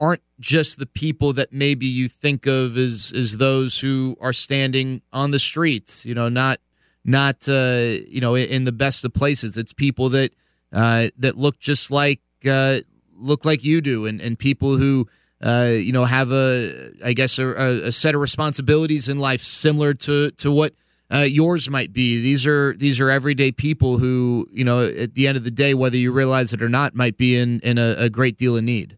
aren't 0.00 0.22
just 0.38 0.78
the 0.78 0.86
people 0.86 1.32
that 1.32 1.52
maybe 1.52 1.86
you 1.86 2.06
think 2.08 2.46
of 2.46 2.78
as 2.78 3.12
as 3.16 3.38
those 3.38 3.80
who 3.80 4.16
are 4.20 4.32
standing 4.32 5.02
on 5.12 5.32
the 5.32 5.40
streets. 5.40 6.06
You 6.06 6.14
know, 6.14 6.28
not 6.28 6.60
not 7.04 7.48
uh, 7.48 7.98
you 8.06 8.20
know 8.20 8.36
in 8.36 8.62
the 8.62 8.70
best 8.72 9.04
of 9.04 9.12
places. 9.12 9.56
It's 9.56 9.72
people 9.72 10.10
that 10.10 10.32
uh, 10.72 11.08
that 11.18 11.36
look 11.36 11.58
just 11.58 11.90
like 11.90 12.20
uh, 12.48 12.78
look 13.16 13.44
like 13.44 13.64
you 13.64 13.80
do, 13.80 14.06
and 14.06 14.20
and 14.20 14.38
people 14.38 14.76
who 14.76 15.08
uh, 15.44 15.70
you 15.70 15.92
know, 15.92 16.04
have 16.04 16.32
a, 16.32 16.90
I 17.04 17.12
guess, 17.12 17.38
a, 17.38 17.46
a, 17.86 17.92
set 17.92 18.14
of 18.14 18.20
responsibilities 18.20 19.08
in 19.08 19.18
life 19.20 19.40
similar 19.40 19.94
to 19.94 20.32
to 20.32 20.50
what 20.50 20.74
uh, 21.12 21.18
yours 21.18 21.70
might 21.70 21.92
be. 21.92 22.20
These 22.20 22.46
are 22.46 22.74
these 22.76 22.98
are 22.98 23.10
everyday 23.10 23.52
people 23.52 23.98
who, 23.98 24.48
you 24.50 24.64
know, 24.64 24.82
at 24.82 25.14
the 25.14 25.28
end 25.28 25.38
of 25.38 25.44
the 25.44 25.50
day, 25.50 25.74
whether 25.74 25.96
you 25.96 26.10
realize 26.12 26.52
it 26.52 26.62
or 26.62 26.68
not, 26.68 26.94
might 26.94 27.16
be 27.16 27.36
in 27.36 27.60
in 27.60 27.78
a, 27.78 27.94
a 27.98 28.10
great 28.10 28.36
deal 28.36 28.56
of 28.56 28.64
need. 28.64 28.97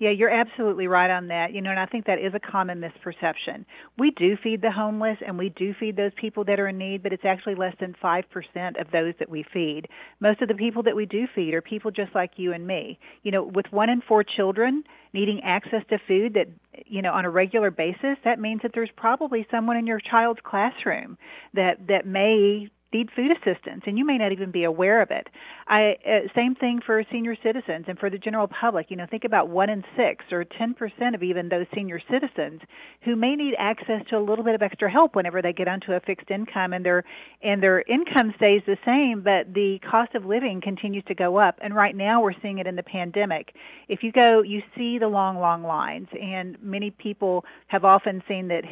Yeah, 0.00 0.10
you're 0.10 0.30
absolutely 0.30 0.86
right 0.86 1.10
on 1.10 1.26
that. 1.28 1.52
You 1.52 1.60
know, 1.60 1.70
and 1.70 1.80
I 1.80 1.86
think 1.86 2.06
that 2.06 2.20
is 2.20 2.32
a 2.32 2.38
common 2.38 2.80
misperception. 2.80 3.64
We 3.98 4.12
do 4.12 4.36
feed 4.36 4.62
the 4.62 4.70
homeless 4.70 5.18
and 5.26 5.36
we 5.36 5.48
do 5.48 5.74
feed 5.74 5.96
those 5.96 6.12
people 6.14 6.44
that 6.44 6.60
are 6.60 6.68
in 6.68 6.78
need, 6.78 7.02
but 7.02 7.12
it's 7.12 7.24
actually 7.24 7.56
less 7.56 7.74
than 7.80 7.96
5% 8.00 8.80
of 8.80 8.90
those 8.92 9.14
that 9.18 9.28
we 9.28 9.42
feed. 9.42 9.88
Most 10.20 10.40
of 10.40 10.46
the 10.46 10.54
people 10.54 10.84
that 10.84 10.94
we 10.94 11.04
do 11.04 11.26
feed 11.34 11.52
are 11.52 11.60
people 11.60 11.90
just 11.90 12.14
like 12.14 12.38
you 12.38 12.52
and 12.52 12.64
me. 12.64 12.98
You 13.24 13.32
know, 13.32 13.42
with 13.42 13.72
one 13.72 13.90
in 13.90 14.00
four 14.00 14.22
children 14.22 14.84
needing 15.12 15.42
access 15.42 15.82
to 15.90 15.98
food 15.98 16.34
that, 16.34 16.48
you 16.86 17.02
know, 17.02 17.12
on 17.12 17.24
a 17.24 17.30
regular 17.30 17.72
basis, 17.72 18.18
that 18.22 18.38
means 18.38 18.62
that 18.62 18.72
there's 18.74 18.90
probably 18.94 19.46
someone 19.50 19.76
in 19.76 19.86
your 19.86 19.98
child's 20.00 20.40
classroom 20.44 21.18
that, 21.54 21.88
that 21.88 22.06
may 22.06 22.70
need 22.92 23.10
food 23.14 23.30
assistance, 23.30 23.82
and 23.86 23.98
you 23.98 24.04
may 24.04 24.16
not 24.16 24.32
even 24.32 24.50
be 24.50 24.64
aware 24.64 25.02
of 25.02 25.10
it. 25.10 25.28
I, 25.66 25.96
uh, 26.06 26.20
same 26.34 26.54
thing 26.54 26.80
for 26.80 27.04
senior 27.12 27.36
citizens 27.42 27.84
and 27.86 27.98
for 27.98 28.08
the 28.08 28.16
general 28.16 28.48
public. 28.48 28.90
You 28.90 28.96
know, 28.96 29.06
think 29.06 29.24
about 29.24 29.48
one 29.48 29.68
in 29.68 29.84
six 29.94 30.24
or 30.32 30.44
10% 30.44 31.14
of 31.14 31.22
even 31.22 31.50
those 31.50 31.66
senior 31.74 32.00
citizens 32.10 32.62
who 33.02 33.14
may 33.14 33.36
need 33.36 33.54
access 33.58 34.02
to 34.08 34.16
a 34.16 34.20
little 34.20 34.44
bit 34.44 34.54
of 34.54 34.62
extra 34.62 34.90
help 34.90 35.14
whenever 35.14 35.42
they 35.42 35.52
get 35.52 35.68
onto 35.68 35.92
a 35.92 36.00
fixed 36.00 36.30
income 36.30 36.72
and 36.72 36.84
their 36.84 37.04
and 37.42 37.62
their 37.62 37.82
income 37.82 38.32
stays 38.36 38.62
the 38.66 38.78
same, 38.84 39.20
but 39.20 39.52
the 39.52 39.78
cost 39.80 40.14
of 40.14 40.24
living 40.24 40.60
continues 40.60 41.04
to 41.04 41.14
go 41.14 41.36
up. 41.36 41.58
And 41.60 41.74
right 41.74 41.94
now 41.94 42.22
we're 42.22 42.40
seeing 42.40 42.58
it 42.58 42.66
in 42.66 42.76
the 42.76 42.82
pandemic. 42.82 43.54
If 43.88 44.02
you 44.02 44.12
go, 44.12 44.42
you 44.42 44.62
see 44.76 44.98
the 44.98 45.08
long, 45.08 45.38
long 45.38 45.62
lines, 45.62 46.08
and 46.20 46.56
many 46.62 46.90
people 46.90 47.44
have 47.66 47.84
often 47.84 48.22
seen 48.26 48.48
that 48.48 48.64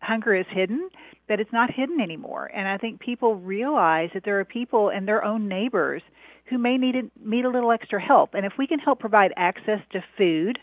hunger 0.00 0.34
is 0.34 0.46
hidden 0.48 0.88
that 1.28 1.40
it's 1.40 1.52
not 1.52 1.70
hidden 1.70 2.00
anymore. 2.00 2.50
And 2.54 2.68
I 2.68 2.78
think 2.78 3.00
people 3.00 3.34
realize 3.34 4.10
that 4.14 4.24
there 4.24 4.38
are 4.38 4.44
people 4.44 4.90
and 4.90 5.06
their 5.06 5.24
own 5.24 5.48
neighbors 5.48 6.02
who 6.46 6.58
may 6.58 6.78
need 6.78 6.96
a, 6.96 7.02
need 7.20 7.44
a 7.44 7.50
little 7.50 7.72
extra 7.72 8.00
help. 8.00 8.34
And 8.34 8.46
if 8.46 8.56
we 8.56 8.66
can 8.66 8.78
help 8.78 9.00
provide 9.00 9.32
access 9.36 9.80
to 9.90 10.04
food, 10.16 10.58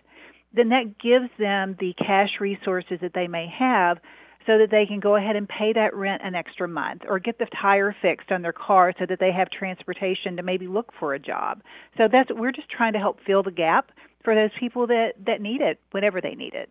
then 0.54 0.70
that 0.70 0.98
gives 0.98 1.30
them 1.38 1.76
the 1.80 1.94
cash 1.94 2.40
resources 2.40 3.00
that 3.02 3.14
they 3.14 3.28
may 3.28 3.48
have 3.48 4.00
so 4.46 4.58
that 4.58 4.70
they 4.70 4.86
can 4.86 5.00
go 5.00 5.16
ahead 5.16 5.36
and 5.36 5.48
pay 5.48 5.74
that 5.74 5.96
rent 5.96 6.22
an 6.24 6.36
extra 6.36 6.68
month 6.68 7.04
or 7.08 7.20
get 7.20 7.40
the 7.40 7.46
tire 7.46 7.96
fixed 8.02 8.32
on 8.32 8.42
their 8.42 8.54
car 8.54 8.94
so 8.98 9.06
that 9.06 9.20
they 9.20 9.32
have 9.32 9.50
transportation 9.50 10.38
to 10.38 10.44
maybe 10.44 10.68
look 10.68 10.94
for 11.00 11.14
a 11.14 11.20
job. 11.20 11.62
So 11.98 12.08
that's 12.08 12.30
we're 12.32 12.52
just 12.52 12.70
trying 12.70 12.94
to 12.94 13.00
help 13.00 13.20
fill 13.26 13.44
the 13.44 13.52
gap 13.52 13.92
for 14.24 14.36
those 14.36 14.52
people 14.60 14.88
that 14.88 15.14
that 15.26 15.42
need 15.42 15.62
it 15.62 15.80
whenever 15.92 16.22
they 16.22 16.36
need 16.36 16.54
it. 16.54 16.70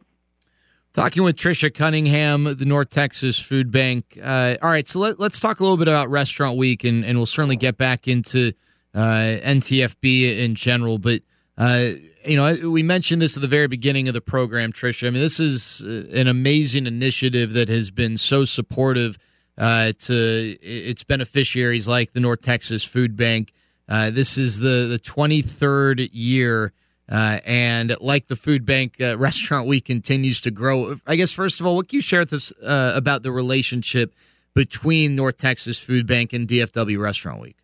Talking 0.95 1.23
with 1.23 1.37
Trisha 1.37 1.73
Cunningham, 1.73 2.45
the 2.45 2.67
North 2.67 2.91
Texas 2.91 3.39
Food 3.39 3.71
Bank. 3.71 4.19
Uh, 4.23 4.57
all 4.61 4.69
right, 4.69 4.87
so 4.87 4.99
let, 4.99 5.19
us 5.19 5.41
talk 5.41 5.61
a 5.61 5.63
little 5.63 5.79
bit 5.79 5.89
about 5.89 6.11
Restaurant 6.11 6.59
Week, 6.59 6.85
and, 6.85 7.03
and 7.03 7.17
we'll 7.19 7.25
certainly 7.25 7.57
get 7.57 7.79
back 7.79 8.09
into 8.09 8.53
uh, 8.95 8.99
NTFB 8.99 10.39
in 10.39 10.55
general. 10.55 10.99
But 10.99 11.23
uh, 11.57 11.93
you 12.27 12.37
know, 12.37 12.69
we 12.69 12.83
mentioned 12.83 13.23
this 13.23 13.39
at 13.39 13.41
the 13.41 13.49
very 13.49 13.69
beginning 13.69 14.09
of 14.09 14.13
the 14.13 14.21
program, 14.21 14.71
Trisha. 14.71 15.07
I 15.07 15.11
mean, 15.11 15.23
this 15.23 15.41
is 15.41 15.83
uh, 15.83 16.15
an 16.15 16.29
amazing 16.29 16.87
initiative 16.87 17.55
that 17.55 17.71
has 17.71 17.91
been 17.91 18.19
so 18.19 18.45
supportive 18.45 19.19
uh, 19.57 19.93
to 19.99 20.57
its 20.61 21.05
beneficiaries, 21.05 21.89
like 21.89 22.13
the 22.13 22.21
North 22.21 22.43
Texas 22.43 22.85
Food 22.85 23.17
Bank. 23.17 23.55
Uh, 23.89 24.11
this 24.11 24.37
is 24.37 24.59
the 24.59 24.89
the 24.91 24.99
23rd 24.99 26.11
year 26.13 26.75
uh, 27.11 27.41
and 27.45 27.97
like 28.01 28.29
the 28.29 28.37
food 28.37 28.65
bank, 28.65 29.01
uh, 29.01 29.17
Restaurant 29.19 29.67
Week 29.67 29.85
continues 29.85 30.41
to 30.43 30.51
grow. 30.51 30.97
I 31.07 31.17
guess, 31.17 31.33
first 31.33 31.61
of 31.61 31.67
all, 31.67 31.77
what 31.77 31.89
can 31.89 31.97
you 31.97 32.03
share 32.03 32.21
with 32.21 32.33
us 32.33 32.53
uh, 32.63 32.93
about 32.95 33.23
the 33.23 33.33
relationship 33.33 34.15
between 34.55 35.17
North 35.17 35.39
Texas 35.39 35.79
Food 35.79 36.07
Bank 36.07 36.33
and 36.33 36.47
DFW 36.47 36.99
Restaurant 36.99 37.41
Week? 37.41 37.57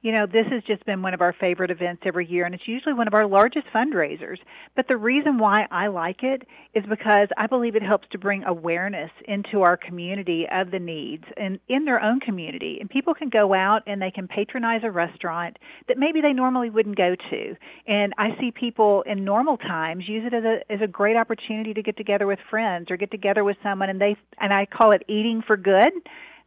You 0.00 0.12
know, 0.12 0.26
this 0.26 0.46
has 0.46 0.62
just 0.62 0.84
been 0.86 1.02
one 1.02 1.12
of 1.12 1.20
our 1.20 1.32
favorite 1.32 1.72
events 1.72 2.02
every 2.06 2.24
year, 2.24 2.46
and 2.46 2.54
it's 2.54 2.68
usually 2.68 2.94
one 2.94 3.08
of 3.08 3.14
our 3.14 3.26
largest 3.26 3.66
fundraisers. 3.74 4.38
But 4.76 4.86
the 4.86 4.96
reason 4.96 5.38
why 5.38 5.66
I 5.72 5.88
like 5.88 6.22
it 6.22 6.46
is 6.72 6.84
because 6.88 7.28
I 7.36 7.48
believe 7.48 7.74
it 7.74 7.82
helps 7.82 8.06
to 8.10 8.18
bring 8.18 8.44
awareness 8.44 9.10
into 9.26 9.62
our 9.62 9.76
community 9.76 10.46
of 10.52 10.70
the 10.70 10.78
needs 10.78 11.24
and 11.36 11.58
in 11.66 11.84
their 11.84 12.00
own 12.00 12.20
community. 12.20 12.78
And 12.80 12.88
people 12.88 13.12
can 13.12 13.28
go 13.28 13.54
out 13.54 13.82
and 13.88 14.00
they 14.00 14.12
can 14.12 14.28
patronize 14.28 14.84
a 14.84 14.90
restaurant 14.90 15.58
that 15.88 15.98
maybe 15.98 16.20
they 16.20 16.32
normally 16.32 16.70
wouldn't 16.70 16.96
go 16.96 17.16
to. 17.30 17.56
And 17.88 18.14
I 18.18 18.38
see 18.38 18.52
people 18.52 19.02
in 19.02 19.24
normal 19.24 19.56
times 19.56 20.08
use 20.08 20.24
it 20.24 20.32
as 20.32 20.44
a 20.44 20.72
as 20.72 20.80
a 20.80 20.86
great 20.86 21.16
opportunity 21.16 21.74
to 21.74 21.82
get 21.82 21.96
together 21.96 22.28
with 22.28 22.38
friends 22.48 22.92
or 22.92 22.96
get 22.96 23.10
together 23.10 23.42
with 23.42 23.56
someone, 23.64 23.88
and 23.88 24.00
they 24.00 24.16
and 24.38 24.54
I 24.54 24.64
call 24.66 24.92
it 24.92 25.02
eating 25.08 25.42
for 25.42 25.56
good 25.56 25.92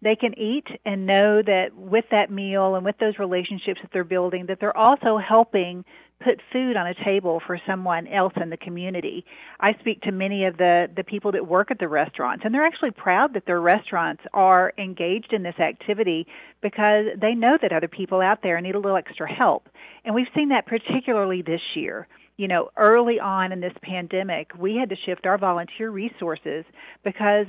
they 0.02 0.16
can 0.16 0.38
eat 0.38 0.68
and 0.86 1.06
know 1.06 1.42
that 1.42 1.76
with 1.76 2.06
that 2.12 2.32
meal 2.32 2.76
and 2.76 2.84
with 2.84 2.98
those 2.98 3.20
relationships 3.20 3.80
that 3.82 3.92
they're 3.92 4.04
building, 4.04 4.48
that 4.48 4.60
they're 4.60 4.76
also 4.76 5.18
helping 5.18 5.86
put 6.22 6.40
food 6.52 6.76
on 6.78 6.88
a 6.88 6.94
table 6.94 7.42
for 7.46 7.60
someone 7.66 8.08
else 8.08 8.34
in 8.40 8.50
the 8.50 8.58
community. 8.58 9.26
I 9.60 9.74
speak 9.74 10.02
to 10.02 10.12
many 10.12 10.46
of 10.46 10.58
the, 10.58 10.90
the 10.96 11.04
people 11.04 11.32
that 11.32 11.48
work 11.48 11.72
at 11.72 11.80
the 11.80 11.88
restaurants, 11.88 12.46
and 12.46 12.54
they're 12.54 12.64
actually 12.64 12.92
proud 12.92 13.34
that 13.34 13.46
their 13.46 13.62
restaurants 13.62 14.24
are 14.34 14.74
engaged 14.78 15.34
in 15.34 15.44
this 15.44 15.60
activity 15.60 16.28
because 16.62 17.08
they 17.18 17.34
know 17.34 17.58
that 17.62 17.74
other 17.74 17.88
people 17.88 18.22
out 18.22 18.44
there 18.44 18.60
need 18.62 18.76
a 18.76 18.80
little 18.80 18.98
extra 18.98 19.32
help. 19.32 19.70
And 20.06 20.14
we've 20.14 20.28
seen 20.36 20.50
that 20.50 20.66
particularly 20.68 21.42
this 21.42 21.62
year 21.76 22.08
you 22.38 22.48
know, 22.48 22.72
early 22.76 23.20
on 23.20 23.52
in 23.52 23.60
this 23.60 23.74
pandemic, 23.84 24.50
we 24.58 24.76
had 24.76 24.90
to 24.90 24.96
shift 24.96 25.28
our 25.28 25.38
volunteer 25.38 25.92
resources 25.92 26.66
because 27.04 27.46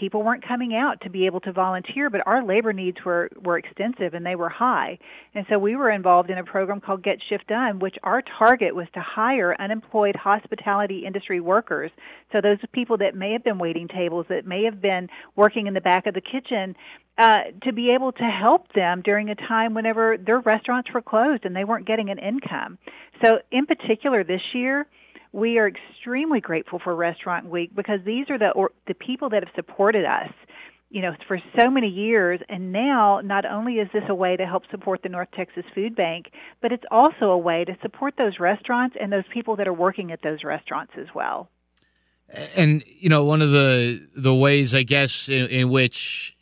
people 0.00 0.22
weren't 0.22 0.42
coming 0.42 0.74
out 0.74 0.98
to 1.02 1.10
be 1.10 1.26
able 1.26 1.40
to 1.40 1.52
volunteer, 1.52 2.08
but 2.08 2.26
our 2.26 2.42
labor 2.42 2.72
needs 2.72 2.96
were, 3.04 3.28
were 3.42 3.58
extensive 3.58 4.14
and 4.14 4.24
they 4.24 4.34
were 4.34 4.48
high. 4.48 4.98
And 5.34 5.44
so 5.50 5.58
we 5.58 5.76
were 5.76 5.90
involved 5.90 6.30
in 6.30 6.38
a 6.38 6.44
program 6.44 6.80
called 6.80 7.02
Get 7.02 7.22
Shift 7.22 7.46
Done, 7.48 7.78
which 7.80 7.98
our 8.02 8.22
target 8.22 8.74
was 8.74 8.86
to 8.94 9.00
hire 9.00 9.54
unemployed 9.60 10.16
hospitality 10.16 11.04
industry 11.04 11.38
workers. 11.38 11.90
So 12.32 12.40
those 12.40 12.56
people 12.72 12.96
that 12.96 13.14
may 13.14 13.32
have 13.32 13.44
been 13.44 13.58
waiting 13.58 13.88
tables, 13.88 14.24
that 14.30 14.46
may 14.46 14.64
have 14.64 14.80
been 14.80 15.10
working 15.36 15.66
in 15.66 15.74
the 15.74 15.82
back 15.82 16.06
of 16.06 16.14
the 16.14 16.22
kitchen, 16.22 16.74
uh, 17.18 17.42
to 17.62 17.72
be 17.72 17.90
able 17.90 18.12
to 18.12 18.24
help 18.24 18.72
them 18.72 19.02
during 19.02 19.28
a 19.28 19.34
time 19.34 19.74
whenever 19.74 20.16
their 20.16 20.40
restaurants 20.40 20.90
were 20.94 21.02
closed 21.02 21.44
and 21.44 21.54
they 21.54 21.64
weren't 21.64 21.86
getting 21.86 22.08
an 22.08 22.18
income. 22.18 22.78
So 23.22 23.40
in 23.50 23.66
particular 23.66 24.24
this 24.24 24.54
year, 24.54 24.86
we 25.32 25.58
are 25.58 25.68
extremely 25.68 26.40
grateful 26.40 26.78
for 26.78 26.94
Restaurant 26.94 27.46
Week 27.46 27.74
because 27.74 28.00
these 28.04 28.28
are 28.30 28.38
the 28.38 28.50
or, 28.50 28.72
the 28.86 28.94
people 28.94 29.30
that 29.30 29.44
have 29.44 29.54
supported 29.54 30.04
us 30.04 30.30
you 30.90 31.00
know, 31.00 31.14
for 31.28 31.40
so 31.56 31.70
many 31.70 31.88
years. 31.88 32.40
And 32.48 32.72
now, 32.72 33.20
not 33.20 33.46
only 33.46 33.74
is 33.74 33.88
this 33.92 34.02
a 34.08 34.14
way 34.14 34.36
to 34.36 34.44
help 34.44 34.64
support 34.70 35.02
the 35.02 35.08
North 35.08 35.28
Texas 35.34 35.64
Food 35.72 35.94
Bank, 35.94 36.32
but 36.60 36.72
it's 36.72 36.84
also 36.90 37.26
a 37.26 37.38
way 37.38 37.64
to 37.64 37.76
support 37.80 38.14
those 38.18 38.40
restaurants 38.40 38.96
and 39.00 39.12
those 39.12 39.24
people 39.32 39.56
that 39.56 39.68
are 39.68 39.72
working 39.72 40.10
at 40.10 40.20
those 40.22 40.42
restaurants 40.42 40.92
as 40.98 41.06
well. 41.14 41.48
And 42.56 42.82
you 42.86 43.08
know, 43.08 43.24
one 43.24 43.40
of 43.40 43.50
the 43.52 44.04
the 44.16 44.34
ways, 44.34 44.74
I 44.74 44.82
guess, 44.82 45.28
in, 45.28 45.46
in 45.46 45.70
which 45.70 46.36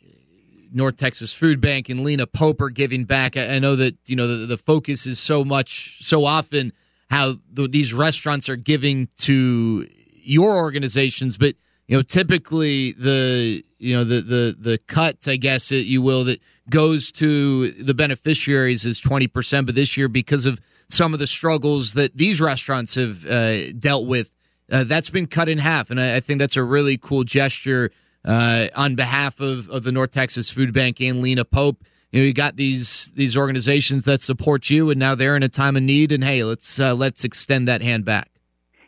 North 0.71 0.97
Texas 0.97 1.33
Food 1.33 1.61
Bank 1.61 1.89
and 1.89 2.03
Lena 2.03 2.27
Pope 2.27 2.61
are 2.61 2.69
giving 2.69 3.05
back. 3.05 3.37
I, 3.37 3.55
I 3.55 3.59
know 3.59 3.75
that 3.75 3.97
you 4.07 4.15
know 4.15 4.27
the, 4.27 4.45
the, 4.45 4.57
focus 4.57 5.07
is 5.07 5.19
so 5.19 5.43
much, 5.43 6.03
so 6.03 6.25
often 6.25 6.73
how 7.09 7.37
the, 7.51 7.67
these 7.67 7.93
restaurants 7.93 8.49
are 8.49 8.55
giving 8.55 9.09
to 9.17 9.87
your 10.13 10.55
organizations, 10.55 11.37
but 11.37 11.55
you 11.87 11.97
know, 11.97 12.03
typically 12.03 12.91
the 12.91 13.63
you 13.79 13.95
know 13.95 14.03
the 14.03 14.21
the 14.21 14.55
the 14.59 14.77
cut, 14.77 15.27
I 15.27 15.37
guess 15.37 15.71
it, 15.71 15.87
you 15.87 16.01
will, 16.03 16.25
that 16.25 16.39
goes 16.69 17.11
to 17.13 17.71
the 17.71 17.95
beneficiaries 17.95 18.85
is 18.85 18.99
twenty 18.99 19.27
percent. 19.27 19.65
But 19.65 19.73
this 19.73 19.97
year, 19.97 20.07
because 20.07 20.45
of 20.45 20.61
some 20.87 21.13
of 21.13 21.19
the 21.19 21.25
struggles 21.27 21.93
that 21.93 22.15
these 22.15 22.39
restaurants 22.39 22.93
have 22.95 23.25
uh, 23.25 23.71
dealt 23.73 24.05
with, 24.05 24.29
uh, 24.71 24.83
that's 24.83 25.09
been 25.09 25.25
cut 25.25 25.49
in 25.49 25.57
half, 25.57 25.89
and 25.89 25.99
I, 25.99 26.17
I, 26.17 26.19
think 26.19 26.39
that's 26.39 26.57
a 26.57 26.63
really 26.63 26.97
cool 26.97 27.23
gesture 27.23 27.91
uh, 28.23 28.67
on 28.75 28.95
behalf 28.95 29.39
of, 29.39 29.69
of 29.69 29.83
the 29.83 29.91
North 29.91 30.11
Texas 30.11 30.51
Food 30.51 30.73
Bank 30.73 31.01
and 31.01 31.21
Lena 31.21 31.45
Pope. 31.45 31.83
You 32.11 32.21
know, 32.21 32.25
you 32.25 32.33
got 32.33 32.55
these 32.55 33.11
these 33.15 33.37
organizations 33.37 34.05
that 34.05 34.21
support 34.21 34.69
you, 34.69 34.89
and 34.89 34.99
now 34.99 35.15
they're 35.15 35.35
in 35.35 35.43
a 35.43 35.49
time 35.49 35.75
of 35.75 35.83
need. 35.83 36.11
And 36.11 36.23
hey, 36.23 36.43
let's 36.43 36.79
uh, 36.79 36.95
let's 36.95 37.23
extend 37.23 37.67
that 37.67 37.81
hand 37.81 38.05
back. 38.05 38.29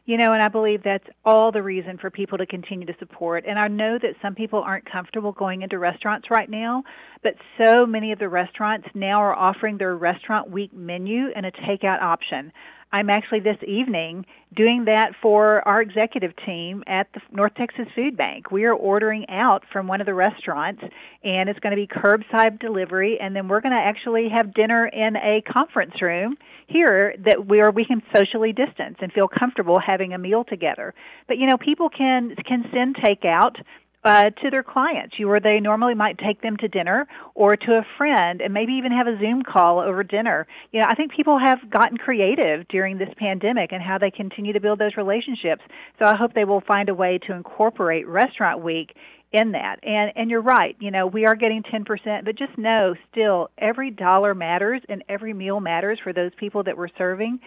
You 0.06 0.18
know, 0.18 0.34
and 0.34 0.42
I 0.42 0.48
believe 0.48 0.82
that's 0.84 1.08
all 1.24 1.52
the 1.52 1.62
reason 1.62 2.00
for 2.00 2.10
people 2.10 2.40
to 2.40 2.46
continue 2.48 2.88
to 2.88 2.96
support. 2.98 3.46
And 3.48 3.60
I 3.60 3.68
know 3.68 4.00
that 4.00 4.16
some 4.22 4.34
people 4.34 4.60
aren't 4.60 4.90
comfortable 4.92 5.32
going 5.32 5.62
into 5.62 5.78
restaurants 5.78 6.32
right 6.32 6.50
now, 6.50 6.84
but 7.22 7.36
so 7.58 7.86
many 7.86 8.12
of 8.12 8.18
the 8.18 8.28
restaurants 8.28 8.88
now 8.96 9.22
are 9.22 9.36
offering 9.36 9.78
their 9.78 9.96
restaurant 9.96 10.50
week 10.50 10.74
menu 10.74 11.28
and 11.36 11.46
a 11.46 11.52
takeout 11.52 12.02
option. 12.02 12.52
I'm 12.94 13.10
actually 13.10 13.40
this 13.40 13.58
evening 13.66 14.26
doing 14.54 14.86
that 14.86 15.16
for 15.22 15.66
our 15.66 15.82
executive 15.82 16.36
team 16.46 16.84
at 16.88 17.08
the 17.14 17.22
North 17.32 17.54
Texas 17.56 17.88
Food 17.96 18.18
Bank. 18.18 18.52
We 18.52 18.66
are 18.66 18.74
ordering 18.74 19.30
out 19.30 19.64
from 19.72 19.88
one 19.88 20.02
of 20.02 20.06
the 20.06 20.14
restaurants 20.14 20.84
and 21.24 21.50
it's 21.50 21.60
going 21.60 21.72
to 21.72 21.78
be 21.78 21.88
curbside 21.88 22.60
delivery 22.60 23.18
and 23.20 23.34
then 23.34 23.48
we're 23.48 23.62
going 23.62 23.74
to 23.74 23.80
actually 23.80 24.28
have 24.28 24.54
dinner 24.54 24.88
in 24.88 25.16
a 25.16 25.42
conference 25.42 26.02
room 26.02 26.38
here 26.68 27.16
that 27.20 27.46
where 27.46 27.72
we 27.72 27.86
can 27.86 28.04
socially 28.14 28.52
distance 28.52 28.98
and 29.00 29.14
feel 29.14 29.30
comfortable 29.30 29.80
having 29.80 30.14
a 30.14 30.18
meal 30.18 30.44
together. 30.44 30.94
But 31.28 31.38
you 31.38 31.48
know, 31.48 31.58
people 31.58 31.90
can 31.90 32.36
can 32.36 32.68
send 32.74 32.98
takeout 32.98 33.56
uh, 34.04 34.32
to 34.32 34.50
their 34.50 34.64
clients, 34.64 35.20
you, 35.20 35.28
where 35.28 35.40
they 35.40 35.60
normally 35.60 35.94
might 35.94 36.18
take 36.18 36.42
them 36.42 36.58
to 36.58 36.68
dinner 36.68 37.08
or 37.36 37.56
to 37.56 37.78
a 37.78 37.86
friend 37.98 38.42
and 38.42 38.54
maybe 38.54 38.74
even 38.74 38.92
have 38.92 39.08
a 39.08 39.18
Zoom 39.20 39.44
call 39.44 39.80
over 39.80 40.04
dinner. 40.04 40.48
You 40.72 40.80
know, 40.80 40.88
I 40.88 40.96
think 40.96 41.12
people 41.12 41.38
have 41.38 41.70
gotten 41.70 41.98
creative 41.98 42.68
during 42.68 42.98
this 42.98 43.14
pandemic 43.18 43.72
and 43.72 43.82
how 43.82 43.98
they 43.98 44.12
continue 44.12 44.54
to 44.54 44.60
build 44.60 44.80
those 44.80 44.98
relationships. 44.98 45.62
So 46.00 46.06
I 46.06 46.16
hope 46.16 46.34
they 46.34 46.46
will 46.46 46.62
find 46.62 46.90
a 46.90 46.96
way 46.96 47.20
to 47.20 47.34
incorporate 47.34 48.08
Restaurant 48.08 48.64
Week 48.64 48.96
in 49.32 49.54
that. 49.54 49.80
And 49.84 50.12
and 50.16 50.30
you're 50.30 50.42
right, 50.42 50.76
you 50.80 50.92
know, 50.92 51.08
we 51.08 51.26
are 51.26 51.36
getting 51.36 51.64
10%, 51.64 52.26
but 52.26 52.36
just 52.36 52.58
know 52.58 52.96
still 53.12 53.50
every 53.58 53.90
dollar 53.90 54.36
matters 54.36 54.82
and 54.90 55.04
every 55.08 55.34
meal 55.34 55.60
matters 55.60 56.00
for 56.04 56.12
those 56.12 56.32
people 56.36 56.64
that 56.64 56.78
we're 56.78 56.90
serving. 56.98 57.40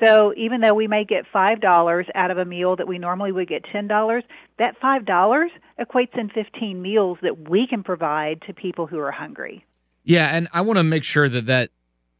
So 0.00 0.32
even 0.36 0.60
though 0.60 0.74
we 0.74 0.86
may 0.86 1.04
get 1.04 1.24
$5 1.34 2.10
out 2.14 2.30
of 2.30 2.38
a 2.38 2.44
meal 2.44 2.76
that 2.76 2.86
we 2.86 2.98
normally 2.98 3.32
would 3.32 3.48
get 3.48 3.64
$10, 3.64 4.22
that 4.58 4.80
$5 4.80 5.48
equates 5.80 6.16
in 6.16 6.30
15 6.30 6.80
meals 6.80 7.18
that 7.22 7.48
we 7.48 7.66
can 7.66 7.82
provide 7.82 8.42
to 8.42 8.54
people 8.54 8.86
who 8.86 8.98
are 8.98 9.10
hungry. 9.10 9.64
Yeah, 10.04 10.28
and 10.34 10.48
I 10.52 10.62
want 10.62 10.78
to 10.78 10.84
make 10.84 11.04
sure 11.04 11.28
that 11.28 11.46
that 11.46 11.70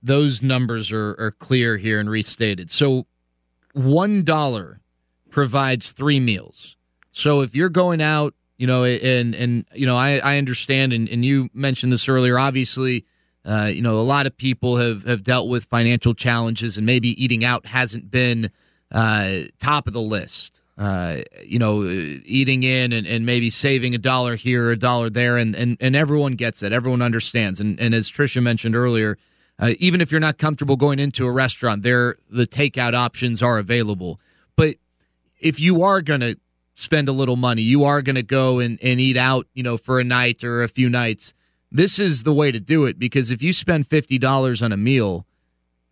those 0.02 0.42
numbers 0.42 0.90
are, 0.90 1.10
are 1.18 1.34
clear 1.38 1.76
here 1.76 2.00
and 2.00 2.10
restated. 2.10 2.70
So 2.70 3.06
$1 3.76 4.78
provides 5.30 5.92
3 5.92 6.20
meals. 6.20 6.76
So 7.12 7.40
if 7.40 7.54
you're 7.54 7.68
going 7.68 8.00
out 8.00 8.34
you 8.62 8.68
know, 8.68 8.84
and 8.84 9.34
and 9.34 9.66
you 9.74 9.86
know, 9.86 9.96
I 9.96 10.18
I 10.18 10.38
understand, 10.38 10.92
and, 10.92 11.08
and 11.08 11.24
you 11.24 11.48
mentioned 11.52 11.92
this 11.92 12.08
earlier. 12.08 12.38
Obviously, 12.38 13.04
uh, 13.44 13.68
you 13.74 13.82
know, 13.82 13.98
a 13.98 14.06
lot 14.06 14.24
of 14.24 14.36
people 14.36 14.76
have 14.76 15.02
have 15.02 15.24
dealt 15.24 15.48
with 15.48 15.64
financial 15.64 16.14
challenges, 16.14 16.76
and 16.76 16.86
maybe 16.86 17.20
eating 17.20 17.44
out 17.44 17.66
hasn't 17.66 18.08
been 18.08 18.52
uh, 18.92 19.38
top 19.58 19.88
of 19.88 19.94
the 19.94 20.00
list. 20.00 20.62
Uh, 20.78 21.22
you 21.44 21.58
know, 21.58 21.82
eating 22.24 22.62
in 22.62 22.92
and, 22.92 23.04
and 23.04 23.26
maybe 23.26 23.50
saving 23.50 23.96
a 23.96 23.98
dollar 23.98 24.36
here, 24.36 24.70
a 24.70 24.78
dollar 24.78 25.10
there, 25.10 25.38
and, 25.38 25.56
and 25.56 25.76
and 25.80 25.96
everyone 25.96 26.34
gets 26.34 26.62
it. 26.62 26.72
Everyone 26.72 27.02
understands. 27.02 27.60
And 27.60 27.80
and 27.80 27.92
as 27.92 28.08
Trisha 28.08 28.40
mentioned 28.40 28.76
earlier, 28.76 29.18
uh, 29.58 29.74
even 29.80 30.00
if 30.00 30.12
you're 30.12 30.20
not 30.20 30.38
comfortable 30.38 30.76
going 30.76 31.00
into 31.00 31.26
a 31.26 31.32
restaurant, 31.32 31.82
there 31.82 32.14
the 32.30 32.46
takeout 32.46 32.94
options 32.94 33.42
are 33.42 33.58
available. 33.58 34.20
But 34.54 34.76
if 35.40 35.58
you 35.58 35.82
are 35.82 36.00
going 36.00 36.20
to 36.20 36.36
spend 36.74 37.08
a 37.08 37.12
little 37.12 37.36
money, 37.36 37.62
you 37.62 37.84
are 37.84 38.02
going 38.02 38.16
to 38.16 38.22
go 38.22 38.58
and, 38.58 38.78
and 38.82 39.00
eat 39.00 39.16
out, 39.16 39.46
you 39.54 39.62
know, 39.62 39.76
for 39.76 40.00
a 40.00 40.04
night 40.04 40.42
or 40.44 40.62
a 40.62 40.68
few 40.68 40.88
nights, 40.88 41.34
this 41.70 41.98
is 41.98 42.22
the 42.22 42.32
way 42.32 42.52
to 42.52 42.60
do 42.60 42.84
it 42.84 42.98
because 42.98 43.30
if 43.30 43.42
you 43.42 43.52
spend 43.52 43.88
$50 43.88 44.62
on 44.62 44.72
a 44.72 44.76
meal, 44.76 45.26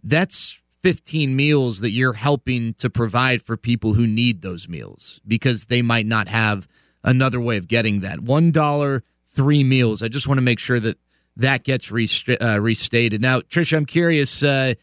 that's 0.03 0.61
15 0.83 1.35
meals 1.37 1.81
that 1.81 1.91
you're 1.91 2.15
helping 2.15 2.75
to 2.75 2.89
provide 2.89 3.43
for 3.43 3.57
people 3.57 3.95
who 3.95 4.07
need 4.07 4.43
those 4.43 4.69
meals 4.69 5.21
because 5.27 5.67
they 5.67 5.83
might 5.83 6.07
not 6.07 6.29
have 6.29 6.67
another 7.05 7.41
way 7.41 7.57
of 7.57 7.69
getting 7.69 8.01
that. 8.01 8.19
$1, 8.19 9.03
three 9.29 9.65
meals. 9.65 10.03
I 10.03 10.09
just 10.09 10.27
want 10.27 10.39
to 10.39 10.43
make 10.43 10.59
sure 10.59 10.81
that 10.81 10.99
that 11.37 11.65
gets 11.65 11.91
rest- 11.91 12.29
uh, 12.29 12.61
restated. 12.61 13.21
Now, 13.21 13.41
Trisha, 13.41 13.77
I'm 13.77 13.87
curious 13.87 14.43
uh, 14.43 14.75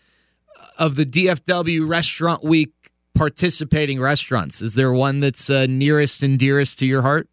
of 0.77 0.95
the 0.95 1.05
DFW 1.05 1.87
Restaurant 1.87 2.43
Week 2.43 2.71
participating 3.17 3.99
restaurants? 3.99 4.61
Is 4.61 4.75
there 4.75 4.93
one 4.93 5.19
that's 5.19 5.49
uh, 5.49 5.65
nearest 5.67 6.23
and 6.23 6.37
dearest 6.37 6.79
to 6.79 6.85
your 6.85 7.01
heart? 7.01 7.27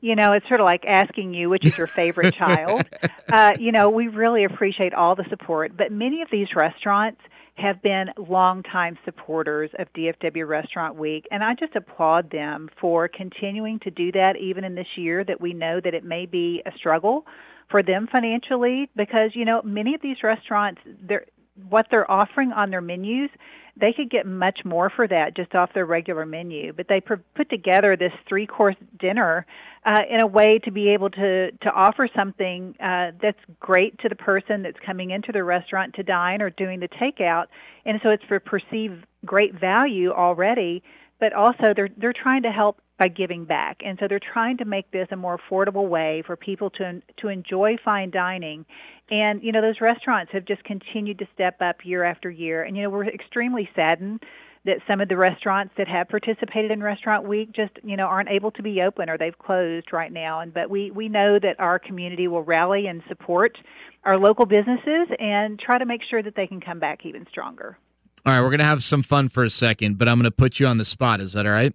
You 0.00 0.14
know, 0.14 0.32
it's 0.32 0.46
sort 0.48 0.60
of 0.60 0.66
like 0.66 0.84
asking 0.86 1.32
you 1.32 1.48
which 1.48 1.64
is 1.64 1.78
your 1.78 1.86
favorite 1.86 2.34
child. 2.36 2.84
Uh, 3.32 3.54
you 3.58 3.72
know, 3.72 3.88
we 3.88 4.08
really 4.08 4.44
appreciate 4.44 4.92
all 4.92 5.14
the 5.14 5.24
support, 5.30 5.76
but 5.76 5.90
many 5.90 6.20
of 6.20 6.28
these 6.30 6.54
restaurants 6.54 7.20
have 7.56 7.80
been 7.82 8.10
longtime 8.18 8.98
supporters 9.04 9.70
of 9.78 9.90
DFW 9.92 10.46
Restaurant 10.46 10.96
Week, 10.96 11.26
and 11.30 11.42
I 11.42 11.54
just 11.54 11.74
applaud 11.76 12.30
them 12.30 12.68
for 12.80 13.08
continuing 13.08 13.78
to 13.80 13.90
do 13.90 14.12
that 14.12 14.36
even 14.36 14.64
in 14.64 14.74
this 14.74 14.88
year 14.96 15.24
that 15.24 15.40
we 15.40 15.54
know 15.54 15.80
that 15.80 15.94
it 15.94 16.04
may 16.04 16.26
be 16.26 16.62
a 16.66 16.72
struggle 16.76 17.24
for 17.70 17.82
them 17.82 18.08
financially 18.10 18.90
because, 18.96 19.30
you 19.34 19.44
know, 19.44 19.62
many 19.62 19.94
of 19.94 20.02
these 20.02 20.22
restaurants, 20.22 20.80
they're, 21.00 21.26
what 21.68 21.86
they're 21.90 22.10
offering 22.10 22.52
on 22.52 22.70
their 22.70 22.80
menus 22.80 23.30
they 23.76 23.92
could 23.92 24.10
get 24.10 24.26
much 24.26 24.64
more 24.64 24.88
for 24.88 25.06
that 25.08 25.34
just 25.34 25.54
off 25.54 25.72
their 25.72 25.86
regular 25.86 26.24
menu. 26.24 26.72
But 26.72 26.88
they 26.88 27.00
put 27.00 27.50
together 27.50 27.96
this 27.96 28.12
three-course 28.28 28.76
dinner 28.98 29.46
uh, 29.84 30.02
in 30.08 30.20
a 30.20 30.26
way 30.26 30.58
to 30.60 30.70
be 30.70 30.88
able 30.90 31.10
to 31.10 31.50
to 31.50 31.70
offer 31.72 32.08
something 32.16 32.74
uh, 32.80 33.12
that's 33.20 33.40
great 33.60 33.98
to 33.98 34.08
the 34.08 34.16
person 34.16 34.62
that's 34.62 34.78
coming 34.84 35.10
into 35.10 35.32
the 35.32 35.44
restaurant 35.44 35.94
to 35.94 36.02
dine 36.02 36.40
or 36.40 36.50
doing 36.50 36.80
the 36.80 36.88
takeout, 36.88 37.46
and 37.84 38.00
so 38.02 38.10
it's 38.10 38.24
for 38.24 38.40
perceived 38.40 39.04
great 39.24 39.54
value 39.54 40.12
already. 40.12 40.82
But 41.20 41.32
also, 41.32 41.74
they're 41.74 41.90
they're 41.96 42.12
trying 42.12 42.42
to 42.42 42.52
help 42.52 42.80
by 42.98 43.08
giving 43.08 43.44
back. 43.44 43.82
And 43.84 43.98
so 43.98 44.06
they're 44.08 44.20
trying 44.20 44.56
to 44.58 44.64
make 44.64 44.90
this 44.90 45.08
a 45.10 45.16
more 45.16 45.38
affordable 45.38 45.88
way 45.88 46.22
for 46.26 46.36
people 46.36 46.70
to 46.70 47.02
to 47.18 47.28
enjoy 47.28 47.76
fine 47.84 48.10
dining. 48.10 48.64
And 49.10 49.42
you 49.42 49.52
know, 49.52 49.60
those 49.60 49.80
restaurants 49.80 50.32
have 50.32 50.44
just 50.44 50.64
continued 50.64 51.18
to 51.18 51.28
step 51.34 51.60
up 51.60 51.84
year 51.84 52.04
after 52.04 52.30
year. 52.30 52.62
And 52.62 52.76
you 52.76 52.82
know, 52.82 52.90
we're 52.90 53.04
extremely 53.04 53.68
saddened 53.74 54.24
that 54.64 54.78
some 54.86 55.00
of 55.00 55.08
the 55.08 55.16
restaurants 55.16 55.74
that 55.76 55.86
have 55.88 56.08
participated 56.08 56.70
in 56.70 56.82
Restaurant 56.82 57.28
Week 57.28 57.52
just, 57.52 57.72
you 57.82 57.96
know, 57.96 58.06
aren't 58.06 58.30
able 58.30 58.50
to 58.52 58.62
be 58.62 58.80
open 58.80 59.10
or 59.10 59.18
they've 59.18 59.38
closed 59.38 59.92
right 59.92 60.10
now. 60.10 60.40
And 60.40 60.54
but 60.54 60.70
we 60.70 60.90
we 60.90 61.08
know 61.08 61.38
that 61.38 61.60
our 61.60 61.78
community 61.78 62.28
will 62.28 62.42
rally 62.42 62.86
and 62.86 63.02
support 63.08 63.58
our 64.04 64.18
local 64.18 64.46
businesses 64.46 65.08
and 65.18 65.58
try 65.58 65.78
to 65.78 65.84
make 65.84 66.02
sure 66.02 66.22
that 66.22 66.34
they 66.34 66.46
can 66.46 66.60
come 66.60 66.78
back 66.78 67.04
even 67.04 67.26
stronger. 67.28 67.78
All 68.26 68.32
right, 68.32 68.40
we're 68.40 68.48
going 68.48 68.58
to 68.60 68.64
have 68.64 68.82
some 68.82 69.02
fun 69.02 69.28
for 69.28 69.44
a 69.44 69.50
second, 69.50 69.98
but 69.98 70.08
I'm 70.08 70.16
going 70.16 70.24
to 70.24 70.30
put 70.30 70.58
you 70.58 70.66
on 70.66 70.78
the 70.78 70.84
spot. 70.84 71.20
Is 71.20 71.34
that 71.34 71.44
all 71.44 71.52
right? 71.52 71.74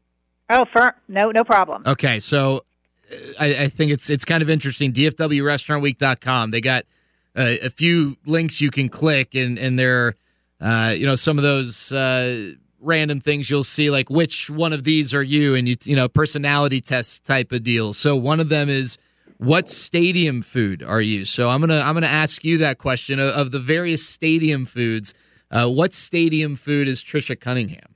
Oh, 0.49 0.65
for, 0.73 0.95
no, 1.07 1.29
no 1.29 1.43
problem. 1.43 1.83
Okay, 1.85 2.19
so 2.19 2.65
uh, 3.11 3.15
I, 3.39 3.45
I 3.63 3.67
think 3.67 3.91
it's 3.91 4.09
it's 4.09 4.25
kind 4.25 4.41
of 4.41 4.49
interesting. 4.49 4.91
DFWRestaurantWeek.com. 4.93 6.49
They 6.49 6.61
got 6.61 6.85
uh, 7.39 7.55
a 7.63 7.69
few 7.69 8.17
links 8.25 8.59
you 8.59 8.69
can 8.69 8.89
click, 8.89 9.33
and 9.33 9.57
and 9.57 9.79
they're 9.79 10.15
uh, 10.59 10.93
you 10.95 11.05
know 11.05 11.15
some 11.15 11.37
of 11.37 11.43
those 11.43 11.91
uh, 11.93 12.51
random 12.81 13.21
things 13.21 13.49
you'll 13.49 13.63
see, 13.63 13.89
like 13.89 14.09
which 14.09 14.49
one 14.49 14.73
of 14.73 14.83
these 14.83 15.13
are 15.13 15.23
you, 15.23 15.55
and 15.55 15.67
you 15.67 15.77
you 15.83 15.95
know 15.95 16.09
personality 16.09 16.81
test 16.81 17.25
type 17.25 17.51
of 17.53 17.63
deal. 17.63 17.93
So 17.93 18.15
one 18.15 18.39
of 18.39 18.49
them 18.49 18.67
is 18.67 18.97
what 19.37 19.69
stadium 19.69 20.41
food 20.41 20.83
are 20.83 21.01
you? 21.01 21.23
So 21.23 21.49
I'm 21.49 21.61
gonna 21.61 21.79
I'm 21.79 21.93
gonna 21.93 22.07
ask 22.07 22.43
you 22.43 22.57
that 22.57 22.77
question 22.77 23.19
of, 23.19 23.33
of 23.33 23.51
the 23.51 23.59
various 23.59 24.05
stadium 24.05 24.65
foods. 24.65 25.13
Uh, 25.49 25.67
what 25.67 25.93
stadium 25.93 26.55
food 26.55 26.87
is 26.87 27.01
Trisha 27.01 27.39
Cunningham? 27.39 27.95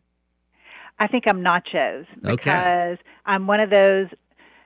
I 1.00 1.08
think 1.08 1.26
I'm 1.28 1.44
nachos 1.44 2.06
Okay. 2.24 2.32
because 2.36 2.98
I'm 3.26 3.46
one 3.46 3.60
of 3.60 3.70
those, 3.70 4.08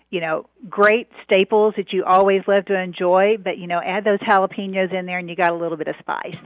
you 0.09 0.21
know, 0.21 0.49
great 0.69 1.09
staples 1.23 1.73
that 1.75 1.91
you 1.91 2.05
always 2.05 2.41
love 2.47 2.65
to 2.65 2.79
enjoy. 2.79 3.37
But 3.37 3.57
you 3.57 3.67
know, 3.67 3.81
add 3.83 4.03
those 4.03 4.19
jalapenos 4.19 4.93
in 4.93 5.05
there, 5.05 5.19
and 5.19 5.29
you 5.29 5.35
got 5.35 5.51
a 5.51 5.55
little 5.55 5.77
bit 5.77 5.87
of 5.87 5.95
spice. 5.99 6.37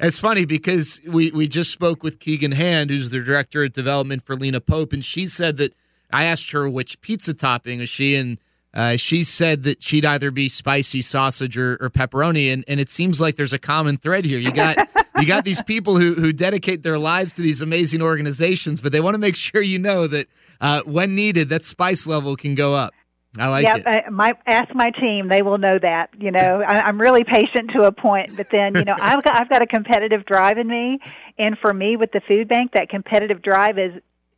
It's 0.00 0.18
funny 0.18 0.44
because 0.44 1.00
we, 1.06 1.30
we 1.30 1.46
just 1.46 1.70
spoke 1.70 2.02
with 2.02 2.18
Keegan 2.18 2.52
Hand, 2.52 2.90
who's 2.90 3.10
the 3.10 3.20
director 3.20 3.64
of 3.64 3.72
development 3.72 4.26
for 4.26 4.36
Lena 4.36 4.60
Pope, 4.60 4.92
and 4.92 5.04
she 5.04 5.26
said 5.26 5.56
that 5.58 5.72
I 6.12 6.24
asked 6.24 6.50
her 6.50 6.68
which 6.68 7.00
pizza 7.00 7.32
topping 7.32 7.80
is 7.80 7.88
she, 7.88 8.16
and 8.16 8.38
uh, 8.74 8.96
she 8.96 9.22
said 9.22 9.62
that 9.62 9.82
she'd 9.82 10.04
either 10.04 10.32
be 10.32 10.48
spicy 10.48 11.00
sausage 11.00 11.56
or, 11.56 11.78
or 11.80 11.90
pepperoni, 11.90 12.52
and, 12.52 12.64
and 12.66 12.80
it 12.80 12.90
seems 12.90 13.20
like 13.20 13.36
there's 13.36 13.52
a 13.52 13.58
common 13.58 13.96
thread 13.96 14.24
here. 14.24 14.38
You 14.38 14.50
got 14.50 14.88
you 15.20 15.26
got 15.26 15.44
these 15.44 15.62
people 15.62 15.96
who 15.96 16.14
who 16.14 16.32
dedicate 16.32 16.82
their 16.82 16.98
lives 16.98 17.32
to 17.34 17.42
these 17.42 17.62
amazing 17.62 18.02
organizations, 18.02 18.80
but 18.80 18.90
they 18.90 19.00
want 19.00 19.14
to 19.14 19.18
make 19.18 19.36
sure 19.36 19.62
you 19.62 19.78
know 19.78 20.08
that 20.08 20.26
uh, 20.60 20.82
when 20.82 21.14
needed, 21.14 21.50
that 21.50 21.64
spice 21.64 22.06
level 22.06 22.36
can 22.36 22.56
go 22.56 22.74
up. 22.74 22.92
I 23.38 23.48
like 23.48 23.64
yep, 23.64 23.78
it. 23.78 23.86
I, 23.86 24.10
my 24.10 24.34
ask 24.46 24.74
my 24.74 24.90
team; 24.90 25.28
they 25.28 25.42
will 25.42 25.58
know 25.58 25.78
that. 25.78 26.10
You 26.18 26.32
know, 26.32 26.62
I, 26.66 26.82
I'm 26.82 27.00
really 27.00 27.22
patient 27.22 27.70
to 27.72 27.82
a 27.82 27.92
point, 27.92 28.36
but 28.36 28.50
then 28.50 28.74
you 28.74 28.84
know, 28.84 28.96
I've 29.00 29.22
got 29.22 29.40
I've 29.40 29.48
got 29.48 29.62
a 29.62 29.66
competitive 29.66 30.24
drive 30.24 30.58
in 30.58 30.66
me, 30.66 30.98
and 31.38 31.56
for 31.58 31.72
me, 31.72 31.96
with 31.96 32.10
the 32.10 32.20
food 32.20 32.48
bank, 32.48 32.72
that 32.72 32.88
competitive 32.88 33.40
drive 33.40 33.78
is 33.78 33.92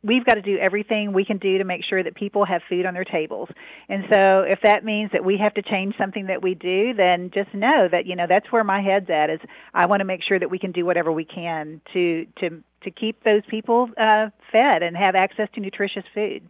we've 0.07 0.25
got 0.25 0.35
to 0.35 0.41
do 0.41 0.57
everything 0.57 1.13
we 1.13 1.23
can 1.25 1.37
do 1.37 1.57
to 1.57 1.63
make 1.63 1.83
sure 1.83 2.01
that 2.01 2.15
people 2.15 2.45
have 2.45 2.63
food 2.67 2.85
on 2.85 2.93
their 2.93 3.03
tables. 3.03 3.49
And 3.89 4.05
so, 4.09 4.41
if 4.41 4.61
that 4.61 4.83
means 4.83 5.11
that 5.11 5.23
we 5.23 5.37
have 5.37 5.53
to 5.55 5.61
change 5.61 5.95
something 5.97 6.27
that 6.27 6.41
we 6.41 6.55
do, 6.55 6.93
then 6.93 7.29
just 7.31 7.53
know 7.53 7.87
that 7.87 8.05
you 8.05 8.15
know 8.15 8.27
that's 8.27 8.51
where 8.51 8.63
my 8.63 8.81
head's 8.81 9.09
at. 9.09 9.29
Is 9.29 9.39
I 9.73 9.85
want 9.85 9.99
to 9.99 10.05
make 10.05 10.23
sure 10.23 10.39
that 10.39 10.49
we 10.49 10.57
can 10.57 10.71
do 10.71 10.85
whatever 10.85 11.11
we 11.11 11.25
can 11.25 11.81
to 11.93 12.25
to 12.39 12.63
to 12.81 12.91
keep 12.91 13.23
those 13.23 13.43
people 13.47 13.89
uh, 13.97 14.29
fed 14.51 14.81
and 14.81 14.95
have 14.95 15.15
access 15.15 15.49
to 15.53 15.59
nutritious 15.59 16.05
food. 16.13 16.49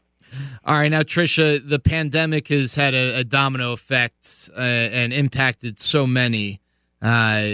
All 0.66 0.78
right, 0.78 0.90
now 0.90 1.02
Trisha, 1.02 1.66
the 1.68 1.80
pandemic 1.80 2.50
has 2.50 2.76
had 2.76 2.94
a, 2.94 3.20
a 3.20 3.24
domino 3.24 3.72
effect 3.72 4.50
uh, 4.56 4.60
and 4.60 5.14
impacted 5.14 5.80
so 5.80 6.06
many, 6.06 6.60
uh, 7.02 7.48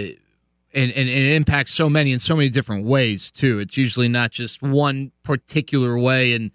and, 0.74 0.90
and, 0.92 1.08
and 1.08 1.08
it 1.08 1.34
impacts 1.34 1.72
so 1.72 1.88
many 1.88 2.12
in 2.12 2.18
so 2.18 2.36
many 2.36 2.48
different 2.48 2.84
ways 2.84 3.30
too. 3.30 3.58
It's 3.58 3.76
usually 3.76 4.08
not 4.08 4.30
just 4.30 4.62
one 4.62 5.12
particular 5.22 5.98
way, 5.98 6.34
and 6.34 6.50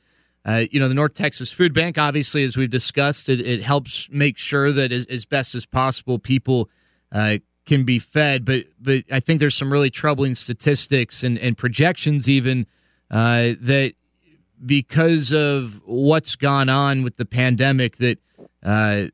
uh, 0.45 0.65
you 0.71 0.79
know 0.79 0.87
the 0.87 0.93
North 0.93 1.13
Texas 1.13 1.51
Food 1.51 1.73
Bank, 1.73 1.97
obviously, 1.97 2.43
as 2.43 2.57
we've 2.57 2.69
discussed, 2.69 3.29
it, 3.29 3.41
it 3.41 3.61
helps 3.61 4.09
make 4.11 4.37
sure 4.37 4.71
that 4.71 4.91
as, 4.91 5.05
as 5.07 5.25
best 5.25 5.55
as 5.55 5.65
possible 5.65 6.19
people 6.19 6.69
uh, 7.11 7.37
can 7.65 7.83
be 7.83 7.99
fed. 7.99 8.45
But 8.45 8.65
but 8.79 9.03
I 9.11 9.19
think 9.19 9.39
there's 9.39 9.55
some 9.55 9.71
really 9.71 9.89
troubling 9.89 10.35
statistics 10.35 11.23
and, 11.23 11.37
and 11.39 11.57
projections 11.57 12.27
even 12.27 12.67
uh, 13.11 13.53
that 13.61 13.93
because 14.65 15.31
of 15.31 15.81
what's 15.85 16.35
gone 16.35 16.67
on 16.69 17.03
with 17.03 17.17
the 17.17 17.25
pandemic 17.25 17.97
that 17.97 18.19
uh, 18.63 19.05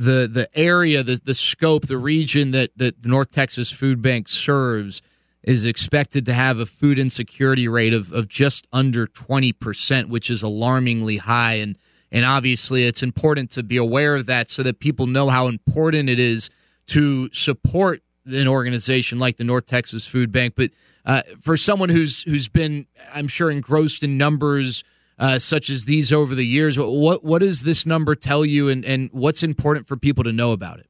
the 0.00 0.26
the 0.26 0.48
area, 0.58 1.02
the 1.02 1.20
the 1.22 1.34
scope, 1.34 1.86
the 1.86 1.98
region 1.98 2.52
that 2.52 2.70
that 2.76 3.02
the 3.02 3.08
North 3.08 3.30
Texas 3.30 3.70
Food 3.70 4.00
Bank 4.00 4.28
serves 4.28 5.02
is 5.42 5.64
expected 5.64 6.26
to 6.26 6.32
have 6.32 6.58
a 6.58 6.66
food 6.66 6.98
insecurity 6.98 7.68
rate 7.68 7.94
of, 7.94 8.12
of 8.12 8.28
just 8.28 8.66
under 8.72 9.06
20%, 9.06 10.08
which 10.10 10.28
is 10.28 10.42
alarmingly 10.42 11.16
high. 11.16 11.54
And, 11.54 11.78
and 12.12 12.26
obviously, 12.26 12.84
it's 12.84 13.02
important 13.02 13.50
to 13.52 13.62
be 13.62 13.78
aware 13.78 14.16
of 14.16 14.26
that 14.26 14.50
so 14.50 14.62
that 14.62 14.80
people 14.80 15.06
know 15.06 15.30
how 15.30 15.46
important 15.46 16.10
it 16.10 16.20
is 16.20 16.50
to 16.88 17.30
support 17.32 18.02
an 18.26 18.48
organization 18.48 19.18
like 19.18 19.38
the 19.38 19.44
North 19.44 19.66
Texas 19.66 20.06
Food 20.06 20.30
Bank. 20.30 20.54
But 20.56 20.72
uh, 21.06 21.22
for 21.40 21.56
someone 21.56 21.88
who's 21.88 22.22
who's 22.24 22.48
been, 22.48 22.86
I'm 23.14 23.28
sure, 23.28 23.50
engrossed 23.50 24.02
in 24.02 24.18
numbers 24.18 24.84
uh, 25.20 25.38
such 25.38 25.70
as 25.70 25.84
these 25.84 26.12
over 26.12 26.34
the 26.34 26.46
years, 26.46 26.78
what 26.78 27.22
what 27.22 27.40
does 27.40 27.62
this 27.62 27.86
number 27.86 28.16
tell 28.16 28.44
you, 28.44 28.68
and, 28.68 28.84
and 28.84 29.10
what's 29.12 29.42
important 29.42 29.86
for 29.86 29.96
people 29.96 30.24
to 30.24 30.32
know 30.32 30.52
about 30.52 30.80
it? 30.80 30.86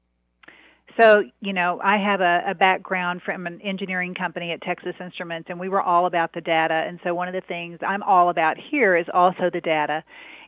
So, 0.99 1.25
you 1.41 1.53
know, 1.53 1.81
I 1.83 1.97
have 1.97 2.21
a, 2.21 2.43
a 2.47 2.55
background 2.55 3.23
from 3.23 3.47
an 3.47 3.61
engineering 3.63 4.15
company 4.15 4.51
at 4.53 4.61
Texas 4.61 4.95
Instruments, 5.01 5.49
and 5.49 5.59
we 5.59 5.69
were 5.69 5.81
all 5.81 6.07
about 6.07 6.33
the 6.33 6.41
data. 6.41 6.75
And 6.75 7.01
so 7.03 7.15
one 7.15 7.27
of 7.27 7.35
the 7.35 7.41
things 7.41 7.79
I'm 7.81 8.03
all 8.03 8.29
about 8.29 8.59
here 8.59 8.97
is 8.97 9.07
also 9.13 9.51
the 9.51 9.61
data. 9.61 10.05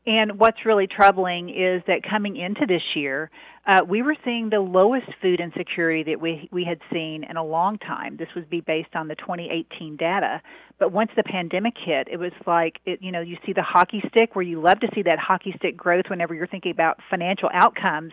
And 0.07 0.39
what's 0.39 0.67
really 0.67 0.87
troubling 0.87 1.49
is 1.49 1.83
that 1.87 2.03
coming 2.03 2.37
into 2.37 2.67
this 2.67 2.83
year, 2.95 3.31
uh, 3.65 3.81
we 3.87 4.03
were 4.03 4.17
seeing 4.25 4.51
the 4.51 4.61
lowest 4.61 5.09
food 5.21 5.39
insecurity 5.39 6.03
that 6.03 6.21
we 6.21 6.49
we 6.51 6.65
had 6.65 6.81
seen 6.93 7.23
in 7.23 7.37
a 7.37 7.45
long 7.45 7.79
time. 7.79 8.17
This 8.17 8.29
would 8.35 8.51
be 8.51 8.61
based 8.61 8.97
on 8.97 9.07
the 9.07 9.15
2018 9.15 9.97
data. 9.97 10.43
But 10.79 10.91
once 10.91 11.13
the 11.15 11.23
pandemic 11.23 11.79
hit, 11.79 12.09
it 12.11 12.17
was 12.17 12.33
like 12.45 12.81
it, 12.87 13.01
you 13.01 13.13
know 13.13 13.21
you 13.21 13.39
see 13.47 13.53
the 13.53 13.63
hockey 13.63 14.03
stick 14.09 14.35
where 14.35 14.43
you 14.43 14.61
love 14.61 14.81
to 14.81 14.89
see 14.95 15.03
that 15.03 15.19
hockey 15.19 15.53
stick 15.57 15.77
growth 15.77 16.11
whenever 16.11 16.35
you're 16.35 16.49
thinking 16.49 16.73
about 16.73 16.99
financial 17.09 17.51
outcomes. 17.53 18.13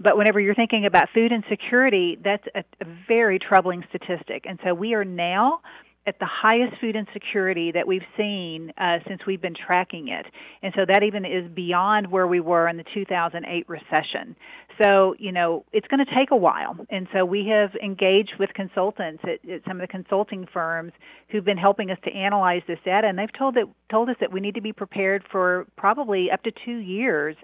But 0.00 0.16
whenever 0.16 0.40
you're 0.40 0.54
thinking 0.54 0.84
about 0.84 1.10
food 1.10 1.32
insecurity, 1.32 2.16
that's 2.22 2.46
a, 2.54 2.64
a 2.80 2.84
very 3.06 3.38
troubling 3.38 3.84
statistic. 3.88 4.46
And 4.46 4.58
so 4.64 4.74
we 4.74 4.94
are 4.94 5.04
now 5.04 5.60
at 6.08 6.18
the 6.18 6.26
highest 6.26 6.74
food 6.80 6.96
insecurity 6.96 7.70
that 7.70 7.86
we've 7.86 8.06
seen 8.16 8.72
uh, 8.78 8.98
since 9.06 9.26
we've 9.26 9.42
been 9.42 9.54
tracking 9.54 10.08
it. 10.08 10.24
And 10.62 10.72
so 10.74 10.86
that 10.86 11.02
even 11.02 11.26
is 11.26 11.46
beyond 11.50 12.10
where 12.10 12.26
we 12.26 12.40
were 12.40 12.66
in 12.66 12.78
the 12.78 12.84
2008 12.94 13.68
recession. 13.68 14.34
So, 14.80 15.16
you 15.18 15.32
know, 15.32 15.64
it's 15.72 15.88
going 15.88 16.04
to 16.04 16.14
take 16.14 16.30
a 16.30 16.36
while. 16.36 16.76
And 16.88 17.08
so 17.12 17.24
we 17.24 17.46
have 17.46 17.74
engaged 17.76 18.34
with 18.38 18.54
consultants 18.54 19.24
at, 19.24 19.48
at 19.48 19.64
some 19.66 19.78
of 19.78 19.80
the 19.80 19.88
consulting 19.88 20.46
firms 20.46 20.92
who've 21.28 21.44
been 21.44 21.58
helping 21.58 21.90
us 21.90 21.98
to 22.04 22.12
analyze 22.12 22.62
this 22.66 22.78
data. 22.84 23.08
And 23.08 23.18
they've 23.18 23.32
told, 23.32 23.56
that, 23.56 23.64
told 23.90 24.08
us 24.08 24.16
that 24.20 24.32
we 24.32 24.40
need 24.40 24.54
to 24.54 24.60
be 24.60 24.72
prepared 24.72 25.24
for 25.30 25.66
probably 25.76 26.30
up 26.30 26.42
to 26.44 26.52
two 26.52 26.76
years 26.76 27.36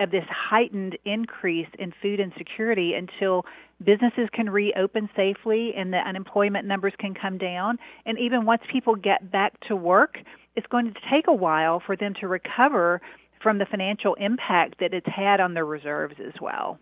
of 0.00 0.10
this 0.10 0.24
heightened 0.28 0.98
increase 1.04 1.68
in 1.78 1.92
food 2.02 2.20
insecurity 2.20 2.94
until 2.94 3.46
businesses 3.82 4.28
can 4.32 4.50
reopen 4.50 5.08
safely 5.16 5.74
and 5.74 5.92
the 5.92 5.98
unemployment 5.98 6.66
numbers 6.66 6.92
can 6.98 7.14
come 7.14 7.38
down. 7.38 7.78
And 8.04 8.18
even 8.18 8.44
once 8.44 8.62
people 8.70 8.96
get 8.96 9.30
back 9.30 9.58
to 9.68 9.76
work, 9.76 10.18
it's 10.56 10.66
going 10.66 10.92
to 10.92 11.00
take 11.10 11.28
a 11.28 11.32
while 11.32 11.80
for 11.80 11.96
them 11.96 12.14
to 12.20 12.28
recover 12.28 13.00
from 13.42 13.58
the 13.58 13.66
financial 13.66 14.14
impact 14.14 14.78
that 14.80 14.94
it's 14.94 15.06
had 15.06 15.40
on 15.40 15.54
their 15.54 15.66
reserves 15.66 16.14
as 16.24 16.32
well. 16.40 16.78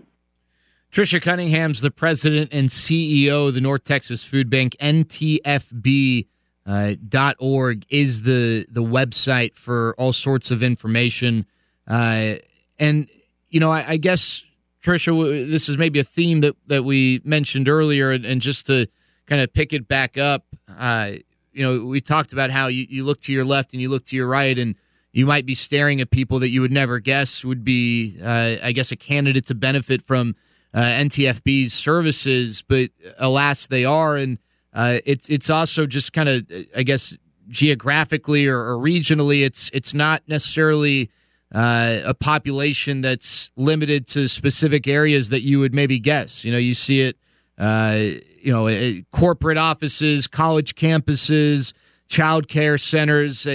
Trisha 0.92 1.22
Cunningham's 1.22 1.80
the 1.80 1.90
president 1.90 2.50
and 2.52 2.68
CEO 2.68 3.48
of 3.48 3.54
the 3.54 3.60
North 3.60 3.84
Texas 3.84 4.24
Food 4.24 4.50
Bank. 4.50 4.76
NTFB 4.80 6.26
uh, 6.66 6.94
dot 7.08 7.36
org 7.38 7.86
is 7.88 8.22
the 8.22 8.66
the 8.68 8.82
website 8.82 9.54
for 9.56 9.94
all 9.98 10.12
sorts 10.12 10.50
of 10.50 10.62
information. 10.62 11.46
Uh, 11.86 12.36
and 12.78 13.08
you 13.48 13.60
know, 13.60 13.70
I, 13.70 13.84
I, 13.88 13.96
guess 13.96 14.44
Trisha, 14.82 15.50
this 15.50 15.68
is 15.68 15.78
maybe 15.78 15.98
a 15.98 16.04
theme 16.04 16.40
that 16.40 16.56
that 16.66 16.84
we 16.84 17.20
mentioned 17.24 17.68
earlier, 17.68 18.10
and, 18.10 18.24
and 18.24 18.40
just 18.40 18.66
to 18.66 18.86
kind 19.26 19.42
of 19.42 19.52
pick 19.52 19.72
it 19.72 19.88
back 19.88 20.18
up. 20.18 20.44
Uh, 20.78 21.12
you 21.52 21.62
know, 21.62 21.86
we 21.86 22.00
talked 22.00 22.32
about 22.32 22.50
how 22.50 22.66
you, 22.66 22.86
you 22.88 23.04
look 23.04 23.20
to 23.22 23.32
your 23.32 23.44
left 23.44 23.72
and 23.72 23.82
you 23.82 23.88
look 23.88 24.04
to 24.06 24.16
your 24.16 24.26
right, 24.26 24.58
and 24.58 24.74
you 25.12 25.26
might 25.26 25.46
be 25.46 25.54
staring 25.54 26.00
at 26.00 26.10
people 26.10 26.38
that 26.40 26.50
you 26.50 26.60
would 26.60 26.72
never 26.72 27.00
guess 27.00 27.44
would 27.44 27.64
be, 27.64 28.16
uh, 28.22 28.56
I 28.62 28.72
guess, 28.72 28.92
a 28.92 28.96
candidate 28.96 29.46
to 29.46 29.54
benefit 29.54 30.02
from 30.06 30.36
uh, 30.72 30.80
NTFB's 30.80 31.72
services, 31.72 32.62
but 32.62 32.90
alas, 33.18 33.66
they 33.66 33.84
are, 33.84 34.16
and 34.16 34.38
uh, 34.72 34.98
it's 35.04 35.28
it's 35.28 35.50
also 35.50 35.84
just 35.84 36.12
kind 36.12 36.28
of, 36.28 36.46
I 36.76 36.84
guess, 36.84 37.16
geographically 37.48 38.46
or, 38.46 38.58
or, 38.58 38.76
regionally, 38.76 39.44
it's 39.44 39.68
it's 39.72 39.94
not 39.94 40.22
necessarily 40.28 41.10
uh, 41.52 41.98
a 42.04 42.14
population 42.14 43.00
that's 43.00 43.50
limited 43.56 44.06
to 44.08 44.28
specific 44.28 44.86
areas 44.86 45.30
that 45.30 45.40
you 45.40 45.58
would 45.58 45.74
maybe 45.74 45.98
guess. 45.98 46.44
You 46.44 46.52
know, 46.52 46.58
you 46.58 46.74
see 46.74 47.00
it, 47.00 47.16
uh, 47.58 47.98
you 48.40 48.52
know, 48.52 49.02
corporate 49.10 49.58
offices, 49.58 50.28
college 50.28 50.76
campuses, 50.76 51.72
child 52.10 52.48
care 52.48 52.76
centers. 52.76 53.46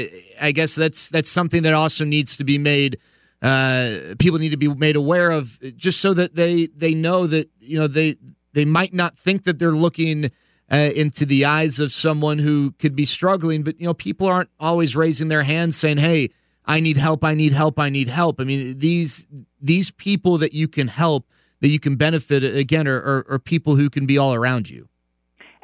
I 0.41 0.51
guess 0.51 0.74
that's 0.74 1.10
that's 1.10 1.30
something 1.30 1.62
that 1.62 1.74
also 1.74 2.03
needs 2.06 2.38
to 2.38 2.43
be 2.43 2.58
made 2.58 2.97
uh, 3.45 4.16
people 4.18 4.39
need 4.39 4.49
to 4.49 4.58
be 4.58 4.68
made 4.68 4.95
aware 4.95 5.30
of, 5.30 5.60
just 5.78 6.01
so 6.01 6.16
that 6.16 6.36
they 6.36 6.66
they 6.68 6.95
know 6.95 7.28
that 7.28 7.47
you 7.60 7.78
know 7.78 7.86
they 7.88 8.16
they 8.53 8.66
might 8.66 8.91
not 8.91 9.20
think 9.20 9.43
that 9.43 9.60
they're 9.60 9.72
looking 9.72 10.32
uh, 10.72 10.89
into 10.95 11.28
the 11.28 11.45
eyes 11.45 11.80
of 11.80 11.91
someone 11.91 12.39
who 12.39 12.72
could 12.80 12.95
be 12.95 13.06
struggling, 13.06 13.62
but 13.62 13.80
you 13.80 13.86
know 13.86 13.93
people 13.93 14.26
aren't 14.26 14.49
always 14.60 14.95
raising 14.95 15.28
their 15.28 15.43
hands 15.43 15.78
saying, 15.78 15.97
"Hey, 15.97 16.30
I 16.66 16.80
need 16.80 16.97
help, 16.97 17.24
I 17.24 17.36
need 17.36 17.53
help, 17.53 17.80
I 17.80 17.89
need 17.89 18.08
help." 18.08 18.39
I 18.39 18.45
mean 18.45 18.80
these 18.80 19.28
these 19.62 19.91
people 19.91 20.39
that 20.39 20.53
you 20.53 20.68
can 20.68 20.88
help, 20.88 21.30
that 21.60 21.70
you 21.70 21.80
can 21.80 21.97
benefit 21.97 22.43
again, 22.43 22.88
are, 22.88 22.97
are, 22.97 23.26
are 23.30 23.39
people 23.39 23.76
who 23.76 23.91
can 23.91 24.08
be 24.08 24.18
all 24.18 24.34
around 24.34 24.70
you. 24.70 24.88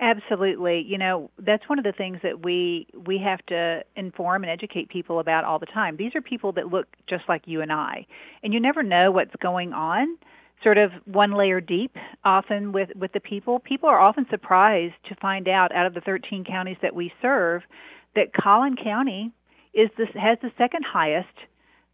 Absolutely. 0.01 0.81
You 0.81 0.97
know, 0.97 1.29
that's 1.37 1.69
one 1.69 1.77
of 1.77 1.85
the 1.85 1.91
things 1.91 2.19
that 2.23 2.43
we 2.43 2.87
we 3.05 3.19
have 3.19 3.45
to 3.45 3.85
inform 3.95 4.43
and 4.43 4.49
educate 4.49 4.89
people 4.89 5.19
about 5.19 5.43
all 5.45 5.59
the 5.59 5.67
time. 5.67 5.95
These 5.95 6.15
are 6.15 6.21
people 6.21 6.51
that 6.53 6.71
look 6.71 6.87
just 7.05 7.23
like 7.29 7.47
you 7.47 7.61
and 7.61 7.71
I. 7.71 8.07
And 8.41 8.51
you 8.51 8.59
never 8.59 8.81
know 8.81 9.11
what's 9.11 9.35
going 9.39 9.73
on 9.73 10.17
sort 10.63 10.79
of 10.79 10.91
one 11.05 11.31
layer 11.31 11.61
deep 11.61 11.95
often 12.23 12.71
with 12.71 12.89
with 12.95 13.11
the 13.11 13.19
people. 13.19 13.59
People 13.59 13.89
are 13.89 13.99
often 13.99 14.25
surprised 14.31 14.95
to 15.07 15.15
find 15.15 15.47
out 15.47 15.71
out 15.71 15.85
of 15.85 15.93
the 15.93 16.01
13 16.01 16.45
counties 16.45 16.77
that 16.81 16.95
we 16.95 17.13
serve 17.21 17.61
that 18.15 18.33
Collin 18.33 18.75
County 18.75 19.31
is 19.71 19.91
this 19.97 20.09
has 20.15 20.39
the 20.41 20.51
second 20.57 20.83
highest 20.83 21.29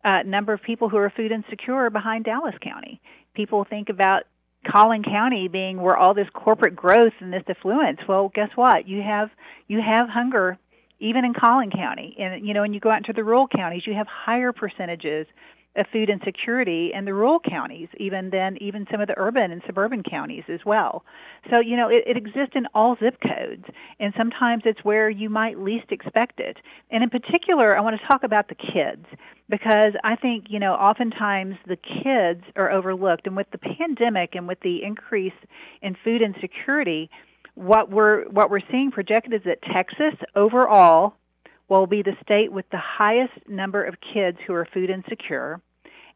uh, 0.05 0.23
number 0.25 0.53
of 0.53 0.61
people 0.61 0.87
who 0.87 0.95
are 0.95 1.09
food 1.09 1.33
insecure 1.33 1.89
behind 1.89 2.23
Dallas 2.23 2.55
County. 2.61 3.01
People 3.33 3.65
think 3.65 3.89
about 3.89 4.23
Collin 4.69 5.03
County 5.03 5.47
being 5.47 5.81
where 5.81 5.97
all 5.97 6.13
this 6.13 6.27
corporate 6.33 6.75
growth 6.75 7.13
and 7.19 7.31
this 7.31 7.43
affluence. 7.47 7.99
Well, 8.07 8.31
guess 8.33 8.49
what? 8.55 8.87
You 8.87 9.01
have 9.01 9.29
you 9.67 9.81
have 9.81 10.09
hunger 10.09 10.57
even 10.99 11.25
in 11.25 11.33
Collin 11.33 11.69
County, 11.71 12.15
and 12.19 12.45
you 12.45 12.53
know, 12.53 12.61
when 12.61 12.73
you 12.73 12.79
go 12.79 12.89
out 12.89 12.97
into 12.97 13.13
the 13.13 13.23
rural 13.23 13.47
counties, 13.47 13.85
you 13.85 13.93
have 13.93 14.07
higher 14.07 14.51
percentages 14.51 15.27
of 15.75 15.85
food 15.93 16.09
insecurity 16.09 16.91
in 16.91 17.05
the 17.05 17.13
rural 17.13 17.39
counties, 17.39 17.87
even 17.97 18.31
than 18.31 18.57
even 18.59 18.87
some 18.89 18.99
of 18.99 19.07
the 19.07 19.13
urban 19.15 19.51
and 19.51 19.61
suburban 19.67 20.01
counties 20.01 20.43
as 20.49 20.59
well. 20.65 21.05
So 21.51 21.59
you 21.59 21.77
know, 21.77 21.87
it, 21.87 22.03
it 22.07 22.17
exists 22.17 22.55
in 22.55 22.67
all 22.73 22.97
zip 22.99 23.17
codes, 23.21 23.65
and 23.99 24.13
sometimes 24.17 24.63
it's 24.65 24.83
where 24.83 25.09
you 25.09 25.29
might 25.29 25.59
least 25.59 25.91
expect 25.91 26.39
it. 26.39 26.57
And 26.89 27.03
in 27.03 27.09
particular, 27.09 27.77
I 27.77 27.81
want 27.81 27.99
to 27.99 28.07
talk 28.07 28.23
about 28.23 28.49
the 28.49 28.55
kids 28.55 29.05
because 29.49 29.93
I 30.03 30.15
think 30.15 30.45
you 30.49 30.59
know, 30.59 30.73
oftentimes 30.73 31.55
the 31.65 31.77
kids 31.77 32.43
are 32.55 32.71
overlooked, 32.71 33.27
and 33.27 33.35
with 33.35 33.49
the 33.51 33.57
pandemic 33.57 34.35
and 34.35 34.47
with 34.47 34.59
the 34.61 34.83
increase 34.83 35.33
in 35.81 35.95
food 36.03 36.21
insecurity 36.21 37.09
what 37.57 37.89
we're 37.89 38.25
what 38.29 38.51
we're 38.51 38.61
seeing 38.71 38.91
projected 38.91 39.33
is 39.33 39.41
that 39.45 39.61
Texas 39.63 40.13
overall 40.35 41.15
will 41.69 41.87
be 41.87 42.03
the 42.03 42.15
state 42.21 42.51
with 42.51 42.69
the 42.69 42.77
highest 42.77 43.33
number 43.47 43.83
of 43.83 43.95
kids 43.99 44.37
who 44.45 44.53
are 44.53 44.65
food 44.65 44.89
insecure. 44.89 45.59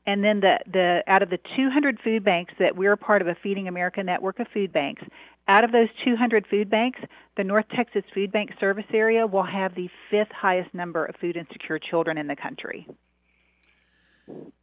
And 0.05 0.23
then 0.23 0.39
the, 0.39 0.59
the 0.71 1.03
out 1.07 1.23
of 1.23 1.29
the 1.29 1.39
200 1.55 1.99
food 1.99 2.23
banks 2.23 2.53
that 2.59 2.75
we're 2.75 2.95
part 2.95 3.21
of 3.21 3.27
a 3.27 3.35
Feeding 3.35 3.67
America 3.67 4.03
network 4.03 4.39
of 4.39 4.47
food 4.47 4.71
banks, 4.71 5.03
out 5.47 5.63
of 5.63 5.71
those 5.71 5.89
200 6.03 6.45
food 6.47 6.69
banks, 6.69 6.99
the 7.37 7.43
North 7.43 7.65
Texas 7.69 8.03
Food 8.13 8.31
Bank 8.31 8.51
Service 8.59 8.85
Area 8.93 9.25
will 9.25 9.43
have 9.43 9.75
the 9.75 9.89
fifth 10.09 10.31
highest 10.31 10.73
number 10.73 11.05
of 11.05 11.15
food 11.15 11.35
insecure 11.35 11.79
children 11.79 12.17
in 12.17 12.27
the 12.27 12.35
country. 12.35 12.87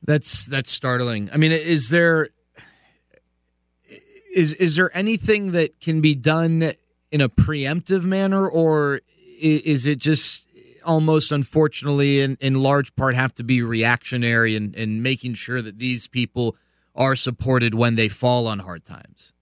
That's 0.02 0.46
that's 0.46 0.70
startling. 0.70 1.28
I 1.32 1.36
mean, 1.36 1.52
is 1.52 1.90
there 1.90 2.28
is 4.34 4.54
is 4.54 4.76
there 4.76 4.96
anything 4.96 5.52
that 5.52 5.80
can 5.80 6.00
be 6.00 6.14
done 6.14 6.72
in 7.10 7.20
a 7.20 7.28
preemptive 7.28 8.04
manner, 8.04 8.48
or 8.48 9.00
is 9.40 9.86
it 9.86 9.98
just 9.98 10.48
almost 10.84 11.32
unfortunately 11.32 12.20
in, 12.20 12.38
in 12.40 12.54
large 12.54 12.94
part 12.96 13.14
have 13.14 13.34
to 13.34 13.44
be 13.44 13.62
reactionary 13.62 14.56
and, 14.56 14.74
and 14.74 15.02
making 15.02 15.34
sure 15.34 15.60
that 15.60 15.78
these 15.78 16.06
people 16.06 16.56
are 16.94 17.14
supported 17.14 17.74
when 17.74 17.96
they 17.96 18.08
fall 18.08 18.46
on 18.46 18.58
hard 18.58 18.84
times? 18.84 19.32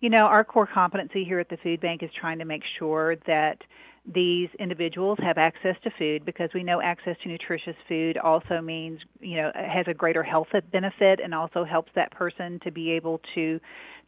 You 0.00 0.10
know, 0.10 0.24
our 0.24 0.44
core 0.44 0.66
competency 0.66 1.24
here 1.24 1.38
at 1.38 1.48
the 1.48 1.56
food 1.56 1.80
bank 1.80 2.02
is 2.02 2.10
trying 2.18 2.38
to 2.38 2.44
make 2.44 2.62
sure 2.78 3.16
that 3.26 3.62
these 4.12 4.48
individuals 4.58 5.18
have 5.20 5.38
access 5.38 5.76
to 5.82 5.90
food 5.90 6.24
because 6.24 6.50
we 6.54 6.62
know 6.62 6.80
access 6.80 7.16
to 7.22 7.28
nutritious 7.28 7.76
food 7.88 8.16
also 8.18 8.60
means, 8.60 9.00
you 9.20 9.36
know, 9.36 9.50
has 9.54 9.86
a 9.88 9.94
greater 9.94 10.22
health 10.22 10.48
benefit 10.70 11.20
and 11.20 11.34
also 11.34 11.64
helps 11.64 11.90
that 11.94 12.10
person 12.12 12.60
to 12.60 12.70
be 12.70 12.90
able 12.92 13.20
to 13.34 13.60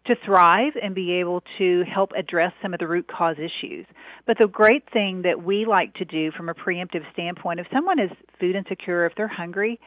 to 0.04 0.14
thrive 0.24 0.72
and 0.80 0.94
be 0.94 1.12
able 1.12 1.42
to 1.58 1.82
help 1.82 2.12
address 2.12 2.52
some 2.62 2.72
of 2.72 2.80
the 2.80 2.86
root 2.86 3.06
cause 3.08 3.36
issues. 3.38 3.84
But 4.26 4.38
the 4.38 4.46
great 4.46 4.88
thing 4.90 5.22
that 5.22 5.42
we 5.42 5.66
like 5.66 5.92
to 5.94 6.04
do 6.04 6.30
from 6.30 6.48
a 6.48 6.54
preemptive 6.54 7.04
standpoint, 7.12 7.60
if 7.60 7.66
someone 7.72 7.98
is 7.98 8.10
food 8.38 8.56
insecure, 8.56 9.04
if 9.04 9.14
they're 9.16 9.28
hungry, 9.28 9.78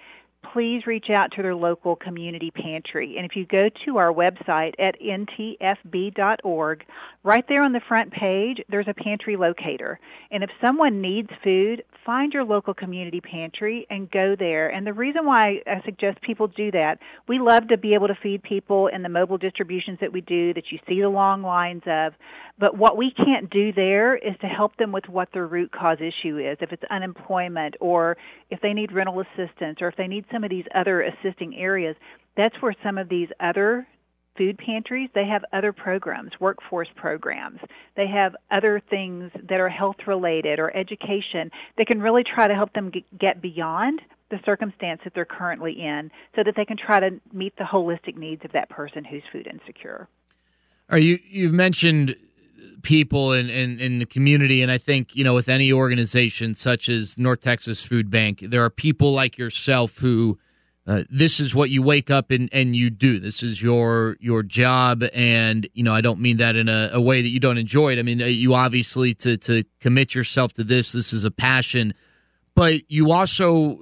please 0.43 0.85
reach 0.85 1.09
out 1.09 1.31
to 1.31 1.41
their 1.41 1.55
local 1.55 1.95
community 1.95 2.51
pantry. 2.51 3.17
And 3.17 3.25
if 3.25 3.35
you 3.35 3.45
go 3.45 3.69
to 3.85 3.97
our 3.97 4.11
website 4.11 4.73
at 4.79 4.99
ntfb.org, 4.99 6.85
right 7.23 7.45
there 7.47 7.63
on 7.63 7.71
the 7.71 7.81
front 7.87 8.11
page, 8.11 8.61
there's 8.69 8.87
a 8.87 8.93
pantry 8.93 9.35
locator. 9.35 9.99
And 10.31 10.43
if 10.43 10.49
someone 10.59 11.01
needs 11.01 11.29
food, 11.43 11.83
find 12.05 12.33
your 12.33 12.43
local 12.43 12.73
community 12.73 13.21
pantry 13.21 13.85
and 13.89 14.09
go 14.09 14.35
there. 14.35 14.69
And 14.69 14.85
the 14.85 14.93
reason 14.93 15.25
why 15.25 15.61
I 15.67 15.81
suggest 15.85 16.21
people 16.21 16.47
do 16.47 16.71
that, 16.71 16.99
we 17.27 17.39
love 17.39 17.67
to 17.67 17.77
be 17.77 17.93
able 17.93 18.07
to 18.07 18.15
feed 18.15 18.43
people 18.43 18.87
in 18.87 19.03
the 19.03 19.09
mobile 19.09 19.37
distributions 19.37 19.99
that 20.01 20.11
we 20.11 20.21
do 20.21 20.53
that 20.53 20.71
you 20.71 20.79
see 20.87 21.01
the 21.01 21.09
long 21.09 21.43
lines 21.43 21.83
of. 21.85 22.13
But 22.57 22.77
what 22.77 22.97
we 22.97 23.11
can't 23.11 23.49
do 23.49 23.71
there 23.71 24.15
is 24.15 24.35
to 24.41 24.47
help 24.47 24.77
them 24.77 24.91
with 24.91 25.07
what 25.09 25.31
their 25.31 25.47
root 25.47 25.71
cause 25.71 25.97
issue 25.99 26.37
is. 26.37 26.57
If 26.61 26.71
it's 26.71 26.83
unemployment 26.89 27.75
or 27.79 28.17
if 28.49 28.61
they 28.61 28.73
need 28.73 28.91
rental 28.91 29.21
assistance 29.21 29.81
or 29.81 29.87
if 29.87 29.95
they 29.95 30.07
need 30.07 30.25
some 30.31 30.43
of 30.43 30.49
these 30.49 30.65
other 30.73 31.01
assisting 31.01 31.55
areas, 31.55 31.95
that's 32.35 32.61
where 32.61 32.75
some 32.83 32.97
of 32.97 33.09
these 33.09 33.29
other 33.39 33.87
food 34.37 34.57
pantries, 34.57 35.09
they 35.13 35.25
have 35.25 35.43
other 35.51 35.73
programs, 35.73 36.31
workforce 36.39 36.87
programs. 36.95 37.59
They 37.95 38.07
have 38.07 38.35
other 38.49 38.79
things 38.79 39.31
that 39.35 39.59
are 39.59 39.69
health 39.69 40.07
related 40.07 40.59
or 40.59 40.75
education 40.75 41.51
that 41.77 41.87
can 41.87 42.01
really 42.01 42.23
try 42.23 42.47
to 42.47 42.55
help 42.55 42.73
them 42.73 42.91
get 43.17 43.41
beyond 43.41 44.01
the 44.29 44.39
circumstance 44.45 45.01
that 45.03 45.13
they're 45.13 45.25
currently 45.25 45.73
in 45.73 46.09
so 46.35 46.43
that 46.43 46.55
they 46.55 46.63
can 46.63 46.77
try 46.77 46.99
to 46.99 47.19
meet 47.33 47.55
the 47.57 47.65
holistic 47.65 48.15
needs 48.15 48.45
of 48.45 48.53
that 48.53 48.69
person 48.69 49.03
who's 49.03 49.23
food 49.31 49.47
insecure. 49.47 50.07
Are 50.89 50.97
you 50.97 51.19
you've 51.27 51.53
mentioned 51.53 52.15
people 52.81 53.33
in, 53.33 53.49
in, 53.49 53.79
in 53.79 53.99
the 53.99 54.05
community 54.05 54.61
and 54.61 54.71
I 54.71 54.77
think, 54.77 55.15
you 55.15 55.23
know, 55.23 55.33
with 55.33 55.49
any 55.49 55.71
organization 55.71 56.55
such 56.55 56.89
as 56.89 57.17
North 57.17 57.41
Texas 57.41 57.83
Food 57.83 58.09
Bank, 58.09 58.39
there 58.41 58.63
are 58.63 58.69
people 58.69 59.13
like 59.13 59.37
yourself 59.37 59.97
who 59.97 60.39
uh, 60.87 61.03
this 61.09 61.39
is 61.39 61.53
what 61.53 61.69
you 61.69 61.83
wake 61.83 62.09
up 62.09 62.31
and, 62.31 62.49
and 62.51 62.75
you 62.75 62.89
do. 62.89 63.19
This 63.19 63.43
is 63.43 63.61
your 63.61 64.17
your 64.19 64.41
job, 64.41 65.03
and 65.13 65.67
you 65.73 65.83
know 65.83 65.93
I 65.93 66.01
don't 66.01 66.19
mean 66.19 66.37
that 66.37 66.55
in 66.55 66.67
a, 66.69 66.89
a 66.93 66.99
way 67.01 67.21
that 67.21 67.29
you 67.29 67.39
don't 67.39 67.59
enjoy 67.59 67.93
it. 67.93 67.99
I 67.99 68.01
mean 68.01 68.21
uh, 68.21 68.25
you 68.25 68.55
obviously 68.55 69.13
to 69.15 69.37
to 69.37 69.63
commit 69.79 70.15
yourself 70.15 70.53
to 70.53 70.63
this. 70.63 70.91
This 70.91 71.13
is 71.13 71.23
a 71.23 71.29
passion, 71.29 71.93
but 72.55 72.81
you 72.89 73.11
also 73.11 73.79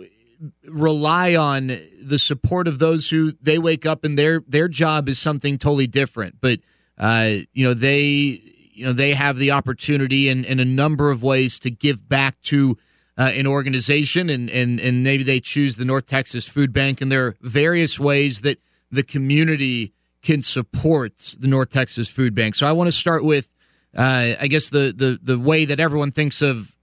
rely 0.66 1.36
on 1.36 1.68
the 2.04 2.20
support 2.20 2.68
of 2.68 2.80
those 2.80 3.10
who 3.10 3.32
they 3.41 3.60
wake 3.60 3.86
up 3.86 4.04
and 4.04 4.20
their 4.20 4.43
their 4.47 4.68
job 4.68 5.08
is 5.08 5.20
something 5.20 5.58
totally 5.58 5.88
different. 5.88 6.36
But 6.41 6.60
uh, 6.97 7.36
you 7.54 7.66
know 7.66 7.74
they 7.74 8.41
you 8.80 8.86
know 8.86 8.93
they 8.93 9.13
have 9.13 9.38
the 9.38 9.51
opportunity 9.51 10.30
in, 10.30 10.45
in 10.45 10.59
a 10.59 10.65
number 10.65 11.11
of 11.11 11.21
ways 11.21 11.59
to 11.59 11.69
give 11.69 12.07
back 12.07 12.41
to 12.43 12.77
uh, 13.17 13.23
an 13.36 13.45
organization, 13.45 14.30
and, 14.30 14.49
and 14.49 14.80
and 14.80 15.03
maybe 15.03 15.23
they 15.23 15.41
choose 15.41 15.75
the 15.75 15.84
North 15.84 16.05
Texas 16.05 16.47
Food 16.47 16.71
Bank, 16.71 17.01
and 17.01 17.11
there 17.11 17.27
are 17.27 17.36
various 17.41 17.99
ways 17.99 18.41
that 18.41 18.57
the 18.89 19.03
community 19.03 19.93
can 20.21 20.41
support 20.41 21.36
the 21.38 21.47
North 21.47 21.69
Texas 21.69 22.07
Food 22.07 22.34
Bank. 22.34 22.55
So 22.55 22.65
I 22.65 22.71
want 22.71 22.88
to 22.88 22.93
start 22.93 23.25
with, 23.25 23.49
uh, 23.93 24.36
I 24.39 24.47
guess 24.47 24.69
the 24.69 24.93
the 24.95 25.19
the 25.21 25.38
way 25.38 25.65
that 25.65 25.82
everyone 25.82 26.11
thinks 26.11 26.41
of 26.41 26.73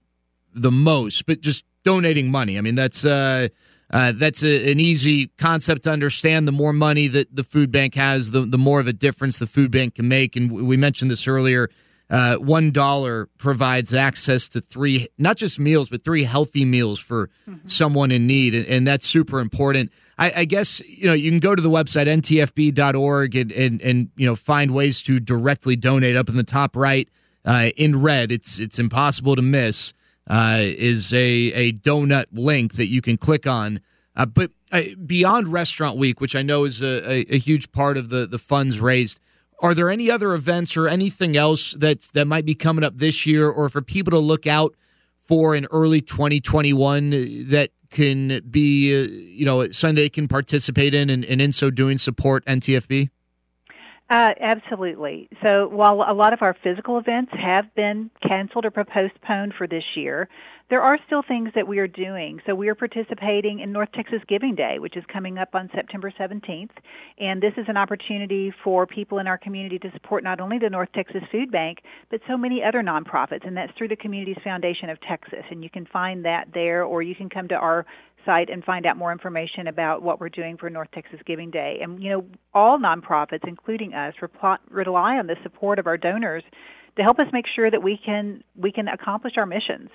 the 0.53 0.71
most, 0.71 1.25
but 1.25 1.41
just 1.41 1.65
donating 1.83 2.29
money. 2.29 2.59
I 2.59 2.61
mean 2.61 2.75
that's. 2.75 3.03
Uh, 3.03 3.47
uh, 3.89 4.11
that's 4.13 4.43
a, 4.43 4.69
an 4.69 4.81
easy 4.81 5.27
concept 5.37 5.83
to 5.83 5.89
understand. 5.89 6.45
The 6.45 6.51
more 6.51 6.73
money 6.73 7.07
that 7.07 7.33
the 7.33 7.43
food 7.43 7.71
bank 7.71 7.95
has, 7.95 8.31
the, 8.31 8.41
the 8.41 8.57
more 8.57 8.81
of 8.81 8.87
a 8.87 8.91
difference 8.91 9.37
the 9.37 9.47
food 9.47 9.71
bank 9.71 9.95
can 9.95 10.09
make. 10.09 10.35
And 10.35 10.51
we 10.51 10.75
mentioned 10.75 11.09
this 11.09 11.25
earlier 11.25 11.69
uh, 12.09 12.35
one 12.35 12.71
dollar 12.71 13.27
provides 13.37 13.93
access 13.93 14.47
to 14.49 14.61
three 14.61 15.07
not 15.17 15.35
just 15.35 15.59
meals 15.59 15.89
but 15.89 16.03
three 16.03 16.23
healthy 16.23 16.63
meals 16.63 16.99
for 16.99 17.29
mm-hmm. 17.49 17.67
someone 17.67 18.11
in 18.11 18.25
need 18.25 18.55
and, 18.55 18.65
and 18.67 18.87
that's 18.87 19.07
super 19.07 19.39
important. 19.39 19.91
I, 20.17 20.31
I, 20.37 20.45
guess 20.45 20.81
you 20.87 21.07
know 21.07 21.13
you 21.13 21.29
can 21.29 21.39
go 21.39 21.53
to 21.53 21.61
the 21.61 21.69
website 21.69 22.07
ntfb.org 22.07 23.35
and, 23.35 23.51
and 23.51 23.81
and 23.81 24.09
you 24.15 24.25
know 24.25 24.35
find 24.35 24.73
ways 24.73 25.01
to 25.03 25.19
directly 25.19 25.75
donate. 25.75 26.15
Up 26.15 26.29
in 26.29 26.35
the 26.35 26.43
top 26.43 26.75
right 26.75 27.09
uh, 27.45 27.71
in 27.75 28.01
red 28.01 28.31
it's 28.31 28.57
it's 28.57 28.79
impossible 28.79 29.35
to 29.35 29.41
miss 29.41 29.93
uh, 30.29 30.59
is 30.61 31.13
a 31.13 31.17
a 31.17 31.73
donut 31.73 32.25
link 32.31 32.75
that 32.75 32.87
you 32.87 33.01
can 33.01 33.17
click 33.17 33.45
on. 33.45 33.81
Uh, 34.15 34.25
but 34.25 34.51
uh, 34.71 34.81
beyond 35.05 35.47
restaurant 35.47 35.95
week 35.95 36.19
which 36.19 36.35
i 36.35 36.41
know 36.41 36.65
is 36.65 36.81
a, 36.81 37.09
a, 37.09 37.35
a 37.35 37.37
huge 37.37 37.71
part 37.71 37.97
of 37.97 38.09
the 38.09 38.25
the 38.25 38.39
funds 38.39 38.81
raised 38.81 39.19
are 39.59 39.73
there 39.73 39.89
any 39.89 40.11
other 40.11 40.33
events 40.33 40.77
or 40.77 40.87
anything 40.87 41.35
else 41.35 41.73
that 41.73 42.01
that 42.13 42.27
might 42.27 42.45
be 42.45 42.55
coming 42.55 42.83
up 42.83 42.97
this 42.97 43.25
year, 43.25 43.49
or 43.49 43.69
for 43.69 43.81
people 43.81 44.11
to 44.11 44.19
look 44.19 44.47
out 44.47 44.75
for 45.17 45.55
in 45.55 45.67
early 45.71 46.01
2021 46.01 47.09
that 47.49 47.71
can 47.89 48.41
be, 48.49 49.01
uh, 49.01 49.07
you 49.07 49.45
know, 49.45 49.69
something 49.71 49.95
they 49.95 50.09
can 50.09 50.27
participate 50.27 50.93
in, 50.93 51.09
and, 51.09 51.25
and 51.25 51.41
in 51.41 51.51
so 51.51 51.69
doing 51.69 51.97
support 51.97 52.45
NTFB? 52.45 53.09
Uh, 54.09 54.33
absolutely. 54.39 55.27
So 55.43 55.67
while 55.67 56.05
a 56.07 56.13
lot 56.13 56.31
of 56.31 56.41
our 56.41 56.55
physical 56.63 56.97
events 56.97 57.31
have 57.33 57.73
been 57.75 58.09
canceled 58.25 58.65
or 58.65 58.71
postponed 58.71 59.53
for 59.57 59.67
this 59.67 59.83
year, 59.95 60.29
there 60.69 60.81
are 60.81 60.99
still 61.05 61.21
things 61.21 61.49
that 61.55 61.67
we 61.67 61.79
are 61.79 61.87
doing. 61.87 62.41
So 62.45 62.53
we 62.53 62.67
are 62.67 62.75
participating 62.75 63.61
in 63.61 63.71
North 63.71 63.91
Texas 63.93 64.21
Giving 64.27 64.53
Day, 64.53 64.79
which 64.79 64.97
is 64.97 65.03
coming 65.07 65.37
up 65.37 65.55
on 65.55 65.69
September 65.73 66.11
17th. 66.11 66.71
And 67.17 67.41
this 67.41 67.53
is 67.55 67.65
an 67.69 67.77
opportunity 67.77 68.53
for 68.63 68.85
people 68.85 69.19
in 69.19 69.27
our 69.27 69.37
community 69.37 69.79
to 69.79 69.91
support 69.91 70.23
not 70.23 70.41
only 70.41 70.59
the 70.59 70.69
North 70.69 70.89
Texas 70.93 71.23
Food 71.31 71.51
Bank, 71.51 71.83
but 72.09 72.19
so 72.27 72.37
many 72.37 72.61
other 72.61 72.83
nonprofits. 72.83 73.47
And 73.47 73.55
that's 73.55 73.71
through 73.77 73.87
the 73.87 73.95
Communities 73.95 74.37
Foundation 74.43 74.89
of 74.89 74.99
Texas. 74.99 75.45
And 75.49 75.63
you 75.63 75.69
can 75.69 75.85
find 75.85 76.25
that 76.25 76.49
there, 76.53 76.83
or 76.83 77.01
you 77.01 77.15
can 77.15 77.29
come 77.29 77.47
to 77.47 77.55
our 77.55 77.85
site 78.25 78.49
and 78.49 78.61
find 78.61 78.85
out 78.85 78.97
more 78.97 79.13
information 79.13 79.67
about 79.67 80.01
what 80.01 80.19
we're 80.19 80.27
doing 80.27 80.57
for 80.57 80.69
North 80.69 80.91
Texas 80.91 81.21
Giving 81.25 81.49
Day. 81.49 81.79
And, 81.81 82.03
you 82.03 82.09
know, 82.09 82.25
all 82.53 82.77
nonprofits, 82.77 83.47
including 83.47 83.93
us, 83.93 84.15
rely 84.69 85.17
on 85.17 85.27
the 85.27 85.37
support 85.43 85.79
of 85.79 85.87
our 85.87 85.95
donors 85.95 86.43
to 86.97 87.03
help 87.03 87.19
us 87.19 87.27
make 87.31 87.47
sure 87.47 87.69
that 87.69 87.81
we 87.81 87.95
can 87.95 88.43
we 88.55 88.71
can 88.71 88.87
accomplish 88.87 89.37
our 89.37 89.45
missions. 89.45 89.89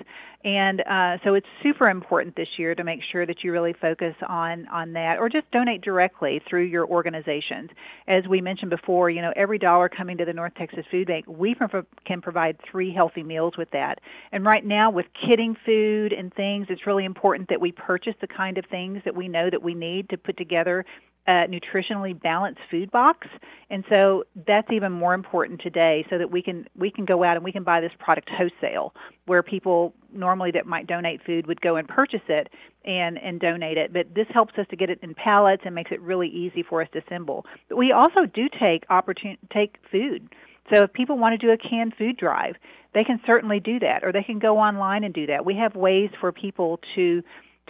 And 0.44 0.80
uh, 0.82 1.18
so 1.24 1.34
it's 1.34 1.46
super 1.62 1.88
important 1.88 2.36
this 2.36 2.48
year 2.58 2.74
to 2.74 2.84
make 2.84 3.02
sure 3.02 3.26
that 3.26 3.44
you 3.44 3.52
really 3.52 3.72
focus 3.72 4.14
on 4.26 4.66
on 4.68 4.92
that, 4.94 5.18
or 5.18 5.28
just 5.28 5.50
donate 5.50 5.82
directly 5.82 6.40
through 6.48 6.64
your 6.64 6.86
organizations. 6.86 7.70
As 8.06 8.26
we 8.26 8.40
mentioned 8.40 8.70
before, 8.70 9.10
you 9.10 9.20
know 9.20 9.32
every 9.36 9.58
dollar 9.58 9.88
coming 9.88 10.16
to 10.18 10.24
the 10.24 10.32
North 10.32 10.54
Texas 10.54 10.86
Food 10.90 11.08
Bank, 11.08 11.26
we 11.28 11.56
can 12.04 12.20
provide 12.20 12.56
three 12.62 12.92
healthy 12.92 13.24
meals 13.24 13.56
with 13.56 13.70
that. 13.72 14.00
And 14.30 14.44
right 14.44 14.64
now, 14.64 14.90
with 14.90 15.06
kitting 15.12 15.56
food 15.66 16.12
and 16.12 16.32
things, 16.32 16.66
it's 16.70 16.86
really 16.86 17.04
important 17.04 17.48
that 17.48 17.60
we 17.60 17.72
purchase 17.72 18.14
the 18.20 18.28
kind 18.28 18.58
of 18.58 18.64
things 18.66 19.02
that 19.04 19.14
we 19.14 19.26
know 19.26 19.50
that 19.50 19.62
we 19.62 19.74
need 19.74 20.08
to 20.10 20.16
put 20.16 20.36
together 20.36 20.84
a 21.26 21.46
nutritionally 21.46 22.20
balanced 22.20 22.60
food 22.68 22.90
box 22.90 23.28
and 23.70 23.84
so 23.92 24.24
that's 24.44 24.70
even 24.72 24.90
more 24.90 25.14
important 25.14 25.60
today 25.60 26.04
so 26.10 26.18
that 26.18 26.30
we 26.30 26.42
can 26.42 26.66
we 26.76 26.90
can 26.94 27.04
go 27.04 27.24
out 27.24 27.36
and 27.36 27.44
we 27.44 27.52
can 27.52 27.62
buy 27.62 27.80
this 27.80 27.92
product 27.98 28.30
wholesale 28.30 28.94
where 29.26 29.42
people 29.42 29.94
normally 30.12 30.50
that 30.52 30.66
might 30.66 30.86
donate 30.86 31.22
food 31.24 31.46
would 31.46 31.60
go 31.60 31.76
and 31.76 31.88
purchase 31.88 32.22
it 32.28 32.48
and 32.84 33.18
and 33.18 33.40
donate 33.40 33.78
it. 33.78 33.92
But 33.92 34.14
this 34.14 34.26
helps 34.30 34.58
us 34.58 34.66
to 34.70 34.76
get 34.76 34.90
it 34.90 34.98
in 35.02 35.14
pallets 35.14 35.62
and 35.64 35.74
makes 35.74 35.92
it 35.92 36.00
really 36.00 36.28
easy 36.28 36.62
for 36.62 36.82
us 36.82 36.88
to 36.92 37.02
assemble. 37.04 37.46
But 37.68 37.76
we 37.76 37.92
also 37.92 38.26
do 38.26 38.48
take 38.48 38.84
opportunity 38.90 39.40
take 39.52 39.78
food. 39.90 40.28
So 40.72 40.84
if 40.84 40.92
people 40.92 41.18
want 41.18 41.38
to 41.38 41.46
do 41.46 41.52
a 41.52 41.58
canned 41.58 41.94
food 41.96 42.16
drive 42.16 42.56
they 42.94 43.04
can 43.04 43.20
certainly 43.26 43.60
do 43.60 43.78
that 43.80 44.04
or 44.04 44.12
they 44.12 44.22
can 44.22 44.38
go 44.38 44.58
online 44.58 45.04
and 45.04 45.14
do 45.14 45.26
that. 45.26 45.44
We 45.44 45.54
have 45.56 45.74
ways 45.74 46.10
for 46.20 46.32
people 46.32 46.80
to 46.94 47.22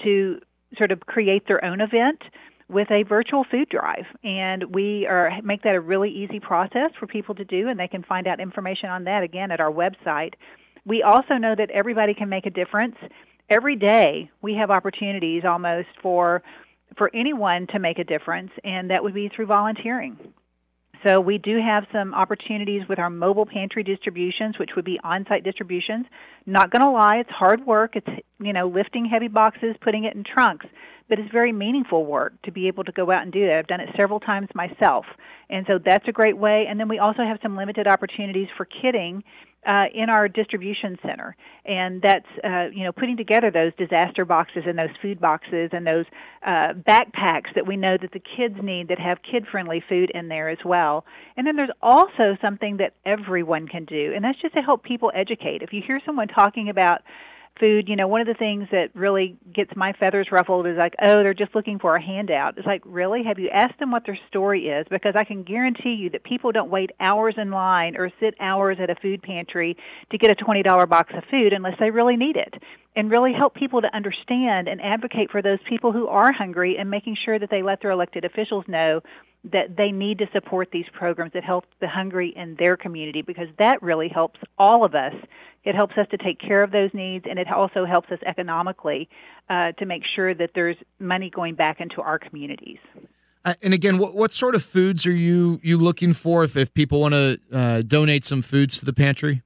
to 0.04 0.40
sort 0.76 0.90
of 0.90 1.00
create 1.00 1.46
their 1.46 1.64
own 1.64 1.80
event 1.80 2.22
with 2.72 2.90
a 2.90 3.02
virtual 3.04 3.44
food 3.44 3.68
drive. 3.68 4.06
And 4.24 4.74
we 4.74 5.06
are 5.06 5.40
make 5.42 5.62
that 5.62 5.74
a 5.74 5.80
really 5.80 6.10
easy 6.10 6.40
process 6.40 6.90
for 6.98 7.06
people 7.06 7.34
to 7.36 7.44
do 7.44 7.68
and 7.68 7.78
they 7.78 7.88
can 7.88 8.02
find 8.02 8.26
out 8.26 8.40
information 8.40 8.88
on 8.88 9.04
that 9.04 9.22
again 9.22 9.50
at 9.50 9.60
our 9.60 9.70
website. 9.70 10.34
We 10.84 11.02
also 11.02 11.34
know 11.34 11.54
that 11.54 11.70
everybody 11.70 12.14
can 12.14 12.28
make 12.28 12.46
a 12.46 12.50
difference. 12.50 12.96
Every 13.48 13.76
day 13.76 14.30
we 14.40 14.54
have 14.54 14.70
opportunities 14.70 15.44
almost 15.44 15.88
for 16.00 16.42
for 16.96 17.10
anyone 17.14 17.66
to 17.68 17.78
make 17.78 17.98
a 17.98 18.04
difference 18.04 18.50
and 18.64 18.90
that 18.90 19.02
would 19.02 19.14
be 19.14 19.28
through 19.28 19.46
volunteering. 19.46 20.18
So 21.04 21.20
we 21.20 21.38
do 21.38 21.60
have 21.60 21.86
some 21.92 22.14
opportunities 22.14 22.88
with 22.88 22.98
our 23.00 23.10
mobile 23.10 23.46
pantry 23.46 23.82
distributions, 23.82 24.58
which 24.58 24.76
would 24.76 24.84
be 24.84 25.00
on-site 25.02 25.42
distributions. 25.42 26.06
Not 26.46 26.70
going 26.70 26.82
to 26.82 26.90
lie, 26.90 27.18
it's 27.18 27.30
hard 27.30 27.66
work. 27.66 27.96
It's 27.96 28.22
you 28.40 28.52
know 28.52 28.68
lifting 28.68 29.04
heavy 29.04 29.28
boxes, 29.28 29.76
putting 29.80 30.04
it 30.04 30.14
in 30.14 30.24
trunks 30.24 30.66
but 31.12 31.18
it's 31.18 31.30
very 31.30 31.52
meaningful 31.52 32.06
work 32.06 32.40
to 32.40 32.50
be 32.50 32.68
able 32.68 32.84
to 32.84 32.92
go 32.92 33.10
out 33.10 33.20
and 33.20 33.32
do 33.32 33.46
that. 33.46 33.58
I've 33.58 33.66
done 33.66 33.80
it 33.80 33.90
several 33.98 34.18
times 34.18 34.48
myself. 34.54 35.04
And 35.50 35.66
so 35.66 35.78
that's 35.78 36.08
a 36.08 36.12
great 36.12 36.38
way. 36.38 36.66
And 36.66 36.80
then 36.80 36.88
we 36.88 36.98
also 36.98 37.22
have 37.22 37.38
some 37.42 37.54
limited 37.54 37.86
opportunities 37.86 38.48
for 38.56 38.64
kitting 38.64 39.22
uh, 39.64 39.86
in 39.94 40.10
our 40.10 40.28
distribution 40.28 40.98
center, 41.02 41.36
and 41.64 42.02
that's 42.02 42.26
uh, 42.42 42.68
you 42.72 42.82
know 42.82 42.90
putting 42.90 43.16
together 43.16 43.50
those 43.50 43.72
disaster 43.78 44.24
boxes 44.24 44.64
and 44.66 44.76
those 44.76 44.90
food 45.00 45.20
boxes 45.20 45.70
and 45.72 45.86
those 45.86 46.04
uh, 46.44 46.72
backpacks 46.72 47.54
that 47.54 47.64
we 47.64 47.76
know 47.76 47.96
that 47.96 48.10
the 48.12 48.18
kids 48.18 48.56
need 48.60 48.88
that 48.88 48.98
have 48.98 49.22
kid-friendly 49.22 49.84
food 49.88 50.10
in 50.10 50.26
there 50.26 50.48
as 50.48 50.58
well. 50.64 51.04
And 51.36 51.46
then 51.46 51.54
there's 51.54 51.70
also 51.80 52.36
something 52.42 52.78
that 52.78 52.94
everyone 53.04 53.68
can 53.68 53.84
do, 53.84 54.12
and 54.12 54.24
that's 54.24 54.40
just 54.40 54.54
to 54.54 54.62
help 54.62 54.82
people 54.82 55.12
educate. 55.14 55.62
If 55.62 55.72
you 55.72 55.80
hear 55.80 56.00
someone 56.04 56.26
talking 56.34 56.68
about 56.68 57.02
food, 57.58 57.88
you 57.88 57.96
know, 57.96 58.08
one 58.08 58.20
of 58.20 58.26
the 58.26 58.34
things 58.34 58.66
that 58.72 58.90
really 58.94 59.36
gets 59.52 59.74
my 59.76 59.92
feathers 59.92 60.32
ruffled 60.32 60.66
is 60.66 60.76
like, 60.76 60.94
oh, 61.00 61.22
they're 61.22 61.34
just 61.34 61.54
looking 61.54 61.78
for 61.78 61.94
a 61.94 62.02
handout. 62.02 62.56
It's 62.56 62.66
like, 62.66 62.82
really? 62.84 63.22
Have 63.24 63.38
you 63.38 63.50
asked 63.50 63.78
them 63.78 63.90
what 63.90 64.06
their 64.06 64.18
story 64.28 64.68
is? 64.68 64.86
Because 64.88 65.14
I 65.14 65.24
can 65.24 65.42
guarantee 65.42 65.94
you 65.94 66.10
that 66.10 66.24
people 66.24 66.52
don't 66.52 66.70
wait 66.70 66.90
hours 66.98 67.34
in 67.36 67.50
line 67.50 67.96
or 67.96 68.10
sit 68.20 68.34
hours 68.40 68.78
at 68.80 68.90
a 68.90 68.94
food 68.96 69.22
pantry 69.22 69.76
to 70.10 70.18
get 70.18 70.30
a 70.30 70.44
$20 70.44 70.88
box 70.88 71.12
of 71.14 71.24
food 71.30 71.52
unless 71.52 71.78
they 71.78 71.90
really 71.90 72.16
need 72.16 72.36
it. 72.36 72.54
And 72.94 73.10
really 73.10 73.32
help 73.32 73.54
people 73.54 73.80
to 73.80 73.94
understand 73.94 74.68
and 74.68 74.80
advocate 74.82 75.30
for 75.30 75.40
those 75.40 75.58
people 75.66 75.92
who 75.92 76.08
are 76.08 76.30
hungry 76.30 76.76
and 76.76 76.90
making 76.90 77.16
sure 77.16 77.38
that 77.38 77.48
they 77.48 77.62
let 77.62 77.80
their 77.80 77.90
elected 77.90 78.26
officials 78.26 78.64
know 78.68 79.00
that 79.44 79.76
they 79.76 79.90
need 79.90 80.18
to 80.18 80.28
support 80.32 80.70
these 80.70 80.86
programs 80.92 81.32
that 81.32 81.42
help 81.42 81.64
the 81.80 81.88
hungry 81.88 82.32
in 82.36 82.54
their 82.56 82.76
community 82.76 83.22
because 83.22 83.48
that 83.58 83.82
really 83.82 84.08
helps 84.08 84.38
all 84.56 84.84
of 84.84 84.94
us 84.94 85.14
it 85.64 85.74
helps 85.74 85.96
us 85.96 86.06
to 86.10 86.16
take 86.16 86.38
care 86.40 86.62
of 86.62 86.72
those 86.72 86.92
needs, 86.92 87.24
and 87.28 87.38
it 87.38 87.50
also 87.50 87.84
helps 87.84 88.10
us 88.10 88.18
economically 88.26 89.08
uh, 89.48 89.72
to 89.72 89.86
make 89.86 90.04
sure 90.04 90.34
that 90.34 90.50
there's 90.54 90.76
money 90.98 91.30
going 91.30 91.54
back 91.54 91.80
into 91.80 92.00
our 92.00 92.18
communities. 92.18 92.78
Uh, 93.44 93.54
and 93.62 93.74
again, 93.74 93.98
what, 93.98 94.14
what 94.14 94.32
sort 94.32 94.54
of 94.54 94.62
foods 94.62 95.06
are 95.06 95.14
you 95.14 95.60
you 95.62 95.78
looking 95.78 96.14
for 96.14 96.44
if, 96.44 96.56
if 96.56 96.72
people 96.74 97.00
want 97.00 97.14
to 97.14 97.38
uh, 97.52 97.82
donate 97.82 98.24
some 98.24 98.42
foods 98.42 98.78
to 98.78 98.84
the 98.84 98.92
pantry? 98.92 99.42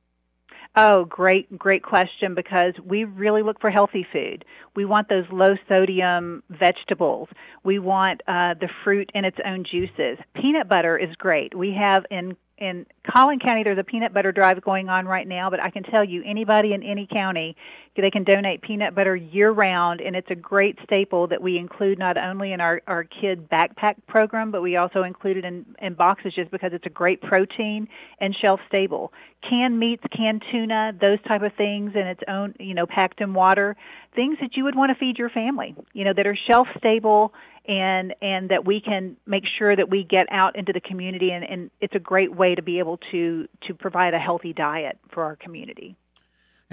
Oh, 0.78 1.06
great, 1.06 1.58
great 1.58 1.82
question 1.82 2.34
because 2.34 2.74
we 2.84 3.04
really 3.04 3.42
look 3.42 3.58
for 3.60 3.70
healthy 3.70 4.06
food. 4.12 4.44
We 4.74 4.84
want 4.84 5.08
those 5.08 5.24
low 5.32 5.56
sodium 5.70 6.42
vegetables. 6.50 7.30
We 7.64 7.78
want 7.78 8.20
uh, 8.28 8.54
the 8.60 8.68
fruit 8.84 9.10
in 9.14 9.24
its 9.24 9.38
own 9.42 9.64
juices. 9.64 10.18
Peanut 10.34 10.68
butter 10.68 10.98
is 10.98 11.16
great. 11.16 11.56
We 11.56 11.72
have 11.72 12.04
in 12.10 12.36
in 12.58 12.86
Collin 13.06 13.38
County, 13.38 13.62
there's 13.62 13.78
a 13.78 13.84
peanut 13.84 14.14
butter 14.14 14.32
drive 14.32 14.62
going 14.62 14.88
on 14.88 15.06
right 15.06 15.28
now, 15.28 15.50
but 15.50 15.60
I 15.60 15.70
can 15.70 15.82
tell 15.82 16.02
you 16.02 16.22
anybody 16.24 16.72
in 16.72 16.82
any 16.82 17.06
county, 17.06 17.54
they 17.94 18.10
can 18.10 18.24
donate 18.24 18.62
peanut 18.62 18.94
butter 18.94 19.14
year 19.14 19.50
round, 19.50 20.00
and 20.00 20.16
it's 20.16 20.30
a 20.30 20.34
great 20.34 20.78
staple 20.82 21.26
that 21.26 21.42
we 21.42 21.58
include 21.58 21.98
not 21.98 22.16
only 22.16 22.52
in 22.52 22.60
our, 22.60 22.80
our 22.86 23.04
kid 23.04 23.48
backpack 23.50 23.96
program, 24.06 24.50
but 24.50 24.62
we 24.62 24.76
also 24.76 25.02
include 25.02 25.36
it 25.36 25.44
in, 25.44 25.66
in 25.80 25.94
boxes 25.94 26.34
just 26.34 26.50
because 26.50 26.72
it's 26.72 26.86
a 26.86 26.90
great 26.90 27.20
protein 27.20 27.88
and 28.20 28.34
shelf 28.34 28.60
stable. 28.66 29.12
Canned 29.42 29.78
meats, 29.78 30.02
canned 30.10 30.42
tuna, 30.50 30.94
those 30.98 31.20
type 31.22 31.42
of 31.42 31.52
things 31.54 31.94
in 31.94 32.06
its 32.06 32.22
own, 32.26 32.54
you 32.58 32.74
know, 32.74 32.86
packed 32.86 33.20
in 33.20 33.34
water, 33.34 33.76
things 34.14 34.38
that 34.40 34.56
you 34.56 34.64
would 34.64 34.74
want 34.74 34.90
to 34.90 34.94
feed 34.94 35.18
your 35.18 35.28
family, 35.28 35.76
you 35.92 36.04
know, 36.04 36.14
that 36.14 36.26
are 36.26 36.36
shelf 36.36 36.68
stable 36.78 37.34
and 37.68 38.14
and 38.22 38.50
that 38.50 38.64
we 38.64 38.80
can 38.80 39.16
make 39.26 39.46
sure 39.46 39.74
that 39.74 39.90
we 39.90 40.04
get 40.04 40.26
out 40.30 40.56
into 40.56 40.72
the 40.72 40.80
community 40.80 41.32
and, 41.32 41.44
and 41.44 41.70
it's 41.80 41.94
a 41.94 42.00
great 42.00 42.34
way 42.34 42.54
to 42.54 42.62
be 42.62 42.78
able 42.78 42.98
to 43.10 43.48
to 43.62 43.74
provide 43.74 44.14
a 44.14 44.18
healthy 44.18 44.52
diet 44.52 44.98
for 45.08 45.24
our 45.24 45.36
community. 45.36 45.96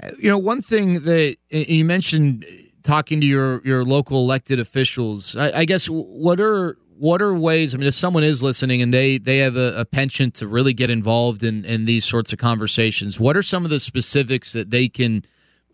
Uh, 0.02 0.10
you 0.18 0.28
know, 0.28 0.38
one 0.38 0.62
thing 0.62 1.00
that 1.04 1.36
you 1.50 1.84
mentioned 1.84 2.44
talking 2.84 3.20
to 3.20 3.26
your 3.26 3.60
your 3.64 3.84
local 3.84 4.18
elected 4.18 4.60
officials. 4.60 5.34
I, 5.34 5.60
I 5.60 5.64
guess 5.64 5.86
what 5.86 6.40
are 6.40 6.76
what 6.96 7.20
are 7.20 7.34
ways? 7.34 7.74
I 7.74 7.78
mean, 7.78 7.88
if 7.88 7.94
someone 7.94 8.22
is 8.22 8.42
listening 8.42 8.80
and 8.80 8.94
they 8.94 9.18
they 9.18 9.38
have 9.38 9.56
a, 9.56 9.80
a 9.80 9.84
penchant 9.84 10.34
to 10.34 10.46
really 10.46 10.74
get 10.74 10.90
involved 10.90 11.42
in 11.42 11.64
in 11.64 11.86
these 11.86 12.04
sorts 12.04 12.32
of 12.32 12.38
conversations, 12.38 13.18
what 13.18 13.36
are 13.36 13.42
some 13.42 13.64
of 13.64 13.70
the 13.70 13.80
specifics 13.80 14.52
that 14.52 14.70
they 14.70 14.88
can 14.88 15.24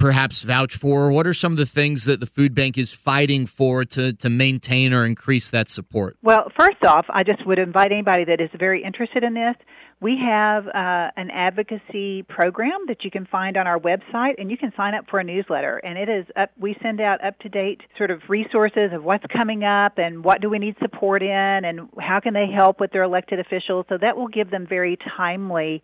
perhaps 0.01 0.43
vouch 0.43 0.75
for? 0.75 1.13
What 1.13 1.27
are 1.27 1.35
some 1.35 1.53
of 1.53 1.59
the 1.59 1.67
things 1.67 2.07
that 2.07 2.19
the 2.19 2.27
food 2.27 2.55
bank 2.55 2.79
is 2.79 2.93
fighting 2.93 3.47
for 3.47 3.85
to, 3.85 4.15
to 4.15 4.31
maintain 4.31 4.93
or 4.93 5.05
increase 5.05 5.51
that 5.51 5.69
support? 5.69 6.17
Well, 6.23 6.51
first 6.59 6.83
off, 6.85 7.05
I 7.11 7.23
just 7.23 7.47
would 7.47 7.59
invite 7.59 7.93
anybody 7.93 8.25
that 8.25 8.41
is 8.41 8.51
very 8.59 8.83
interested 8.83 9.23
in 9.23 9.35
this. 9.35 9.55
We 10.01 10.17
have 10.17 10.67
uh, 10.67 11.11
an 11.17 11.31
advocacy 11.31 12.23
program 12.23 12.87
that 12.89 13.05
you 13.05 13.11
can 13.11 13.27
find 13.27 13.59
on 13.59 13.67
our 13.67 13.79
website, 13.79 14.37
and 14.39 14.51
you 14.51 14.57
can 14.57 14.73
sign 14.75 14.95
up 14.95 15.05
for 15.11 15.21
a 15.21 15.25
newsletter. 15.25 15.77
And 15.85 15.99
it 15.99 16.09
is 16.09 16.25
up. 16.37 16.51
We 16.59 16.75
send 16.81 17.03
out 17.03 17.23
up 17.23 17.39
to 17.41 17.51
date 17.51 17.83
sort 17.99 18.11
of 18.11 18.23
resources 18.29 18.95
of 18.95 19.05
what's 19.05 19.27
coming 19.27 19.63
up 19.63 19.99
and 19.99 20.25
what 20.25 20.41
do 20.41 20.49
we 20.49 20.59
need 20.59 20.77
support 20.81 21.23
in, 21.23 21.29
and 21.29 21.91
how 22.01 22.19
can 22.19 22.33
they 22.33 22.47
help 22.47 22.81
with 22.81 22.93
their 22.93 23.03
elected 23.03 23.41
officials. 23.41 23.85
So 23.91 23.99
that 23.99 24.17
will 24.17 24.29
give 24.29 24.51
them 24.51 24.67
very 24.67 24.97
timely 24.97 25.83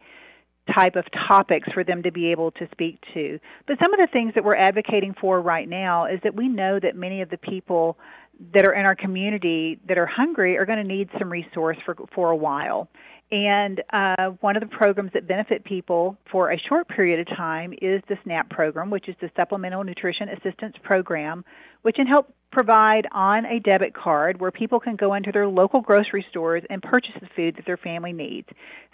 type 0.73 0.97
of 0.97 1.05
topics 1.12 1.69
for 1.73 1.85
them 1.85 2.03
to 2.03 2.11
be 2.11 2.31
able 2.31 2.51
to 2.53 2.69
speak 2.73 2.99
to. 3.14 3.39
But 3.67 3.79
some 3.83 3.93
of 3.93 4.01
the 4.01 4.09
things 4.09 4.35
that 4.35 4.45
we're 4.45 4.57
advocating 4.57 5.14
for 5.21 5.41
right 5.41 5.69
now 5.69 6.07
is 6.07 6.21
that 6.23 6.35
we 6.35 6.49
know 6.49 6.81
that 6.81 6.97
many 6.97 7.23
of 7.23 7.31
the 7.31 7.39
people 7.39 7.99
that 8.53 8.67
are 8.67 8.73
in 8.73 8.85
our 8.85 8.95
community 8.95 9.79
that 9.89 9.97
are 9.97 10.07
hungry 10.07 10.59
are 10.59 10.67
going 10.67 10.79
to 10.79 10.85
need 10.85 11.09
some 11.19 11.31
resource 11.31 11.79
for 11.85 11.97
for 12.14 12.31
a 12.31 12.37
while. 12.37 12.89
And 13.33 13.83
uh, 13.91 14.31
one 14.41 14.57
of 14.57 14.61
the 14.61 14.69
programs 14.69 15.12
that 15.14 15.27
benefit 15.27 15.64
people 15.64 16.17
for 16.31 16.53
a 16.53 16.59
short 16.59 16.87
period 16.89 17.19
of 17.19 17.37
time 17.37 17.75
is 17.83 18.01
the 18.09 18.17
SNAP 18.23 18.51
program, 18.51 18.89
which 18.89 19.09
is 19.09 19.17
the 19.21 19.31
Supplemental 19.35 19.83
Nutrition 19.83 20.29
Assistance 20.29 20.77
Program, 20.85 21.45
which 21.87 21.95
can 21.95 22.09
help 22.09 22.34
provide 22.51 23.07
on 23.12 23.47
a 23.47 23.61
debit 23.61 23.95
card 23.95 24.41
where 24.41 24.51
people 24.51 24.80
can 24.80 24.97
go 24.97 25.14
into 25.14 25.30
their 25.30 25.47
local 25.47 25.80
grocery 25.80 26.26
stores 26.28 26.64
and 26.68 26.82
purchase 26.82 27.14
the 27.20 27.28
food 27.37 27.55
that 27.55 27.64
their 27.64 27.76
family 27.76 28.12
needs. 28.12 28.49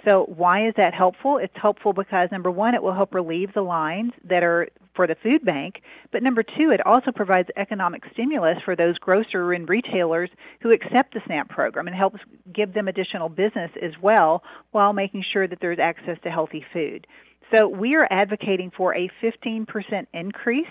So 0.04 0.24
why 0.24 0.66
is 0.68 0.74
that 0.76 0.92
helpful? 0.92 1.38
It's 1.38 1.56
helpful 1.56 1.94
because 1.94 2.30
number 2.30 2.50
one, 2.50 2.74
it 2.74 2.82
will 2.82 2.92
help 2.92 3.14
relieve 3.14 3.54
the 3.54 3.62
lines 3.62 4.12
that 4.24 4.42
are 4.42 4.68
for 4.94 5.06
the 5.06 5.14
food 5.14 5.42
bank, 5.42 5.80
but 6.10 6.22
number 6.22 6.42
two, 6.42 6.70
it 6.70 6.84
also 6.84 7.12
provides 7.12 7.48
economic 7.56 8.02
stimulus 8.12 8.58
for 8.62 8.76
those 8.76 8.98
grocer 8.98 9.54
and 9.54 9.66
retailers 9.70 10.28
who 10.60 10.70
accept 10.70 11.14
the 11.14 11.22
SNAP 11.24 11.48
program 11.48 11.86
and 11.86 11.96
helps 11.96 12.20
give 12.52 12.74
them 12.74 12.88
additional 12.88 13.30
business 13.30 13.70
as 13.80 13.92
well 14.02 14.44
while 14.72 14.92
making 14.92 15.22
sure 15.22 15.46
that 15.46 15.60
there's 15.60 15.78
access 15.78 16.18
to 16.24 16.30
healthy 16.30 16.62
food. 16.74 17.06
So 17.54 17.68
we 17.68 17.96
are 17.96 18.06
advocating 18.10 18.70
for 18.70 18.94
a 18.94 19.10
15% 19.22 20.06
increase 20.12 20.66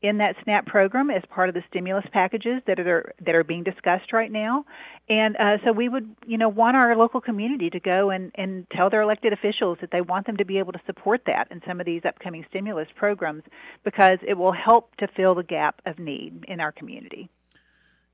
in 0.00 0.18
that 0.18 0.36
SNAP 0.44 0.66
program 0.66 1.10
as 1.10 1.22
part 1.28 1.48
of 1.48 1.54
the 1.54 1.64
stimulus 1.68 2.04
packages 2.12 2.62
that 2.66 2.78
are 2.78 3.12
that 3.20 3.34
are 3.34 3.42
being 3.42 3.64
discussed 3.64 4.12
right 4.12 4.30
now. 4.30 4.64
And 5.08 5.36
uh, 5.36 5.58
so 5.64 5.72
we 5.72 5.88
would, 5.88 6.14
you 6.26 6.38
know, 6.38 6.48
want 6.48 6.76
our 6.76 6.94
local 6.94 7.20
community 7.20 7.70
to 7.70 7.80
go 7.80 8.10
and, 8.10 8.30
and 8.34 8.68
tell 8.70 8.90
their 8.90 9.02
elected 9.02 9.32
officials 9.32 9.78
that 9.80 9.90
they 9.90 10.00
want 10.00 10.26
them 10.26 10.36
to 10.36 10.44
be 10.44 10.58
able 10.58 10.72
to 10.72 10.80
support 10.86 11.22
that 11.26 11.48
in 11.50 11.62
some 11.66 11.80
of 11.80 11.86
these 11.86 12.04
upcoming 12.04 12.44
stimulus 12.48 12.88
programs 12.94 13.42
because 13.84 14.18
it 14.26 14.34
will 14.34 14.52
help 14.52 14.94
to 14.96 15.08
fill 15.08 15.34
the 15.34 15.42
gap 15.42 15.80
of 15.86 15.98
need 15.98 16.44
in 16.46 16.60
our 16.60 16.70
community. 16.70 17.28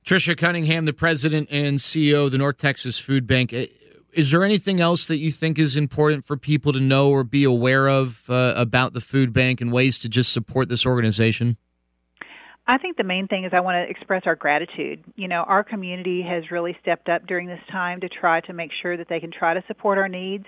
Trisha 0.05 0.37
Cunningham, 0.37 0.85
the 0.85 0.93
president 0.93 1.49
and 1.51 1.79
CEO 1.79 2.27
of 2.27 2.33
the 2.33 2.39
North 2.39 2.59
Texas 2.59 2.99
Food 2.99 3.27
Bank. 3.27 3.53
Eh, 3.53 3.67
is 4.13 4.31
there 4.31 4.45
anything 4.45 4.81
else 4.81 5.09
that 5.09 5.17
you 5.17 5.33
think 5.33 5.59
is 5.59 5.77
important 5.77 6.25
for 6.25 6.37
people 6.37 6.73
to 6.73 6.81
know 6.81 7.11
or 7.11 7.25
be 7.25 7.43
aware 7.43 7.89
of 7.89 8.31
uh, 8.31 8.55
about 8.57 8.93
the 8.93 9.01
food 9.01 9.33
bank 9.33 9.61
and 9.61 9.73
ways 9.73 9.99
to 9.99 10.09
just 10.09 10.33
support 10.33 10.69
this 10.69 10.87
organization? 10.87 11.57
I 12.67 12.79
think 12.79 12.97
the 12.97 13.05
main 13.05 13.29
thing 13.29 13.45
is 13.45 13.53
I 13.53 13.61
want 13.61 13.77
to 13.77 13.91
express 13.91 14.23
our 14.25 14.37
gratitude. 14.37 15.05
You 15.17 15.29
know, 15.29 15.43
our 15.43 15.63
community 15.63 16.23
has 16.23 16.51
really 16.51 16.75
stepped 16.81 17.11
up 17.11 17.27
during 17.27 17.47
this 17.47 17.61
time 17.71 18.01
to 18.01 18.09
try 18.09 18.41
to 18.43 18.55
make 18.55 18.73
sure 18.73 18.97
that 18.97 19.07
they 19.09 19.21
can 19.21 19.31
try 19.31 19.53
to 19.53 19.63
support 19.67 19.99
our 19.99 20.09
needs. 20.09 20.47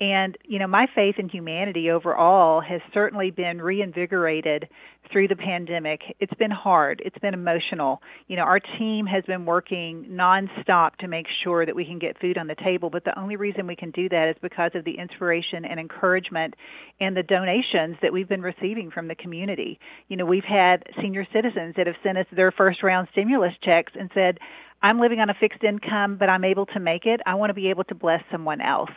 And, 0.00 0.38
you 0.44 0.58
know, 0.58 0.66
my 0.66 0.88
faith 0.94 1.18
in 1.18 1.28
humanity 1.28 1.90
overall 1.90 2.60
has 2.62 2.80
certainly 2.94 3.30
been 3.30 3.60
reinvigorated 3.60 4.68
through 5.10 5.28
the 5.28 5.36
pandemic. 5.36 6.16
It's 6.20 6.34
been 6.34 6.50
hard. 6.50 7.02
It's 7.04 7.18
been 7.18 7.34
emotional. 7.34 8.02
You 8.26 8.36
know, 8.36 8.42
our 8.42 8.60
team 8.60 9.06
has 9.06 9.24
been 9.24 9.44
working 9.44 10.06
nonstop 10.10 10.96
to 10.96 11.08
make 11.08 11.26
sure 11.42 11.66
that 11.66 11.74
we 11.74 11.84
can 11.84 11.98
get 11.98 12.18
food 12.20 12.38
on 12.38 12.46
the 12.46 12.54
table, 12.54 12.90
but 12.90 13.04
the 13.04 13.18
only 13.18 13.36
reason 13.36 13.66
we 13.66 13.76
can 13.76 13.90
do 13.90 14.08
that 14.08 14.28
is 14.28 14.36
because 14.40 14.72
of 14.74 14.84
the 14.84 14.98
inspiration 14.98 15.64
and 15.64 15.80
encouragement 15.80 16.54
and 17.00 17.16
the 17.16 17.22
donations 17.22 17.96
that 18.02 18.12
we've 18.12 18.28
been 18.28 18.42
receiving 18.42 18.90
from 18.90 19.08
the 19.08 19.14
community. 19.14 19.78
You 20.08 20.16
know, 20.16 20.26
we've 20.26 20.44
had 20.44 20.84
senior 21.00 21.26
citizens 21.32 21.74
that 21.76 21.86
have 21.86 21.96
sent 22.02 22.18
us 22.18 22.26
their 22.32 22.50
first 22.50 22.82
round 22.82 23.08
stimulus 23.12 23.54
checks 23.62 23.92
and 23.98 24.10
said, 24.14 24.38
I'm 24.82 25.00
living 25.00 25.20
on 25.20 25.28
a 25.28 25.34
fixed 25.34 25.64
income, 25.64 26.16
but 26.16 26.28
I'm 26.28 26.44
able 26.44 26.66
to 26.66 26.80
make 26.80 27.06
it. 27.06 27.20
I 27.26 27.34
want 27.34 27.50
to 27.50 27.54
be 27.54 27.68
able 27.70 27.84
to 27.84 27.94
bless 27.94 28.22
someone 28.30 28.60
else. 28.60 28.90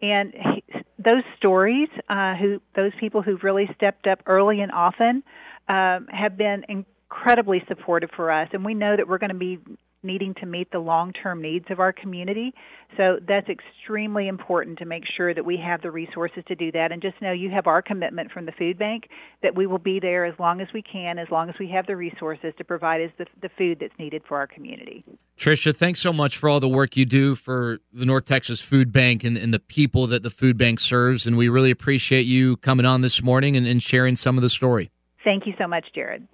And 0.00 0.34
those 0.98 1.22
stories, 1.36 1.88
uh, 2.08 2.34
who 2.34 2.60
those 2.74 2.92
people 2.98 3.22
who've 3.22 3.42
really 3.42 3.68
stepped 3.74 4.06
up 4.06 4.22
early 4.26 4.60
and 4.60 4.70
often, 4.72 5.22
um, 5.68 6.06
have 6.08 6.36
been 6.36 6.64
incredibly 6.68 7.64
supportive 7.68 8.10
for 8.10 8.30
us, 8.30 8.48
and 8.52 8.64
we 8.64 8.74
know 8.74 8.96
that 8.96 9.08
we're 9.08 9.18
going 9.18 9.30
to 9.30 9.34
be 9.34 9.58
needing 10.04 10.34
to 10.34 10.46
meet 10.46 10.70
the 10.70 10.78
long-term 10.78 11.40
needs 11.40 11.70
of 11.70 11.80
our 11.80 11.92
community. 11.92 12.54
So 12.96 13.18
that's 13.26 13.48
extremely 13.48 14.28
important 14.28 14.78
to 14.78 14.84
make 14.84 15.04
sure 15.06 15.34
that 15.34 15.44
we 15.44 15.56
have 15.56 15.82
the 15.82 15.90
resources 15.90 16.44
to 16.46 16.54
do 16.54 16.70
that. 16.72 16.92
And 16.92 17.02
just 17.02 17.20
know 17.20 17.32
you 17.32 17.50
have 17.50 17.66
our 17.66 17.82
commitment 17.82 18.30
from 18.30 18.44
the 18.44 18.52
food 18.52 18.78
bank 18.78 19.08
that 19.42 19.54
we 19.54 19.66
will 19.66 19.78
be 19.78 19.98
there 19.98 20.24
as 20.24 20.38
long 20.38 20.60
as 20.60 20.68
we 20.72 20.82
can, 20.82 21.18
as 21.18 21.30
long 21.30 21.48
as 21.48 21.58
we 21.58 21.68
have 21.68 21.86
the 21.86 21.96
resources 21.96 22.52
to 22.58 22.64
provide 22.64 23.00
us 23.00 23.10
the, 23.16 23.26
the 23.40 23.48
food 23.48 23.78
that's 23.80 23.98
needed 23.98 24.22
for 24.28 24.36
our 24.36 24.46
community. 24.46 25.04
Trisha, 25.38 25.74
thanks 25.74 26.00
so 26.00 26.12
much 26.12 26.36
for 26.36 26.48
all 26.48 26.60
the 26.60 26.68
work 26.68 26.96
you 26.96 27.04
do 27.06 27.34
for 27.34 27.78
the 27.92 28.04
North 28.04 28.26
Texas 28.26 28.60
Food 28.60 28.92
Bank 28.92 29.24
and, 29.24 29.36
and 29.36 29.52
the 29.52 29.58
people 29.58 30.06
that 30.08 30.22
the 30.22 30.30
food 30.30 30.56
bank 30.56 30.78
serves. 30.78 31.26
And 31.26 31.36
we 31.36 31.48
really 31.48 31.70
appreciate 31.70 32.26
you 32.26 32.58
coming 32.58 32.86
on 32.86 33.00
this 33.00 33.22
morning 33.22 33.56
and, 33.56 33.66
and 33.66 33.82
sharing 33.82 34.14
some 34.16 34.36
of 34.36 34.42
the 34.42 34.50
story. 34.50 34.90
Thank 35.24 35.46
you 35.46 35.54
so 35.58 35.66
much, 35.66 35.86
Jared. 35.94 36.28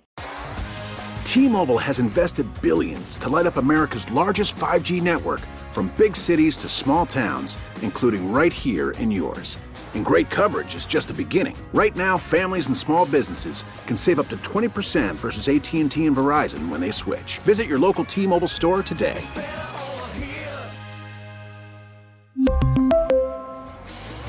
T-Mobile 1.25 1.79
has 1.79 2.01
invested 2.01 2.47
billions 2.61 3.17
to 3.19 3.29
light 3.29 3.47
up 3.47 3.57
America's 3.57 4.11
largest 4.11 4.57
5G 4.57 5.01
network 5.01 5.41
from 5.71 5.93
big 5.97 6.17
cities 6.17 6.57
to 6.57 6.69
small 6.69 7.07
towns, 7.07 7.57
including 7.83 8.33
right 8.33 8.53
here 8.53 8.91
in 8.99 9.13
yours. 9.13 9.59
And 9.95 10.05
great 10.05 10.29
coverage 10.29 10.75
is 10.75 10.87
just 10.87 11.07
the 11.07 11.15
beginning. 11.15 11.57
Right 11.73 11.95
now, 11.95 12.19
families 12.19 12.67
and 12.67 12.77
small 12.77 13.07
businesses 13.07 13.65
can 13.87 13.97
save 13.97 14.19
up 14.19 14.29
to 14.29 14.37
20% 14.39 15.15
versus 15.15 15.49
AT&T 15.49 16.05
and 16.05 16.17
Verizon 16.17 16.69
when 16.69 16.81
they 16.81 16.91
switch. 16.91 17.39
Visit 17.39 17.69
your 17.69 17.79
local 17.79 18.05
T-Mobile 18.05 18.49
store 18.49 18.83
today. 18.83 19.21